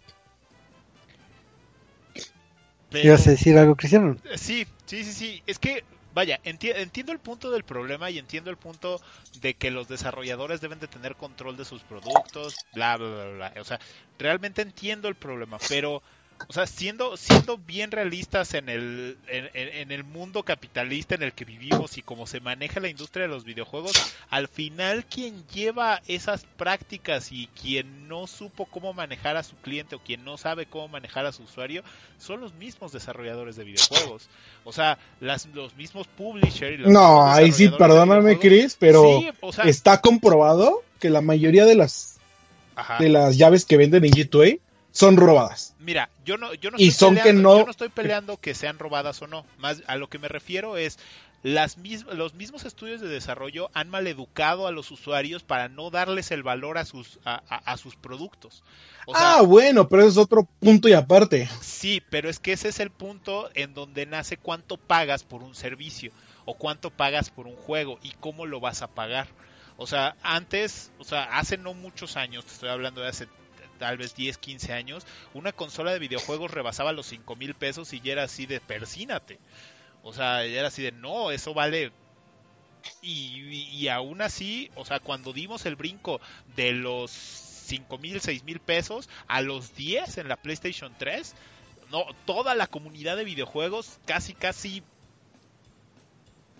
Pero- 2.94 3.06
¿Ibas 3.08 3.26
a 3.26 3.30
decir 3.30 3.58
algo, 3.58 3.76
Cristiano? 3.76 4.16
Sí, 4.36 4.66
sí, 4.86 5.04
sí, 5.04 5.12
sí. 5.12 5.42
Es 5.46 5.58
que, 5.58 5.84
vaya, 6.12 6.40
enti- 6.44 6.72
entiendo 6.74 7.12
el 7.12 7.18
punto 7.18 7.50
del 7.50 7.64
problema 7.64 8.10
y 8.10 8.18
entiendo 8.18 8.50
el 8.50 8.56
punto 8.56 9.00
de 9.32 9.54
que 9.54 9.70
los 9.70 9.88
desarrolladores 9.88 10.60
deben 10.60 10.78
de 10.78 10.86
tener 10.88 11.16
control 11.16 11.56
de 11.56 11.64
sus 11.64 11.82
productos, 11.82 12.60
bla, 12.72 12.96
bla, 12.96 13.08
bla, 13.08 13.30
bla. 13.50 13.60
O 13.60 13.64
sea, 13.64 13.80
realmente 14.18 14.62
entiendo 14.62 15.08
el 15.08 15.16
problema, 15.16 15.58
pero, 15.68 16.02
o 16.48 16.52
sea, 16.52 16.66
siendo, 16.66 17.16
siendo 17.16 17.58
bien 17.58 17.90
realistas 17.90 18.54
en 18.54 18.68
el, 18.68 19.16
en, 19.28 19.90
el 19.90 20.04
mundo 20.04 20.42
capitalista 20.42 21.14
en 21.14 21.22
el 21.22 21.32
que 21.32 21.44
vivimos 21.44 21.96
y 21.96 22.02
cómo 22.02 22.26
se 22.26 22.40
maneja 22.40 22.80
la 22.80 22.88
industria 22.88 23.22
de 23.22 23.28
los 23.28 23.44
videojuegos, 23.44 23.92
al 24.30 24.48
final 24.48 25.06
quien 25.06 25.46
lleva 25.48 26.02
esas 26.06 26.44
prácticas 26.56 27.32
y 27.32 27.48
quien 27.60 28.08
no 28.08 28.26
supo 28.26 28.66
cómo 28.66 28.92
manejar 28.92 29.36
a 29.36 29.42
su 29.42 29.56
cliente 29.56 29.96
o 29.96 30.00
quien 30.00 30.24
no 30.24 30.36
sabe 30.36 30.66
cómo 30.66 30.88
manejar 30.88 31.24
a 31.26 31.32
su 31.32 31.44
usuario, 31.44 31.82
son 32.18 32.40
los 32.40 32.52
mismos 32.54 32.92
desarrolladores 32.92 33.56
de 33.56 33.64
videojuegos. 33.64 34.28
O 34.64 34.72
sea, 34.72 34.98
las, 35.20 35.46
los 35.46 35.74
mismos 35.76 36.06
publishers. 36.08 36.74
y 36.74 36.82
los 36.82 36.92
No, 36.92 37.26
ahí 37.30 37.52
sí, 37.52 37.68
perdóname. 37.68 38.38
Chris, 38.38 38.76
pero 38.78 39.20
Sí, 39.20 39.30
o 39.40 39.52
sea, 39.52 39.64
está 39.64 40.00
comprobado 40.00 40.82
que 40.98 41.10
la 41.10 41.20
mayoría 41.20 41.64
de 41.64 41.74
las 41.74 42.18
ajá. 42.74 42.98
de 42.98 43.08
las 43.08 43.36
llaves 43.36 43.64
que 43.64 43.76
venden 43.76 44.04
en 44.04 44.12
G2A 44.12 44.60
son 44.94 45.16
robadas. 45.16 45.74
Mira, 45.80 46.08
yo 46.24 46.38
no, 46.38 46.54
yo 46.54 46.70
no 46.70 46.78
Y 46.78 46.88
estoy 46.88 47.08
son 47.08 47.14
que 47.16 47.20
peleando, 47.22 47.42
no- 47.42 47.58
yo 47.58 47.64
no 47.64 47.70
estoy 47.72 47.88
peleando 47.88 48.36
que 48.38 48.54
sean 48.54 48.78
robadas 48.78 49.20
o 49.22 49.26
no. 49.26 49.44
Más 49.58 49.82
a 49.88 49.96
lo 49.96 50.08
que 50.08 50.18
me 50.20 50.28
refiero 50.28 50.76
es 50.76 50.98
las 51.42 51.76
mis- 51.76 52.04
los 52.04 52.32
mismos 52.34 52.64
estudios 52.64 53.00
de 53.02 53.08
desarrollo 53.08 53.70
han 53.74 53.90
maleducado 53.90 54.66
a 54.66 54.70
los 54.70 54.90
usuarios 54.92 55.42
para 55.42 55.68
no 55.68 55.90
darles 55.90 56.30
el 56.30 56.42
valor 56.44 56.78
a 56.78 56.84
sus 56.84 57.18
a, 57.24 57.42
a- 57.48 57.72
a 57.72 57.76
sus 57.76 57.96
productos. 57.96 58.62
O 59.06 59.14
sea, 59.16 59.34
ah, 59.38 59.42
bueno, 59.42 59.88
pero 59.88 60.02
ese 60.02 60.12
es 60.12 60.16
otro 60.16 60.48
punto 60.60 60.88
y 60.88 60.92
aparte. 60.94 61.48
Sí, 61.60 62.00
pero 62.08 62.30
es 62.30 62.38
que 62.38 62.52
ese 62.52 62.68
es 62.68 62.78
el 62.78 62.90
punto 62.90 63.50
en 63.54 63.74
donde 63.74 64.06
nace 64.06 64.36
cuánto 64.36 64.76
pagas 64.76 65.24
por 65.24 65.42
un 65.42 65.54
servicio 65.56 66.12
o 66.44 66.54
cuánto 66.54 66.90
pagas 66.90 67.30
por 67.30 67.46
un 67.48 67.56
juego 67.56 67.98
y 68.02 68.12
cómo 68.20 68.46
lo 68.46 68.60
vas 68.60 68.80
a 68.82 68.86
pagar. 68.86 69.26
O 69.76 69.88
sea, 69.88 70.14
antes, 70.22 70.92
o 70.98 71.04
sea, 71.04 71.24
hace 71.36 71.58
no 71.58 71.74
muchos 71.74 72.16
años, 72.16 72.44
te 72.46 72.52
estoy 72.52 72.68
hablando 72.68 73.00
de 73.02 73.08
hace 73.08 73.26
tal 73.74 73.96
vez 73.96 74.14
10, 74.14 74.38
15 74.38 74.72
años, 74.72 75.06
una 75.34 75.52
consola 75.52 75.92
de 75.92 75.98
videojuegos 75.98 76.50
rebasaba 76.50 76.92
los 76.92 77.06
5 77.06 77.36
mil 77.36 77.54
pesos 77.54 77.92
y 77.92 78.00
ya 78.00 78.12
era 78.12 78.24
así 78.24 78.46
de 78.46 78.60
persínate. 78.60 79.38
O 80.02 80.12
sea, 80.12 80.46
ya 80.46 80.60
era 80.60 80.68
así 80.68 80.82
de 80.82 80.92
no, 80.92 81.30
eso 81.30 81.54
vale 81.54 81.92
y, 83.02 83.88
aún 83.88 84.22
así, 84.22 84.70
o 84.74 84.84
sea, 84.84 85.00
cuando 85.00 85.32
dimos 85.32 85.66
el 85.66 85.76
brinco 85.76 86.20
de 86.56 86.72
los 86.72 87.10
5 87.10 87.98
mil, 87.98 88.20
6 88.20 88.44
mil 88.44 88.60
pesos, 88.60 89.08
a 89.26 89.40
los 89.40 89.74
10 89.74 90.18
en 90.18 90.28
la 90.28 90.36
PlayStation 90.36 90.94
3. 90.98 91.34
No, 91.90 92.04
toda 92.26 92.54
la 92.54 92.66
comunidad 92.66 93.16
de 93.16 93.24
videojuegos 93.24 93.98
casi, 94.06 94.34
casi 94.34 94.82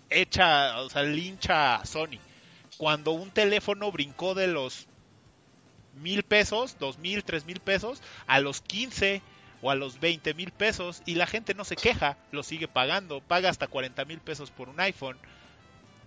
hecha, 0.09 0.79
o 0.81 0.89
sea, 0.89 1.03
lincha 1.03 1.75
a 1.75 1.85
Sony. 1.85 2.19
Cuando 2.77 3.11
un 3.11 3.31
teléfono 3.31 3.91
brincó 3.91 4.35
de 4.35 4.47
los 4.47 4.87
mil 5.95 6.23
pesos, 6.23 6.77
dos 6.79 6.97
mil, 6.97 7.23
tres 7.23 7.45
mil 7.45 7.59
pesos, 7.59 8.01
a 8.27 8.39
los 8.39 8.61
15 8.61 9.21
o 9.61 9.71
a 9.71 9.75
los 9.75 9.99
20 9.99 10.33
mil 10.33 10.51
pesos 10.51 11.01
y 11.05 11.15
la 11.15 11.27
gente 11.27 11.53
no 11.53 11.63
se 11.63 11.75
queja, 11.75 12.17
lo 12.31 12.43
sigue 12.43 12.67
pagando, 12.67 13.21
paga 13.21 13.49
hasta 13.49 13.67
40 13.67 14.05
mil 14.05 14.19
pesos 14.19 14.51
por 14.51 14.69
un 14.69 14.79
iPhone. 14.79 15.17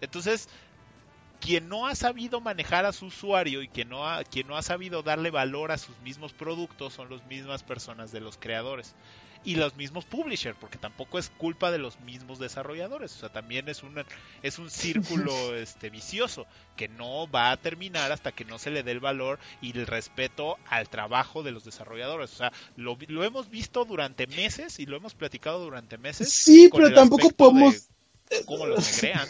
Entonces, 0.00 0.48
quien 1.40 1.68
no 1.68 1.86
ha 1.86 1.94
sabido 1.94 2.40
manejar 2.40 2.84
a 2.84 2.92
su 2.92 3.06
usuario 3.06 3.62
y 3.62 3.68
quien 3.68 3.88
no 3.88 4.08
ha, 4.08 4.24
quien 4.24 4.46
no 4.46 4.56
ha 4.56 4.62
sabido 4.62 5.02
darle 5.02 5.30
valor 5.30 5.72
a 5.72 5.78
sus 5.78 5.98
mismos 6.00 6.32
productos 6.32 6.94
son 6.94 7.10
las 7.10 7.24
mismas 7.26 7.62
personas 7.62 8.12
de 8.12 8.20
los 8.20 8.38
creadores 8.38 8.94
y 9.44 9.54
los 9.54 9.76
mismos 9.76 10.04
publishers, 10.04 10.56
porque 10.60 10.78
tampoco 10.78 11.18
es 11.18 11.30
culpa 11.30 11.70
de 11.70 11.78
los 11.78 12.00
mismos 12.00 12.38
desarrolladores, 12.38 13.14
o 13.16 13.18
sea, 13.20 13.28
también 13.28 13.68
es 13.68 13.82
un 13.82 14.04
es 14.42 14.58
un 14.58 14.70
círculo 14.70 15.32
este 15.56 15.90
vicioso 15.90 16.46
que 16.76 16.88
no 16.88 17.30
va 17.30 17.50
a 17.50 17.56
terminar 17.56 18.12
hasta 18.12 18.32
que 18.32 18.44
no 18.44 18.58
se 18.58 18.70
le 18.70 18.82
dé 18.82 18.92
el 18.92 19.00
valor 19.00 19.38
y 19.60 19.76
el 19.76 19.86
respeto 19.86 20.58
al 20.68 20.88
trabajo 20.88 21.42
de 21.42 21.52
los 21.52 21.64
desarrolladores, 21.64 22.32
o 22.32 22.36
sea, 22.36 22.52
lo, 22.76 22.98
lo 23.08 23.24
hemos 23.24 23.50
visto 23.50 23.84
durante 23.84 24.26
meses 24.26 24.78
y 24.78 24.86
lo 24.86 24.96
hemos 24.96 25.14
platicado 25.14 25.60
durante 25.60 25.98
meses. 25.98 26.32
Sí, 26.32 26.68
pero 26.72 26.92
tampoco 26.92 27.30
podemos 27.30 27.88
de 28.30 28.44
cómo 28.44 28.66
los 28.66 28.78
negrean. 29.02 29.28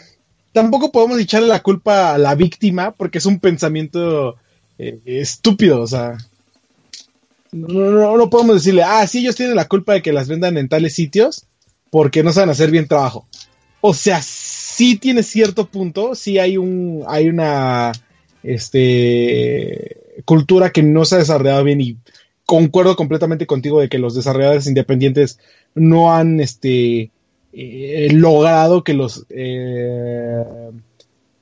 tampoco 0.51 0.91
podemos 0.91 1.19
echarle 1.19 1.47
la 1.47 1.63
culpa 1.63 2.13
a 2.13 2.17
la 2.17 2.35
víctima 2.35 2.91
porque 2.91 3.19
es 3.19 3.25
un 3.25 3.39
pensamiento 3.39 4.37
eh, 4.77 4.99
estúpido, 5.05 5.81
o 5.81 5.87
sea. 5.87 6.17
No, 7.51 7.67
no, 7.67 8.17
no 8.17 8.29
podemos 8.29 8.57
decirle, 8.57 8.83
ah, 8.83 9.05
sí, 9.07 9.19
ellos 9.19 9.35
tienen 9.35 9.55
la 9.55 9.67
culpa 9.67 9.93
de 9.93 10.01
que 10.01 10.13
las 10.13 10.27
vendan 10.27 10.57
en 10.57 10.69
tales 10.69 10.93
sitios 10.93 11.47
porque 11.89 12.23
no 12.23 12.31
saben 12.31 12.49
hacer 12.49 12.71
bien 12.71 12.87
trabajo. 12.87 13.27
O 13.81 13.93
sea, 13.93 14.21
sí 14.21 14.97
tiene 14.97 15.23
cierto 15.23 15.65
punto, 15.65 16.13
sí 16.15 16.37
hay 16.37 16.57
un, 16.57 17.03
hay 17.07 17.29
una, 17.29 17.91
este, 18.43 19.97
cultura 20.25 20.71
que 20.71 20.83
no 20.83 21.05
se 21.05 21.15
ha 21.15 21.19
desarrollado 21.19 21.63
bien 21.63 21.81
y 21.81 21.97
concuerdo 22.45 22.95
completamente 22.95 23.47
contigo 23.47 23.79
de 23.79 23.89
que 23.89 23.99
los 23.99 24.15
desarrolladores 24.15 24.67
independientes 24.67 25.39
no 25.75 26.13
han, 26.13 26.39
este, 26.39 27.11
eh, 27.51 28.09
logrado 28.11 28.83
que 28.83 28.93
los 28.93 29.25
eh, 29.29 30.43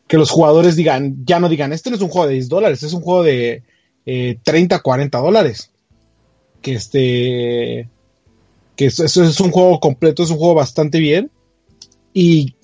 que 0.07 0.17
los 0.17 0.29
jugadores 0.29 0.77
digan, 0.77 1.25
ya 1.25 1.39
no 1.39 1.49
digan, 1.49 1.73
este 1.73 1.89
no 1.89 1.97
es 1.97 2.01
un 2.01 2.07
juego 2.07 2.27
de 2.27 2.35
10 2.35 2.47
dólares, 2.47 2.83
es 2.83 2.93
un 2.93 3.01
juego 3.01 3.23
de 3.23 3.63
eh, 4.05 4.37
30, 4.41 4.79
40 4.79 5.17
dólares. 5.17 5.71
Que 6.67 6.73
este 6.73 7.89
que 8.75 8.87
eso, 8.87 9.05
es 9.05 9.39
un 9.39 9.51
juego 9.51 9.79
completo, 9.79 10.21
es 10.21 10.29
un 10.31 10.37
juego 10.37 10.53
bastante 10.53 10.99
bien. 10.99 11.31
Y 12.13 12.55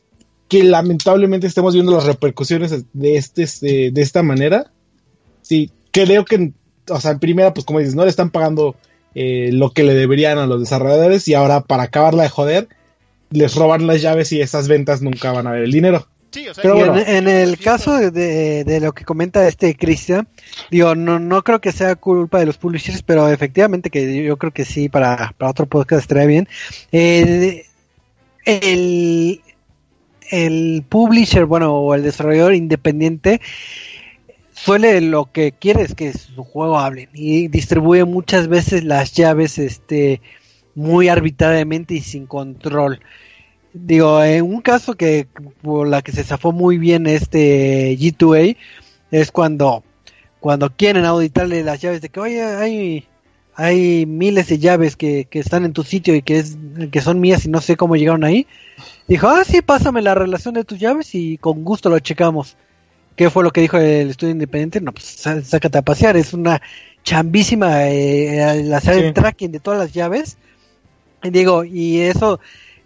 que 0.50 0.62
lamentablemente 0.62 1.48
estemos 1.48 1.74
viendo 1.74 1.94
las 1.94 2.04
repercusiones 2.04 2.84
de 2.92 3.16
este, 3.16 3.44
este 3.44 3.92
de 3.92 4.02
esta 4.02 4.22
manera. 4.22 4.74
Sí, 5.42 5.72
creo 5.92 6.26
que, 6.26 6.52
o 6.90 7.00
sea, 7.00 7.12
en 7.12 7.20
primera, 7.20 7.54
pues 7.54 7.66
como 7.66 7.80
dices, 7.80 7.96
no 7.96 8.04
le 8.04 8.10
están 8.10 8.30
pagando 8.30 8.76
eh, 9.16 9.52
lo 9.54 9.72
que 9.72 9.84
le 9.84 9.94
deberían 9.94 10.38
a 10.38 10.48
los 10.48 10.60
desarrolladores 10.60 11.26
y 11.30 11.34
ahora 11.34 11.62
para 11.62 11.84
acabarla 11.84 12.24
de 12.24 12.30
joder, 12.30 12.68
les 13.30 13.56
roban 13.56 13.88
las 13.88 14.02
llaves 14.02 14.34
y 14.34 14.42
esas 14.42 14.68
ventas 14.68 15.02
nunca 15.02 15.32
van 15.32 15.48
a 15.48 15.52
ver 15.52 15.64
el 15.64 15.72
dinero. 15.72 16.10
Sí, 16.34 16.48
o 16.48 16.54
sea, 16.56 16.64
Pero 16.64 16.76
bueno, 16.76 16.98
en, 16.98 17.28
en 17.28 17.28
el 17.28 17.60
caso 17.60 17.96
de 18.12 18.80
lo 18.82 18.92
que 18.94 19.06
comenta 19.06 19.48
este 19.48 19.76
Cristian, 19.76 20.28
digo, 20.72 20.96
no, 20.96 21.20
no 21.20 21.44
creo 21.44 21.62
que 21.62 21.72
sea 21.72 21.96
culpa 21.96 22.40
de 22.40 22.48
los 22.48 22.58
publishers, 22.58 23.04
pero 23.04 23.30
efectivamente 23.30 23.92
que 23.92 24.24
yo 24.24 24.38
creo 24.38 24.52
que 24.52 24.66
sí, 24.66 24.90
para, 24.90 25.36
para 25.38 25.52
otro 25.52 25.68
podcast 25.68 26.02
estaría 26.02 26.26
bien. 26.26 26.50
Eh, 26.92 27.68
el, 28.46 29.42
el 30.32 30.84
publisher, 30.90 31.46
bueno, 31.46 31.76
o 31.76 31.94
el 31.94 32.02
desarrollador 32.02 32.56
independiente, 32.56 33.40
suele 34.54 35.02
lo 35.02 35.32
que 35.32 35.52
quiere 35.52 35.84
es 35.84 35.94
que 35.94 36.14
su 36.14 36.44
juego 36.44 36.80
hable 36.80 37.10
y 37.14 37.48
distribuye 37.48 38.06
muchas 38.06 38.48
veces 38.48 38.84
las 38.84 39.14
llaves 39.14 39.60
este 39.60 40.20
muy 40.74 41.10
arbitrariamente 41.10 41.94
y 41.94 42.02
sin 42.02 42.26
control. 42.26 43.02
Digo, 43.74 44.24
en 44.24 44.44
un 44.46 44.62
caso 44.62 44.94
que 44.96 45.28
por 45.62 45.88
la 45.88 46.02
que 46.02 46.12
se 46.12 46.24
zafó 46.24 46.52
muy 46.52 46.78
bien 46.78 47.08
este 47.08 47.98
G2A 47.98 48.56
es 49.12 49.32
cuando 49.32 49.84
cuando 50.40 50.70
quieren 50.76 51.06
auditarle 51.06 51.64
las 51.64 51.82
llaves 51.82 52.02
de 52.02 52.10
que 52.10 52.20
oye 52.20 52.44
hay 52.44 53.08
hay 53.56 54.06
miles 54.06 54.48
de 54.48 54.60
llaves 54.60 54.96
que, 54.96 55.26
que 55.30 55.40
están 55.40 55.64
en 55.66 55.74
tu 55.74 55.84
sitio 55.84 56.16
y 56.16 56.22
que 56.22 56.38
es 56.40 56.58
que 56.92 57.02
son 57.02 57.20
mías 57.20 57.46
y 57.46 57.50
no 57.50 57.62
sé 57.62 57.78
cómo 57.78 57.96
llegaron 57.96 58.24
ahí. 58.24 58.48
Dijo, 59.08 59.28
ah, 59.28 59.44
sí, 59.46 59.62
pásame 59.62 60.02
la 60.02 60.16
relación 60.16 60.56
de 60.56 60.64
tus 60.64 60.80
llaves 60.80 61.14
y 61.14 61.38
con 61.38 61.64
gusto 61.64 61.90
lo 61.90 62.00
checamos. 62.00 62.56
¿Qué 63.16 63.30
fue 63.30 63.44
lo 63.44 63.52
que 63.52 63.62
dijo 63.62 63.78
el 63.78 64.10
estudio 64.10 64.32
independiente? 64.32 64.82
No, 64.82 64.92
pues 64.92 65.06
sá- 65.06 65.44
sácate 65.44 65.78
a 65.78 65.82
pasear, 65.84 66.18
es 66.18 66.34
una 66.34 66.62
chambísima 67.04 67.90
eh, 67.90 68.42
hacer 68.74 68.96
Sí. 68.96 69.02
el 69.02 69.14
tracking 69.14 69.52
de 69.52 69.60
todas 69.60 69.80
las 69.80 69.94
llaves. 69.94 70.38
Y 71.24 71.30
digo, 71.30 71.64
y 71.64 72.00
eso, 72.00 72.40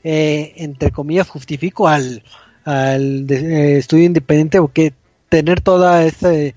eh, 0.10 0.54
entre 0.58 0.92
comillas, 0.92 1.28
justifico 1.30 1.88
al, 1.88 2.24
al 2.64 3.28
de- 3.28 3.74
eh, 3.76 3.78
estudio 3.78 4.06
independiente 4.06 4.60
porque 4.62 4.94
tener 5.30 5.60
toda 5.62 6.06
ese, 6.06 6.56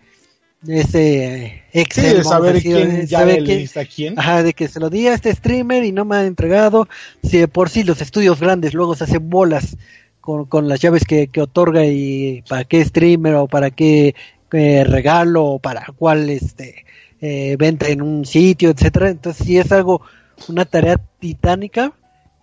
ese 0.66 1.62
Sí, 1.72 1.78
Excel, 1.80 2.16
de 2.18 2.24
saber 2.24 2.54
decir, 2.54 2.74
quién 2.74 3.06
ya 3.06 3.18
saber 3.20 3.44
quién- 3.44 3.68
a 3.76 3.84
quién. 3.84 4.18
Ajá, 4.18 4.42
de 4.42 4.52
que 4.52 4.68
se 4.68 4.80
lo 4.80 4.90
di 4.90 5.06
a 5.08 5.14
este 5.14 5.34
streamer 5.34 5.84
y 5.84 5.92
no 5.92 6.04
me 6.04 6.16
ha 6.16 6.24
entregado. 6.26 6.88
Si 7.22 7.38
de 7.38 7.48
por 7.48 7.70
sí 7.70 7.82
los 7.82 8.00
estudios 8.00 8.40
grandes 8.40 8.74
luego 8.74 8.94
se 8.94 9.04
hacen 9.04 9.30
bolas 9.30 9.76
con, 10.20 10.44
con 10.46 10.68
las 10.68 10.80
llaves 10.80 11.04
que, 11.04 11.28
que 11.28 11.40
otorga 11.40 11.84
y 11.86 12.42
para 12.48 12.64
qué 12.64 12.84
streamer 12.84 13.34
o 13.36 13.48
para 13.48 13.70
qué 13.70 14.14
eh, 14.52 14.84
regalo 14.84 15.44
o 15.44 15.58
para 15.58 15.86
cuál 15.96 16.28
este 16.30 16.84
eh, 17.20 17.56
venta 17.58 17.88
en 17.88 18.02
un 18.02 18.24
sitio, 18.26 18.70
etcétera. 18.70 19.10
Entonces 19.10 19.46
sí 19.46 19.58
es 19.58 19.72
algo, 19.72 20.02
una 20.48 20.64
tarea 20.66 21.00
titánica 21.18 21.92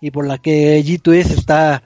y 0.00 0.10
por 0.10 0.26
la 0.26 0.38
que 0.38 0.80
G2S 0.82 1.30
está 1.32 1.82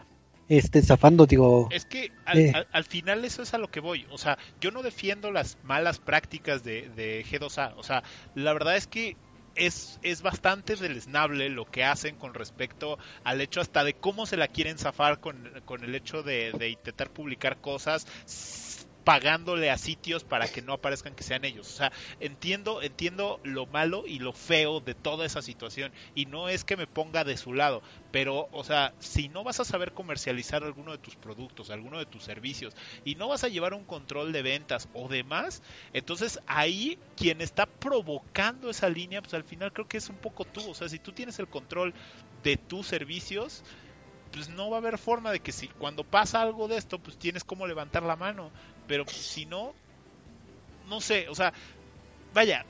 este 0.49 0.83
zafando, 0.83 1.25
digo, 1.27 1.69
Es 1.71 1.87
que 1.87 2.11
al, 2.27 2.39
Eh. 2.39 2.53
al- 2.55 2.69
al 2.73 2.85
final 2.85 3.25
eso 3.25 3.43
es 3.43 3.55
a 3.55 3.59
lo 3.59 3.69
que 3.69 3.81
voy. 3.81 4.07
O 4.11 4.19
sea, 4.19 4.37
yo 4.61 4.71
no 4.71 4.83
defiendo 4.83 5.31
las 5.31 5.57
malas 5.63 5.99
prácticas 5.99 6.63
de, 6.63 6.91
de 6.91 7.25
G2A. 7.25 7.73
O 7.77 7.83
sea, 7.83 8.03
la 8.35 8.53
verdad 8.53 8.77
es 8.77 8.87
que 8.87 9.17
es, 9.55 9.99
es 10.03 10.23
bastante 10.23 10.77
deleznable 10.77 11.49
lo 11.51 11.65
que 11.67 11.85
hacen 11.85 12.17
con 12.17 12.33
respecto 12.35 12.99
al 13.23 13.41
hecho 13.41 13.61
hasta 13.61 13.85
de 13.85 13.95
cómo 13.95 14.25
se 14.27 14.37
la 14.39 14.49
quieren 14.49 14.79
zafar 14.79 15.21
con, 15.21 15.51
con 15.67 15.85
el 15.85 15.95
hecho 15.95 16.23
de, 16.23 16.53
de 16.59 16.71
intentar 16.71 17.11
publicar 17.11 17.59
cosas 17.61 18.07
pagándole 19.05 19.71
a 19.71 19.79
sitios 19.79 20.25
para 20.25 20.49
que 20.49 20.63
no 20.63 20.75
aparezcan 20.75 21.15
que 21.15 21.23
sean 21.23 21.45
ellos. 21.45 21.69
O 21.69 21.77
sea, 21.77 21.93
entiendo, 22.21 22.83
entiendo 22.83 23.41
lo 23.43 23.67
malo 23.67 24.05
y 24.07 24.19
lo 24.19 24.33
feo 24.33 24.81
de 24.81 24.95
toda 24.95 25.27
esa 25.27 25.43
situación. 25.43 25.93
Y 26.15 26.27
no 26.27 26.49
es 26.49 26.65
que 26.65 26.77
me 26.77 26.87
ponga 26.87 27.25
de 27.25 27.37
su 27.37 27.53
lado, 27.53 27.83
pero, 28.11 28.49
o 28.53 28.65
sea, 28.65 28.95
si 28.99 29.29
no 29.29 29.45
vas 29.45 29.61
a 29.61 29.65
saber 29.65 29.93
comercializar 29.93 30.63
alguno 30.63 30.93
de 30.93 30.99
tus 30.99 31.17
productos, 31.17 31.71
alguno 31.71 31.99
de 31.99 32.07
tus 32.07 32.25
servicios, 32.25 32.75
y 33.05 33.15
no 33.15 33.29
vas 33.29 33.45
a 33.45 33.49
llevar 33.49 33.75
un 33.75 33.85
control 33.85 34.33
de 34.33 34.43
ventas 34.43 34.89
o 34.95 35.09
demás, 35.09 35.63
entonces 35.93 36.39
ahí 36.47 36.99
quien 37.17 37.41
está 37.41 37.67
provocando 37.67 38.71
esa 38.71 38.89
línea, 38.89 39.23
pues 39.23 39.35
al 39.35 39.45
final 39.45 39.73
creo 39.73 39.89
que 39.89 39.99
es 39.99 40.09
un 40.09 40.17
poco 40.17 40.45
tú. 40.45 40.71
O 40.71 40.75
sea, 40.75 40.89
si 40.89 40.99
tú 40.99 41.13
tienes 41.13 41.39
el 41.39 41.49
control 41.49 41.95
de 42.43 42.57
tus 42.57 42.87
servicios, 42.87 43.65
pues 44.33 44.49
no 44.49 44.71
va 44.71 44.79
a 44.79 44.81
haber 44.81 44.99
forma 44.99 45.31
de 45.31 45.41
que 45.41 45.53
si 45.53 45.69
cuando 45.69 46.05
pasa 46.05 46.41
algo 46.41 46.67
de 46.67 46.77
esto, 46.77 46.99
pues 46.99 47.17
tienes 47.19 47.45
como 47.45 47.67
levantar 47.67 48.03
la 48.03 48.17
mano. 48.17 48.51
Pero 48.87 49.07
si 49.07 49.47
no, 49.47 49.75
no 50.89 51.01
sé, 51.01 51.29
o 51.29 51.35
sea, 51.35 51.53
vaya, 52.35 52.65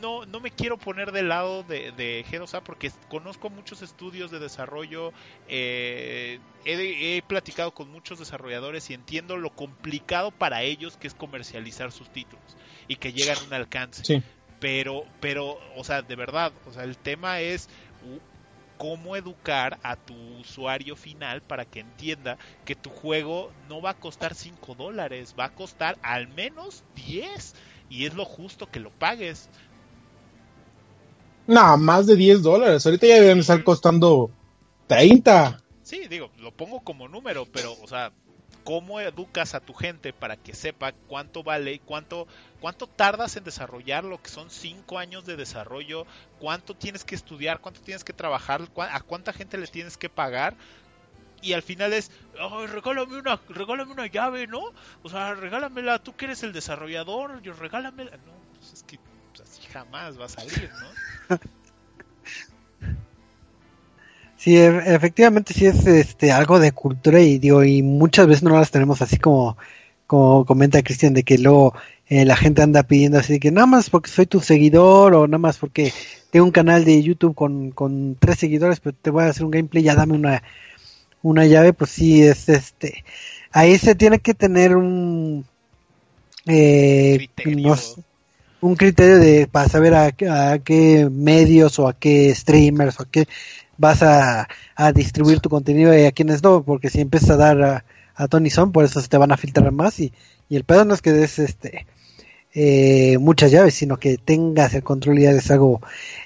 no, 0.00 0.24
no 0.24 0.40
me 0.40 0.50
quiero 0.50 0.78
poner 0.78 1.12
del 1.12 1.28
lado 1.28 1.62
de, 1.62 1.92
de 1.92 2.24
G2A 2.30 2.62
porque 2.62 2.90
conozco 3.08 3.50
muchos 3.50 3.82
estudios 3.82 4.30
de 4.30 4.38
desarrollo, 4.38 5.12
eh, 5.46 6.38
he, 6.64 7.16
he 7.16 7.22
platicado 7.22 7.72
con 7.72 7.90
muchos 7.90 8.18
desarrolladores 8.18 8.88
y 8.90 8.94
entiendo 8.94 9.36
lo 9.36 9.50
complicado 9.50 10.30
para 10.30 10.62
ellos 10.62 10.96
que 10.96 11.06
es 11.06 11.14
comercializar 11.14 11.92
sus 11.92 12.08
títulos 12.10 12.56
y 12.86 12.96
que 12.96 13.12
llegan 13.12 13.36
a 13.38 13.42
un 13.44 13.54
alcance. 13.54 14.04
Sí. 14.04 14.22
Pero, 14.60 15.04
pero, 15.20 15.58
o 15.76 15.84
sea, 15.84 16.02
de 16.02 16.16
verdad, 16.16 16.52
o 16.66 16.72
sea, 16.72 16.84
el 16.84 16.96
tema 16.96 17.40
es 17.40 17.68
cómo 18.78 19.16
educar 19.16 19.78
a 19.82 19.96
tu 19.96 20.14
usuario 20.40 20.96
final 20.96 21.42
para 21.42 21.64
que 21.64 21.80
entienda 21.80 22.38
que 22.64 22.74
tu 22.74 22.90
juego 22.90 23.52
no 23.68 23.82
va 23.82 23.90
a 23.90 23.94
costar 23.94 24.34
5 24.34 24.74
dólares, 24.74 25.34
va 25.38 25.46
a 25.46 25.54
costar 25.54 25.98
al 26.02 26.28
menos 26.28 26.82
10 26.94 27.54
y 27.90 28.06
es 28.06 28.14
lo 28.14 28.24
justo 28.24 28.66
que 28.70 28.80
lo 28.80 28.90
pagues. 28.90 29.48
No, 31.46 31.76
más 31.76 32.06
de 32.06 32.16
10 32.16 32.42
dólares. 32.42 32.86
Ahorita 32.86 33.06
ya 33.06 33.20
deben 33.20 33.38
estar 33.38 33.62
costando 33.64 34.30
30. 34.86 35.62
Sí, 35.82 36.06
digo, 36.08 36.30
lo 36.38 36.52
pongo 36.52 36.80
como 36.80 37.08
número, 37.08 37.46
pero, 37.52 37.72
o 37.82 37.86
sea, 37.86 38.12
cómo 38.68 39.00
educas 39.00 39.54
a 39.54 39.60
tu 39.60 39.72
gente 39.72 40.12
para 40.12 40.36
que 40.36 40.54
sepa 40.54 40.92
cuánto 40.92 41.42
vale 41.42 41.72
y 41.72 41.78
cuánto, 41.78 42.28
cuánto 42.60 42.86
tardas 42.86 43.34
en 43.38 43.44
desarrollar 43.44 44.04
lo 44.04 44.20
que 44.20 44.28
son 44.28 44.50
cinco 44.50 44.98
años 44.98 45.24
de 45.24 45.36
desarrollo, 45.36 46.06
cuánto 46.38 46.74
tienes 46.74 47.02
que 47.02 47.14
estudiar, 47.14 47.60
cuánto 47.60 47.80
tienes 47.80 48.04
que 48.04 48.12
trabajar, 48.12 48.68
a 48.76 49.00
cuánta 49.00 49.32
gente 49.32 49.56
le 49.56 49.68
tienes 49.68 49.96
que 49.96 50.10
pagar. 50.10 50.54
Y 51.40 51.54
al 51.54 51.62
final 51.62 51.94
es, 51.94 52.10
"Ay, 52.38 52.66
regálame 52.66 53.16
una, 53.16 53.40
regálame 53.48 53.90
una 53.90 54.06
llave, 54.06 54.46
¿no? 54.46 54.60
O 55.02 55.08
sea, 55.08 55.32
regálamela, 55.32 55.98
tú 55.98 56.14
que 56.14 56.26
eres 56.26 56.42
el 56.42 56.52
desarrollador, 56.52 57.40
yo 57.40 57.54
regálamela. 57.54 58.18
No, 58.18 58.34
pues 58.58 58.74
es 58.74 58.82
que 58.82 58.98
así 59.42 59.62
jamás 59.72 60.20
va 60.20 60.26
a 60.26 60.28
salir, 60.28 60.70
¿no? 60.78 61.38
Sí, 64.38 64.56
e- 64.56 64.94
efectivamente 64.94 65.52
sí 65.54 65.66
es 65.66 65.86
este 65.86 66.32
algo 66.32 66.58
de 66.60 66.72
cultura 66.72 67.20
y 67.20 67.38
digo, 67.38 67.64
y 67.64 67.82
muchas 67.82 68.26
veces 68.26 68.42
no 68.44 68.50
las 68.58 68.70
tenemos 68.70 69.02
así 69.02 69.18
como, 69.18 69.56
como 70.06 70.44
comenta 70.46 70.82
Cristian, 70.82 71.14
de 71.14 71.24
que 71.24 71.38
luego 71.38 71.74
eh, 72.08 72.24
la 72.24 72.36
gente 72.36 72.62
anda 72.62 72.84
pidiendo 72.84 73.18
así 73.18 73.34
de 73.34 73.40
que 73.40 73.50
nada 73.50 73.66
más 73.66 73.90
porque 73.90 74.10
soy 74.10 74.26
tu 74.26 74.40
seguidor 74.40 75.14
o 75.14 75.26
nada 75.26 75.38
más 75.38 75.58
porque 75.58 75.92
tengo 76.30 76.46
un 76.46 76.52
canal 76.52 76.84
de 76.84 77.02
YouTube 77.02 77.34
con, 77.34 77.72
con 77.72 78.16
tres 78.20 78.38
seguidores, 78.38 78.80
pero 78.80 78.96
te 79.00 79.10
voy 79.10 79.24
a 79.24 79.28
hacer 79.28 79.44
un 79.44 79.50
gameplay, 79.50 79.82
ya 79.82 79.96
dame 79.96 80.14
una, 80.14 80.42
una 81.22 81.46
llave, 81.46 81.72
pues 81.74 81.90
sí 81.92 82.22
es 82.24 82.48
este, 82.50 83.04
ahí 83.52 83.78
se 83.78 83.94
tiene 83.96 84.20
que 84.20 84.34
tener 84.34 84.76
un 84.76 85.46
eh, 86.46 87.16
Criterio. 87.18 87.76
un 88.60 88.74
criterio 88.76 89.18
de 89.18 89.46
para 89.46 89.68
saber 89.68 89.94
a, 89.94 90.12
qué- 90.12 90.28
a 90.28 90.58
qué 90.58 91.08
medios 91.10 91.78
o 91.78 91.88
a 91.88 91.94
qué 91.98 92.34
streamers 92.34 92.98
o 93.00 93.04
a 93.04 93.10
qué 93.10 93.26
vas 93.78 94.02
a, 94.02 94.48
a 94.76 94.92
distribuir 94.92 95.40
tu 95.40 95.48
contenido 95.48 95.96
y 95.96 96.04
a 96.04 96.12
quienes 96.12 96.42
no, 96.42 96.62
porque 96.62 96.90
si 96.90 97.00
empiezas 97.00 97.30
a 97.30 97.36
dar 97.36 97.62
a, 97.62 97.84
a 98.14 98.28
Tony 98.28 98.50
Son, 98.50 98.72
por 98.72 98.84
eso 98.84 99.00
se 99.00 99.08
te 99.08 99.16
van 99.16 99.32
a 99.32 99.36
filtrar 99.36 99.72
más 99.72 99.98
y, 100.00 100.12
y 100.48 100.56
el 100.56 100.64
pedo 100.64 100.84
no 100.84 100.94
es 100.94 101.00
que 101.00 101.12
des 101.12 101.38
este 101.38 101.86
eh, 102.54 103.18
muchas 103.18 103.50
llaves, 103.50 103.74
sino 103.74 103.98
que 103.98 104.16
tengas 104.18 104.74
el 104.74 104.82
control 104.82 105.18
y 105.18 105.22
ya 105.22 105.30
es 105.30 105.50
algo 105.50 105.80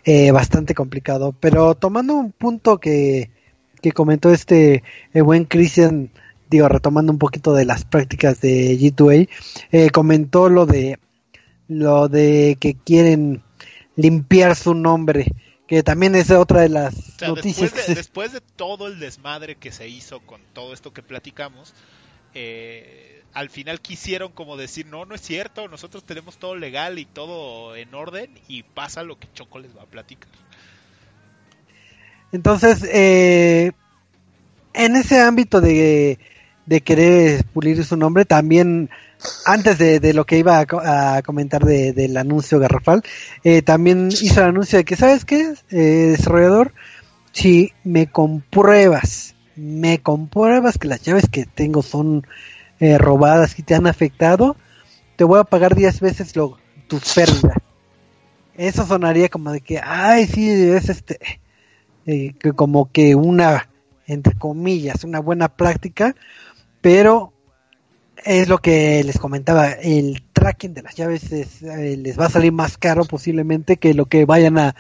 eh, 0.05 0.31
bastante 0.31 0.75
complicado. 0.75 1.35
Pero 1.39 1.75
tomando 1.75 2.15
un 2.15 2.33
punto 2.33 2.79
que, 2.79 3.31
que 3.81 3.93
comentó 3.93 4.31
este 4.31 4.83
el 5.13 5.25
buen 5.25 5.45
Christian, 5.45 6.11
digo, 6.49 6.69
retomando 6.69 7.13
un 7.13 7.19
poquito 7.19 7.55
de 7.55 7.65
las 7.65 7.85
prácticas 7.85 8.41
de 8.41 8.79
G2A, 8.79 9.29
eh, 9.73 9.91
comentó 9.91 10.49
lo 10.49 10.67
de 10.67 10.99
lo 11.69 12.09
de 12.09 12.57
que 12.61 12.75
quieren 12.75 13.43
limpiar 13.97 14.57
su 14.57 14.75
nombre, 14.75 15.27
que 15.67 15.83
también 15.83 16.15
es 16.15 16.31
otra 16.31 16.61
de 16.63 16.69
las 16.69 16.95
O 16.95 17.19
sea, 17.19 17.29
noticias 17.29 17.87
de, 17.87 17.95
después 17.95 18.33
de 18.33 18.41
todo 18.41 18.89
el 18.89 18.99
desmadre 18.99 19.57
que 19.57 19.73
se 19.73 19.89
hizo 19.89 20.21
con 20.21 20.41
todo 20.53 20.75
esto 20.75 20.93
que 20.93 21.03
platicamos, 21.03 21.75
eh, 22.35 23.23
al 23.33 23.49
final 23.49 23.81
quisieron 23.81 24.33
como 24.33 24.57
decir, 24.57 24.87
no, 24.87 25.05
no 25.07 25.15
es 25.15 25.21
cierto, 25.21 25.69
nosotros 25.69 26.05
tenemos 26.05 26.39
todo 26.39 26.57
legal 26.57 26.99
y 26.99 27.05
todo 27.05 27.77
en 27.77 27.95
orden 27.95 28.31
y 28.49 28.63
pasa 28.63 29.03
lo 29.03 29.19
que 29.19 29.29
Choco 29.33 29.59
les 29.59 29.77
va 29.77 29.83
a 29.83 29.87
platicar. 29.87 30.31
Entonces, 32.33 32.83
eh, 32.85 33.73
en 34.75 34.97
ese 34.97 35.21
ámbito 35.21 35.61
de, 35.61 36.19
de 36.67 36.81
querer 36.81 37.45
pulir 37.47 37.85
su 37.85 37.97
nombre, 37.97 38.25
también 38.25 38.89
antes 39.47 39.79
de, 39.79 40.01
de 40.01 40.15
lo 40.15 40.25
que 40.27 40.39
iba 40.39 40.59
a, 40.59 40.67
co- 40.67 40.81
a 40.85 41.23
comentar 41.23 41.65
de- 41.65 41.93
del 41.93 42.17
anuncio 42.17 42.59
garrafal, 42.59 43.03
eh, 43.45 43.63
también 43.63 44.09
hizo 44.11 44.41
el 44.41 44.49
anuncio 44.49 44.79
de 44.79 44.85
que, 44.85 44.97
¿sabes 44.97 45.25
qué? 45.25 45.55
Eh, 45.71 46.15
desarrollador, 46.17 46.73
si 47.33 47.73
me 47.85 48.07
compruebas, 48.09 49.35
me 49.57 50.01
compruebas 50.01 50.79
que 50.79 50.89
las 50.89 51.03
llaves 51.03 51.29
que 51.31 51.47
tengo 51.47 51.83
son 51.83 52.27
eh, 52.81 52.99
robadas 52.99 53.59
y 53.59 53.63
te 53.63 53.75
han 53.75 53.87
afectado, 53.87 54.57
te 55.17 55.25
voy 55.25 55.41
a 55.41 55.45
pagar 55.45 55.75
10 55.75 56.01
veces 56.01 56.37
lo, 56.37 56.59
tus 56.89 57.15
pérdidas. 57.15 57.57
Eso 58.57 58.87
sonaría 58.87 59.29
como 59.29 59.51
de 59.53 59.61
que, 59.61 59.81
ay, 59.83 60.27
sí, 60.27 60.51
es 60.51 60.89
este, 60.89 61.19
eh, 62.07 62.35
que 62.39 62.53
como 62.53 62.91
que 62.91 63.15
una, 63.15 63.69
entre 64.07 64.35
comillas, 64.39 65.05
una 65.05 65.21
buena 65.21 65.49
práctica, 65.49 66.15
pero 66.83 67.33
es 68.24 68.49
lo 68.49 68.59
que 68.59 69.03
les 69.03 69.18
comentaba, 69.18 69.70
el 69.70 70.22
tracking 70.33 70.74
de 70.74 70.83
las 70.83 70.95
llaves 70.95 71.33
es, 71.33 71.62
eh, 71.62 71.97
les 71.97 72.18
va 72.18 72.26
a 72.26 72.30
salir 72.30 72.53
más 72.53 72.76
caro 72.76 73.05
posiblemente 73.05 73.78
que 73.78 73.95
lo 73.95 74.05
que 74.07 74.26
vayan 74.26 74.59
a, 74.59 74.74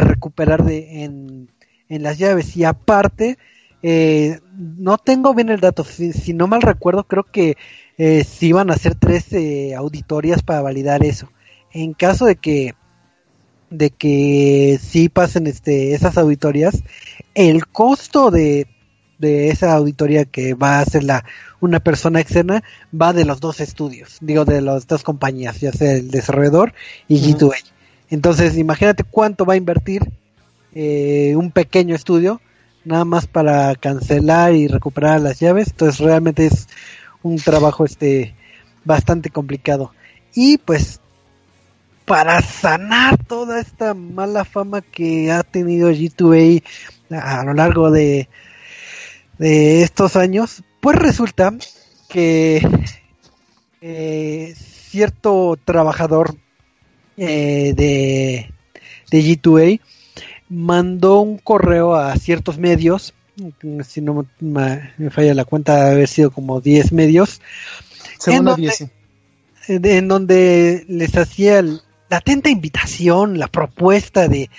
recuperar 0.00 0.64
de, 0.64 1.04
en, 1.04 1.50
en 1.88 2.02
las 2.02 2.18
llaves. 2.18 2.56
Y 2.56 2.64
aparte, 2.64 3.36
eh, 3.82 4.40
no 4.54 4.98
tengo 4.98 5.34
bien 5.34 5.48
el 5.48 5.60
dato, 5.60 5.84
si, 5.84 6.34
no 6.34 6.46
mal 6.46 6.62
recuerdo, 6.62 7.04
creo 7.04 7.24
que 7.24 7.56
eh, 7.96 8.24
si 8.24 8.48
iban 8.48 8.70
a 8.70 8.74
hacer 8.74 8.94
tres 8.94 9.32
eh, 9.32 9.74
auditorías 9.74 10.42
para 10.42 10.62
validar 10.62 11.04
eso. 11.04 11.30
En 11.72 11.94
caso 11.94 12.26
de 12.26 12.36
que 12.36 12.74
de 13.70 13.90
que 13.90 14.80
sí 14.82 15.08
pasen 15.08 15.46
este 15.46 15.94
esas 15.94 16.18
auditorías, 16.18 16.82
el 17.34 17.68
costo 17.68 18.30
de, 18.32 18.66
de 19.20 19.50
esa 19.50 19.74
auditoría 19.74 20.24
que 20.24 20.54
va 20.54 20.78
a 20.78 20.80
hacer 20.80 21.04
la 21.04 21.24
una 21.60 21.78
persona 21.78 22.20
externa 22.20 22.64
va 22.98 23.12
de 23.12 23.26
los 23.26 23.38
dos 23.38 23.60
estudios, 23.60 24.16
digo 24.22 24.46
de 24.46 24.62
las 24.62 24.86
dos 24.86 25.02
compañías, 25.02 25.60
ya 25.60 25.72
sea 25.72 25.92
el 25.92 26.10
desarrollador 26.10 26.72
y 27.06 27.18
Ujú. 27.18 27.50
G2A. 27.50 27.64
Entonces, 28.08 28.56
imagínate 28.56 29.04
cuánto 29.04 29.44
va 29.44 29.54
a 29.54 29.58
invertir 29.58 30.10
eh, 30.74 31.34
un 31.36 31.50
pequeño 31.50 31.94
estudio 31.94 32.40
nada 32.84 33.04
más 33.04 33.26
para 33.26 33.74
cancelar 33.74 34.54
y 34.54 34.68
recuperar 34.68 35.20
las 35.20 35.38
llaves. 35.38 35.68
Entonces, 35.68 36.00
realmente 36.00 36.46
es 36.46 36.66
un 37.22 37.36
trabajo 37.36 37.84
este 37.84 38.34
bastante 38.84 39.28
complicado. 39.28 39.92
Y 40.34 40.58
pues 40.58 41.00
para 42.06 42.40
sanar 42.40 43.22
toda 43.24 43.60
esta 43.60 43.94
mala 43.94 44.44
fama 44.44 44.80
que 44.80 45.30
ha 45.30 45.42
tenido 45.42 45.90
G2A 45.90 46.62
a 47.10 47.44
lo 47.44 47.54
largo 47.54 47.90
de, 47.90 48.28
de 49.40 49.82
estos 49.82 50.16
años, 50.16 50.62
pues 50.80 50.96
resulta 50.96 51.52
que 52.08 52.60
eh, 53.80 54.54
cierto 54.56 55.58
trabajador 55.64 56.36
eh, 57.16 57.72
de, 57.74 58.50
de 59.10 59.18
G2A 59.22 59.80
mandó 60.48 61.20
un 61.20 61.38
correo 61.38 61.94
a 61.94 62.14
ciertos 62.16 62.58
medios, 62.58 63.14
si 63.86 64.00
no 64.02 64.26
me, 64.40 64.92
me 64.98 65.10
falla 65.10 65.32
la 65.34 65.44
cuenta, 65.44 65.90
haber 65.90 66.08
sido 66.08 66.30
como 66.30 66.60
10 66.60 66.92
medios, 66.92 67.40
¿En 68.26 68.44
dónde? 68.44 68.62
10. 68.62 68.74
sí. 68.76 68.88
eh, 69.68 69.78
de- 69.78 69.96
en 69.98 70.08
donde 70.08 70.84
les 70.88 71.16
hacía 71.16 71.62
la 71.62 71.80
atenta 72.10 72.50
invitación, 72.50 73.38
la 73.38 73.46
propuesta 73.48 74.28
de, 74.28 74.50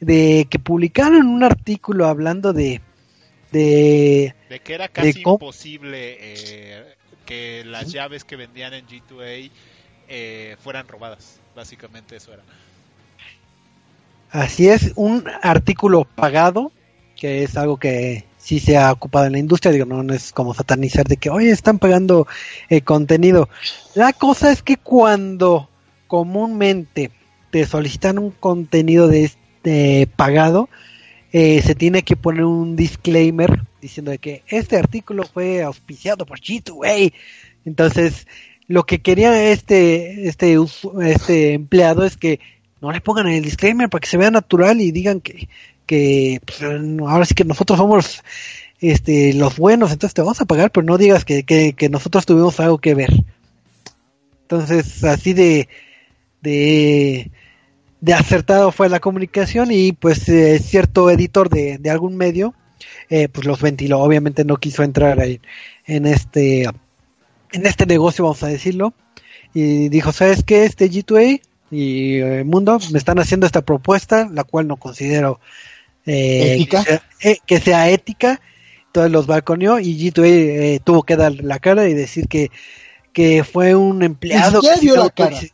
de 0.00 0.46
que 0.48 0.58
publicaran 0.58 1.26
un 1.26 1.42
artículo 1.42 2.06
hablando 2.06 2.52
de, 2.54 2.80
de 3.54 4.34
De 4.48 4.60
que 4.60 4.74
era 4.74 4.88
casi 4.88 5.22
imposible 5.24 6.16
eh, 6.20 6.94
que 7.24 7.64
las 7.64 7.92
llaves 7.92 8.24
que 8.24 8.36
vendían 8.36 8.74
en 8.74 8.86
G2A 8.86 9.50
eh, 10.08 10.56
fueran 10.60 10.88
robadas. 10.88 11.40
Básicamente 11.54 12.16
eso 12.16 12.32
era. 12.32 12.42
así 14.30 14.68
es, 14.68 14.92
un 14.96 15.24
artículo 15.42 16.04
pagado, 16.04 16.72
que 17.16 17.44
es 17.44 17.56
algo 17.56 17.76
que 17.78 18.24
sí 18.38 18.58
se 18.58 18.76
ha 18.76 18.92
ocupado 18.92 19.26
en 19.26 19.32
la 19.32 19.38
industria, 19.38 19.72
digo, 19.72 19.86
no, 19.86 20.02
no 20.02 20.12
es 20.12 20.32
como 20.32 20.52
satanizar 20.52 21.06
de 21.06 21.16
que, 21.16 21.30
oye, 21.30 21.50
están 21.50 21.78
pagando 21.78 22.26
eh, 22.68 22.82
contenido. 22.82 23.48
La 23.94 24.12
cosa 24.12 24.50
es 24.50 24.62
que 24.62 24.76
cuando 24.76 25.70
comúnmente 26.08 27.10
te 27.50 27.66
solicitan 27.66 28.18
un 28.18 28.32
contenido 28.32 29.08
de 29.08 29.24
este 29.24 30.08
pagado, 30.16 30.68
eh, 31.36 31.60
se 31.62 31.74
tiene 31.74 32.04
que 32.04 32.14
poner 32.14 32.44
un 32.44 32.76
disclaimer 32.76 33.62
diciendo 33.82 34.12
de 34.12 34.18
que 34.18 34.44
este 34.46 34.76
artículo 34.76 35.24
fue 35.24 35.64
auspiciado 35.64 36.24
por 36.26 36.38
G2A. 36.38 37.12
Entonces, 37.64 38.28
lo 38.68 38.86
que 38.86 39.00
quería 39.00 39.50
este, 39.50 40.28
este, 40.28 40.56
este 41.02 41.54
empleado 41.54 42.04
es 42.04 42.16
que 42.16 42.38
no 42.80 42.92
le 42.92 43.00
pongan 43.00 43.26
el 43.26 43.42
disclaimer 43.42 43.88
para 43.88 44.00
que 44.00 44.06
se 44.06 44.16
vea 44.16 44.30
natural 44.30 44.80
y 44.80 44.92
digan 44.92 45.20
que, 45.20 45.48
que 45.86 46.40
pues, 46.46 46.62
ahora 46.62 47.24
sí 47.24 47.34
que 47.34 47.44
nosotros 47.44 47.80
somos 47.80 48.22
este, 48.80 49.32
los 49.32 49.56
buenos, 49.56 49.90
entonces 49.90 50.14
te 50.14 50.22
vamos 50.22 50.40
a 50.40 50.44
pagar, 50.44 50.70
pero 50.70 50.86
no 50.86 50.98
digas 50.98 51.24
que, 51.24 51.42
que, 51.42 51.72
que 51.72 51.88
nosotros 51.88 52.26
tuvimos 52.26 52.60
algo 52.60 52.78
que 52.78 52.94
ver. 52.94 53.10
Entonces, 54.42 55.02
así 55.02 55.32
de, 55.32 55.68
de, 56.42 57.32
de 58.04 58.12
acertado 58.12 58.70
fue 58.70 58.88
la 58.90 59.00
comunicación 59.00 59.70
y 59.70 59.92
pues 59.92 60.28
eh, 60.28 60.58
cierto 60.58 61.10
editor 61.10 61.48
de, 61.48 61.78
de 61.78 61.90
algún 61.90 62.16
medio 62.16 62.54
eh, 63.08 63.28
pues 63.28 63.46
los 63.46 63.62
ventiló. 63.62 64.00
Obviamente 64.00 64.44
no 64.44 64.56
quiso 64.58 64.82
entrar 64.82 65.20
ahí 65.20 65.40
en 65.86 66.04
este 66.06 66.64
en 66.64 67.66
este 67.66 67.86
negocio, 67.86 68.24
vamos 68.24 68.42
a 68.42 68.48
decirlo. 68.48 68.92
Y 69.54 69.88
dijo, 69.88 70.12
¿sabes 70.12 70.42
qué? 70.44 70.64
Este 70.64 70.90
G2A 70.90 71.40
y 71.70 72.18
eh, 72.20 72.44
Mundo 72.44 72.78
me 72.92 72.98
están 72.98 73.18
haciendo 73.20 73.46
esta 73.46 73.62
propuesta, 73.62 74.28
la 74.30 74.44
cual 74.44 74.66
no 74.68 74.76
considero 74.76 75.40
eh, 76.04 76.54
¿Ética? 76.54 76.84
Que, 76.84 76.90
sea, 76.90 77.02
eh, 77.22 77.38
que 77.46 77.60
sea 77.60 77.88
ética. 77.90 78.40
Entonces 78.86 79.12
los 79.12 79.26
balconeó 79.26 79.80
y 79.80 79.96
G2A 79.98 80.26
eh, 80.26 80.80
tuvo 80.84 81.04
que 81.04 81.16
dar 81.16 81.32
la 81.32 81.58
cara 81.58 81.88
y 81.88 81.94
decir 81.94 82.28
que, 82.28 82.50
que 83.14 83.44
fue 83.44 83.74
un 83.74 84.02
empleado. 84.02 84.60
que 84.60 84.78
dio 84.80 84.92
se 84.94 84.98
la 85.00 85.10
cara. 85.10 85.30
autoriz- 85.30 85.52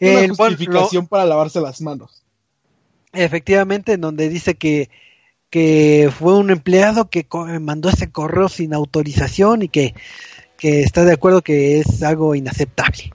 Una 0.00 0.24
El- 0.24 0.32
bueno, 0.32 0.56
lo- 0.66 0.88
justificación 0.88 1.06
para 1.06 1.24
lavarse 1.26 1.60
las 1.60 1.80
manos. 1.80 2.22
efectivamente, 3.12 3.94
en 3.94 4.00
donde 4.02 4.28
dice 4.28 4.54
que, 4.56 4.90
que 5.50 6.10
fue 6.16 6.34
un 6.36 6.50
empleado 6.50 7.08
que 7.08 7.24
co- 7.24 7.46
mandó 7.60 7.88
ese 7.88 8.10
correo 8.10 8.48
sin 8.48 8.74
autorización 8.74 9.62
y 9.62 9.68
que, 9.68 9.94
que 10.58 10.82
está 10.82 11.04
de 11.04 11.12
acuerdo 11.14 11.42
que 11.42 11.80
es 11.80 12.02
algo 12.02 12.34
inaceptable. 12.34 13.12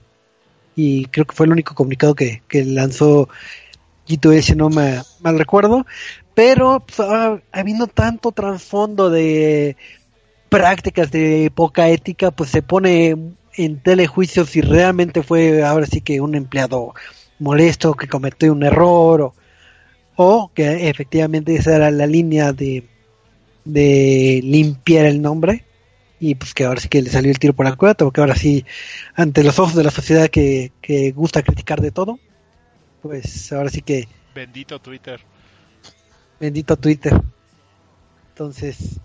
Y 0.74 1.06
creo 1.06 1.26
que 1.26 1.36
fue 1.36 1.46
el 1.46 1.52
único 1.52 1.74
comunicado 1.74 2.14
que, 2.14 2.42
que 2.48 2.64
lanzó 2.64 3.28
G2A, 4.08 4.42
si 4.42 4.54
no 4.56 4.70
me 4.70 5.02
mal 5.20 5.38
recuerdo. 5.38 5.86
Pero 6.34 6.80
pues, 6.80 6.98
ha 7.00 7.40
habiendo 7.52 7.86
tanto 7.86 8.32
trasfondo 8.32 9.10
de 9.10 9.76
prácticas 10.48 11.10
de 11.10 11.50
poca 11.54 11.88
ética, 11.90 12.30
pues 12.30 12.50
se 12.50 12.62
pone 12.62 13.16
en 13.54 13.80
telejuicio 13.80 14.44
si 14.44 14.60
realmente 14.60 15.22
fue 15.22 15.62
ahora 15.62 15.86
sí 15.86 16.00
que 16.00 16.20
un 16.20 16.34
empleado 16.34 16.94
molesto 17.38 17.94
que 17.94 18.08
cometió 18.08 18.52
un 18.52 18.62
error 18.62 19.20
o, 19.22 19.34
o 20.16 20.50
que 20.54 20.88
efectivamente 20.88 21.54
esa 21.54 21.76
era 21.76 21.90
la 21.90 22.06
línea 22.06 22.52
de, 22.52 22.86
de 23.64 24.40
limpiar 24.42 25.06
el 25.06 25.20
nombre 25.20 25.64
y 26.20 26.34
pues 26.36 26.54
que 26.54 26.64
ahora 26.64 26.80
sí 26.80 26.88
que 26.88 27.02
le 27.02 27.10
salió 27.10 27.30
el 27.30 27.38
tiro 27.38 27.52
por 27.52 27.66
la 27.66 27.76
culata 27.76 28.04
porque 28.04 28.20
ahora 28.20 28.36
sí 28.36 28.64
ante 29.14 29.42
los 29.42 29.58
ojos 29.58 29.74
de 29.74 29.84
la 29.84 29.90
sociedad 29.90 30.28
que, 30.28 30.72
que 30.80 31.12
gusta 31.12 31.42
criticar 31.42 31.80
de 31.80 31.90
todo 31.90 32.18
pues 33.02 33.52
ahora 33.52 33.70
sí 33.70 33.82
que 33.82 34.08
Bendito 34.34 34.78
Twitter. 34.78 35.20
bendito 36.40 36.76
Twitter. 36.76 37.12
Entonces 38.30 38.98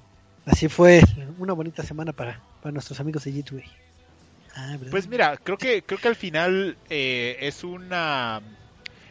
así 0.46 0.70
fue. 0.70 1.02
Una 1.38 1.52
bonita 1.52 1.84
semana 1.84 2.14
para, 2.14 2.42
para 2.62 2.72
nuestros 2.72 3.00
amigos 3.02 3.26
de 3.26 3.34
G2A 3.34 3.87
Ah. 4.58 4.76
Pues 4.90 5.08
mira, 5.08 5.38
creo 5.38 5.58
que 5.58 5.84
creo 5.84 6.00
que 6.00 6.08
al 6.08 6.16
final 6.16 6.78
eh, 6.90 7.38
es 7.42 7.64
una 7.64 8.42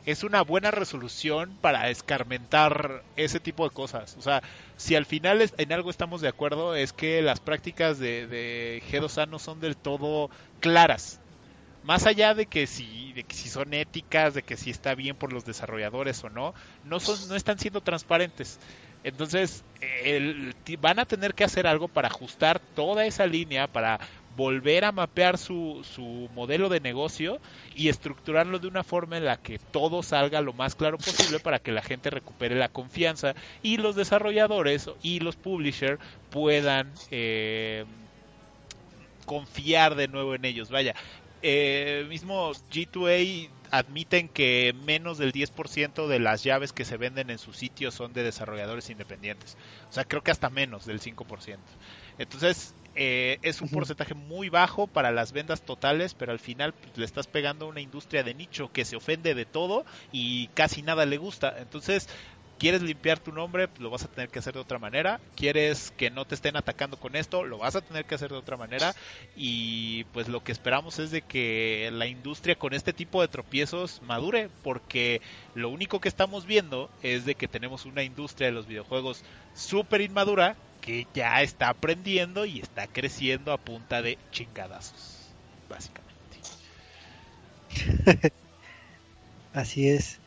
es 0.05 0.25
una 0.25 0.43
buena 0.43 0.73
resolución 0.73 1.57
para 1.61 1.89
escarmentar 1.89 3.05
ese 3.17 3.39
tipo 3.39 3.69
de 3.69 3.75
cosas. 3.75 4.17
O 4.19 4.23
sea, 4.23 4.43
si 4.77 4.97
al 4.97 5.07
final 5.07 5.49
en 5.57 5.73
algo 5.73 5.91
estamos 5.91 6.21
de 6.21 6.29
acuerdo 6.29 6.75
es 6.75 6.93
que 6.93 7.23
las 7.23 7.39
prácticas 7.39 8.01
de, 8.01 8.27
de 8.27 8.83
G2A 8.91 9.29
no 9.29 9.39
son 9.39 9.61
del 9.61 9.77
todo 9.77 10.31
claras. 10.59 11.21
Más 11.85 12.07
allá 12.07 12.35
de 12.35 12.47
que 12.47 12.67
si 12.67 13.13
de 13.13 13.23
que 13.23 13.35
si 13.37 13.49
son 13.49 13.73
éticas, 13.73 14.35
de 14.35 14.43
que 14.43 14.57
si 14.57 14.71
está 14.71 14.97
bien 14.97 15.15
por 15.15 15.33
los 15.33 15.45
desarrolladores 15.45 16.25
o 16.25 16.29
no, 16.29 16.55
no 16.83 16.99
son 16.99 17.29
no 17.29 17.37
están 17.37 17.61
siendo 17.61 17.81
transparentes. 17.83 18.59
Entonces, 19.05 19.63
van 20.81 20.99
a 20.99 21.05
tener 21.05 21.35
que 21.35 21.45
hacer 21.45 21.69
algo 21.69 21.87
para 21.87 22.09
ajustar 22.09 22.59
toda 22.59 23.07
esa 23.07 23.25
línea, 23.27 23.69
para 23.69 24.01
volver 24.37 24.85
a 24.85 24.93
mapear 24.93 25.39
su, 25.39 25.83
su 25.83 26.29
modelo 26.35 26.69
de 26.69 26.81
negocio 26.81 27.41
y 27.75 27.89
estructurarlo 27.89 28.59
de 28.59 28.69
una 28.69 28.85
forma 28.85 29.17
en 29.17 29.25
la 29.25 29.39
que 29.39 29.59
todo 29.59 30.03
salga 30.03 30.41
lo 30.41 30.53
más 30.53 30.75
claro 30.75 30.99
posible 30.99 31.41
para 31.41 31.59
que 31.59 31.73
la 31.73 31.83
gente 31.83 32.11
recupere 32.11 32.55
la 32.55 32.69
confianza 32.69 33.35
y 33.63 33.79
los 33.79 33.97
desarrolladores 33.97 34.91
y 35.03 35.21
los 35.21 35.37
publishers 35.37 36.01
puedan 36.31 36.93
eh, 37.11 37.85
confiar 39.25 39.95
de 39.95 40.09
nuevo 40.09 40.35
en 40.35 40.45
ellos. 40.45 40.71
Vaya, 40.71 40.95
eh, 41.43 42.05
mismo 42.09 42.53
G2A 42.73 43.51
admiten 43.71 44.29
que 44.29 44.75
menos 44.85 45.19
del 45.19 45.33
10% 45.33 46.07
de 46.07 46.19
las 46.21 46.45
llaves 46.45 46.73
que 46.73 46.85
se 46.85 46.97
venden 46.97 47.31
en 47.31 47.39
su 47.39 47.53
sitio 47.53 47.91
son 47.91 48.13
de 48.13 48.23
desarrolladores 48.23 48.91
independientes. 48.91 49.57
O 49.91 49.93
sea, 49.93 50.05
creo 50.05 50.23
que 50.23 50.31
hasta 50.31 50.51
menos 50.51 50.87
del 50.87 51.01
5%. 51.01 51.59
Entonces, 52.19 52.75
eh, 52.97 53.39
es 53.43 53.61
un 53.61 53.69
porcentaje 53.69 54.15
muy 54.15 54.49
bajo 54.49 54.87
para 54.87 55.11
las 55.11 55.33
ventas 55.33 55.63
totales, 55.63 56.15
pero 56.15 56.33
al 56.33 56.39
final 56.39 56.73
pues, 56.73 56.97
le 56.97 57.05
estás 57.05 57.27
pegando 57.27 57.67
a 57.67 57.69
una 57.69 57.83
industria 57.83 58.23
de 58.23 58.35
nicho 58.35 58.73
que 58.73 58.87
se 58.87 58.97
ofende 58.97 59.35
de 59.35 59.45
todo 59.45 59.85
y 60.13 60.49
casi 60.49 60.83
nada 60.83 61.05
le 61.05 61.19
gusta. 61.19 61.55
Entonces, 61.59 62.09
quieres 62.59 62.83
limpiar 62.83 63.19
tu 63.19 63.33
nombre, 63.33 63.69
pues, 63.69 63.81
lo 63.81 63.91
vas 63.91 64.05
a 64.05 64.09
tener 64.09 64.31
que 64.31 64.39
hacer 64.39 64.55
de 64.55 64.61
otra 64.61 64.79
manera. 64.79 65.21
Quieres 65.35 65.93
que 65.97 66.11
no 66.11 66.25
te 66.25 66.35
estén 66.35 66.57
atacando 66.57 66.97
con 66.97 67.17
esto, 67.17 67.45
lo 67.45 67.59
vas 67.59 67.77
a 67.77 67.83
tener 67.83 68.07
que 68.07 68.15
hacer 68.15 68.31
de 68.31 68.39
otra 68.39 68.57
manera. 68.57 68.95
Y 69.37 70.05
pues 70.13 70.29
lo 70.29 70.43
que 70.43 70.53
esperamos 70.53 70.99
es 70.99 71.11
de 71.11 71.23
que 71.23 71.91
la 71.93 72.07
industria 72.07 72.57
con 72.57 72.73
este 72.73 72.93
tipo 72.93 73.21
de 73.21 73.29
tropiezos 73.29 74.01
madure, 74.03 74.49
porque 74.63 75.21
lo 75.55 75.69
único 75.69 76.01
que 76.01 76.09
estamos 76.09 76.47
viendo 76.47 76.91
es 77.03 77.25
de 77.25 77.35
que 77.35 77.49
tenemos 77.49 77.85
una 77.85 78.03
industria 78.03 78.49
de 78.49 78.55
los 78.55 78.67
videojuegos 78.67 79.23
súper 79.55 80.01
inmadura 80.01 80.57
que 80.87 81.07
ya 81.13 81.43
está 81.43 81.69
aprendiendo 81.69 82.47
y 82.47 82.61
está 82.61 82.87
creciendo 82.87 83.53
a 83.53 83.59
punta 83.59 84.03
de 84.03 84.17
chingadazos, 84.31 85.19
básicamente. 85.69 86.07
Así 89.53 89.89
es. 89.89 90.21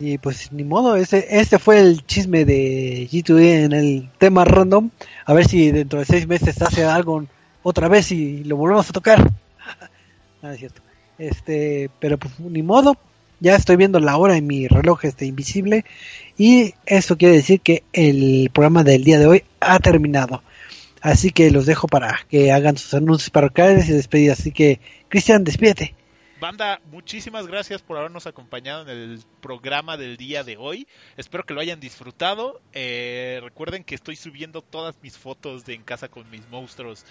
Y 0.00 0.18
pues 0.18 0.52
ni 0.52 0.64
modo, 0.64 0.96
ese, 0.96 1.26
este 1.30 1.58
fue 1.58 1.78
el 1.78 2.04
chisme 2.06 2.44
de 2.44 3.08
G2A 3.10 3.64
en 3.64 3.72
el 3.72 4.10
tema 4.18 4.44
random. 4.44 4.90
A 5.24 5.32
ver 5.32 5.46
si 5.46 5.70
dentro 5.70 6.00
de 6.00 6.04
seis 6.04 6.26
meses 6.26 6.60
hace 6.60 6.84
algo 6.84 7.24
otra 7.62 7.88
vez 7.88 8.10
y 8.10 8.42
lo 8.44 8.56
volvemos 8.56 8.90
a 8.90 8.92
tocar. 8.92 9.30
no, 10.42 10.50
es 10.52 10.58
cierto. 10.58 10.82
Este, 11.18 11.88
pero 12.00 12.18
pues 12.18 12.38
ni 12.40 12.62
modo. 12.62 12.96
Ya 13.40 13.54
estoy 13.54 13.76
viendo 13.76 14.00
la 14.00 14.16
hora 14.16 14.36
en 14.36 14.46
mi 14.46 14.66
reloj 14.66 15.04
este 15.04 15.26
invisible. 15.26 15.84
Y 16.36 16.74
eso 16.86 17.16
quiere 17.16 17.34
decir 17.34 17.60
que 17.60 17.84
el 17.92 18.50
programa 18.52 18.84
del 18.84 19.04
día 19.04 19.18
de 19.18 19.26
hoy 19.26 19.44
ha 19.60 19.78
terminado. 19.78 20.42
Así 21.00 21.30
que 21.30 21.50
los 21.50 21.66
dejo 21.66 21.86
para 21.86 22.18
que 22.28 22.52
hagan 22.52 22.76
sus 22.76 22.94
anuncios 22.94 23.30
parroquiales 23.30 23.88
y 23.88 23.92
despedidas. 23.92 24.40
Así 24.40 24.52
que, 24.52 24.80
Cristian, 25.08 25.44
despídete. 25.44 25.94
Banda, 26.40 26.80
muchísimas 26.92 27.48
gracias 27.48 27.82
por 27.82 27.98
habernos 27.98 28.28
acompañado 28.28 28.82
en 28.82 28.88
el 28.88 29.20
programa 29.40 29.96
del 29.96 30.16
día 30.16 30.44
de 30.44 30.56
hoy. 30.56 30.86
Espero 31.16 31.44
que 31.44 31.52
lo 31.52 31.60
hayan 31.60 31.80
disfrutado. 31.80 32.60
Eh, 32.72 33.40
recuerden 33.42 33.82
que 33.82 33.96
estoy 33.96 34.14
subiendo 34.14 34.62
todas 34.62 34.94
mis 35.02 35.18
fotos 35.18 35.64
de 35.64 35.74
en 35.74 35.82
casa 35.82 36.06
con 36.08 36.30
mis 36.30 36.48
monstruos 36.48 37.04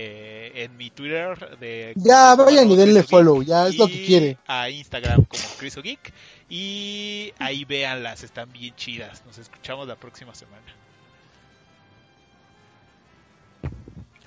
eh, 0.00 0.52
en 0.54 0.76
mi 0.76 0.90
Twitter. 0.90 1.58
De 1.58 1.92
Ya, 1.96 2.36
vayan 2.36 2.70
y 2.70 2.76
denle 2.76 3.02
follow, 3.02 3.42
ya 3.42 3.66
es 3.66 3.76
lo 3.76 3.88
que 3.88 4.04
quiere. 4.04 4.38
A 4.46 4.70
Instagram 4.70 5.24
como 5.24 5.42
Criso 5.58 5.82
Geek. 5.82 6.12
Y 6.48 7.32
ahí 7.38 7.64
véanlas, 7.64 8.22
están 8.22 8.52
bien 8.52 8.74
chidas. 8.76 9.24
Nos 9.26 9.38
escuchamos 9.38 9.88
la 9.88 9.96
próxima 9.96 10.34
semana. 10.36 10.62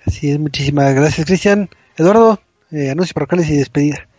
Así 0.05 0.31
es, 0.31 0.39
muchísimas 0.39 0.93
gracias, 0.93 1.25
Cristian. 1.25 1.69
Eduardo, 1.95 2.41
eh, 2.71 2.89
anuncios 2.89 3.13
parroquiales 3.13 3.49
y 3.49 3.55
despedida. 3.55 4.09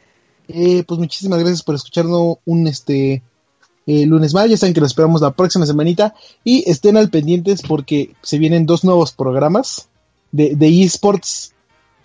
Eh, 0.48 0.84
pues 0.86 0.98
muchísimas 0.98 1.38
gracias 1.38 1.62
por 1.62 1.74
escucharnos 1.74 2.38
un 2.46 2.66
este 2.66 3.22
eh, 3.86 4.06
lunes 4.06 4.32
más. 4.32 4.48
Ya 4.48 4.56
saben 4.56 4.72
que 4.72 4.80
nos 4.80 4.92
esperamos 4.92 5.20
la 5.20 5.32
próxima 5.32 5.66
semanita. 5.66 6.14
Y 6.44 6.68
estén 6.70 6.96
al 6.96 7.10
pendientes 7.10 7.60
porque 7.60 8.14
se 8.22 8.38
vienen 8.38 8.64
dos 8.64 8.84
nuevos 8.84 9.12
programas 9.12 9.90
de, 10.32 10.56
de 10.56 10.82
esports, 10.82 11.54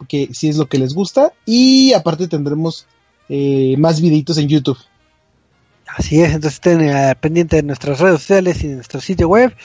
que 0.07 0.29
si 0.33 0.49
es 0.49 0.57
lo 0.57 0.67
que 0.67 0.77
les 0.77 0.93
gusta. 0.93 1.33
Y 1.45 1.93
aparte 1.93 2.27
tendremos 2.27 2.85
eh, 3.29 3.75
más 3.77 3.99
videitos 3.99 4.37
en 4.37 4.47
YouTube. 4.47 4.77
Así 5.87 6.21
es, 6.21 6.27
entonces 6.27 6.55
estén 6.55 6.81
eh, 6.81 7.15
pendientes 7.19 7.57
de 7.57 7.63
nuestras 7.63 7.99
redes 7.99 8.19
sociales 8.19 8.63
y 8.63 8.67
de 8.67 8.75
nuestro 8.75 9.01
sitio 9.01 9.29
web. 9.29 9.55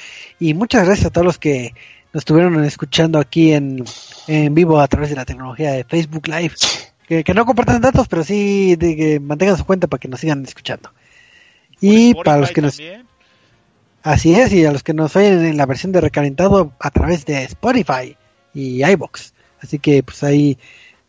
Y 0.40 0.55
muchas 0.55 0.86
gracias 0.86 1.09
a 1.09 1.10
todos 1.10 1.26
los 1.26 1.39
que 1.39 1.74
nos 2.12 2.22
estuvieron 2.22 2.64
escuchando 2.64 3.18
aquí 3.18 3.52
en, 3.52 3.84
en 4.28 4.55
vivo 4.55 4.80
a 4.80 4.89
través 4.89 5.10
de 5.10 5.16
la 5.16 5.24
tecnología 5.24 5.72
de 5.72 5.84
Facebook 5.84 6.28
Live. 6.28 6.55
Que, 7.06 7.24
que 7.24 7.34
no 7.34 7.44
compartan 7.44 7.82
datos, 7.82 8.06
pero 8.09 8.24
sí 8.24 8.76
de 8.76 8.97
que 8.97 9.20
mantengan 9.20 9.59
su 9.59 9.66
cuenta 9.66 9.89
para 9.89 9.98
que 9.98 10.09
nos 10.09 10.20
sigan 10.20 10.44
escuchando. 10.44 10.90
Y 11.80 12.14
para 12.14 12.39
los 12.39 12.52
que 12.52 12.62
nos... 12.62 12.76
también. 12.76 13.06
Así 14.02 14.34
es, 14.34 14.52
y 14.52 14.64
a 14.64 14.72
los 14.72 14.82
que 14.82 14.94
nos 14.94 15.14
oyen 15.16 15.44
en 15.44 15.56
la 15.56 15.66
versión 15.66 15.93
de 15.93 16.01
recalentado 16.01 16.72
a 16.80 16.90
través 16.90 17.24
de 17.24 17.43
Spotify 17.44 18.16
y 18.54 18.84
iBox. 18.84 19.34
Así 19.60 19.78
que 19.78 20.02
pues 20.02 20.22
ahí 20.22 20.58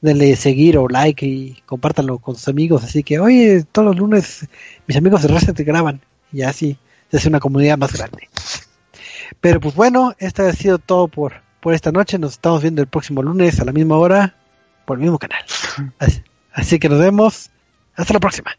denle 0.01 0.35
seguir 0.35 0.77
o 0.77 0.87
like 0.87 1.25
y 1.25 1.61
compártanlo 1.65 2.19
con 2.19 2.35
sus 2.35 2.47
amigos. 2.47 2.83
Así 2.83 3.03
que, 3.03 3.19
oye, 3.19 3.63
todos 3.71 3.87
los 3.87 3.95
lunes 3.97 4.47
mis 4.85 4.97
amigos 4.97 5.21
de 5.21 5.29
Reset 5.29 5.57
graban. 5.59 6.01
Y 6.31 6.41
así 6.41 6.77
se 7.09 7.17
hace 7.17 7.29
una 7.29 7.39
comunidad 7.39 7.77
más 7.77 7.93
grande. 7.93 8.29
Pero 9.39 9.59
pues 9.59 9.75
bueno, 9.75 10.13
esto 10.19 10.43
ha 10.43 10.53
sido 10.53 10.77
todo 10.77 11.07
por, 11.07 11.41
por 11.61 11.73
esta 11.73 11.91
noche. 11.91 12.19
Nos 12.19 12.33
estamos 12.33 12.61
viendo 12.61 12.81
el 12.81 12.87
próximo 12.87 13.23
lunes 13.23 13.59
a 13.59 13.65
la 13.65 13.71
misma 13.71 13.97
hora 13.97 14.35
por 14.85 14.97
el 14.97 15.03
mismo 15.03 15.17
canal. 15.17 15.43
Así, 15.99 16.21
así 16.51 16.79
que 16.79 16.89
nos 16.89 16.99
vemos. 16.99 17.49
Hasta 17.95 18.13
la 18.13 18.19
próxima. 18.19 18.51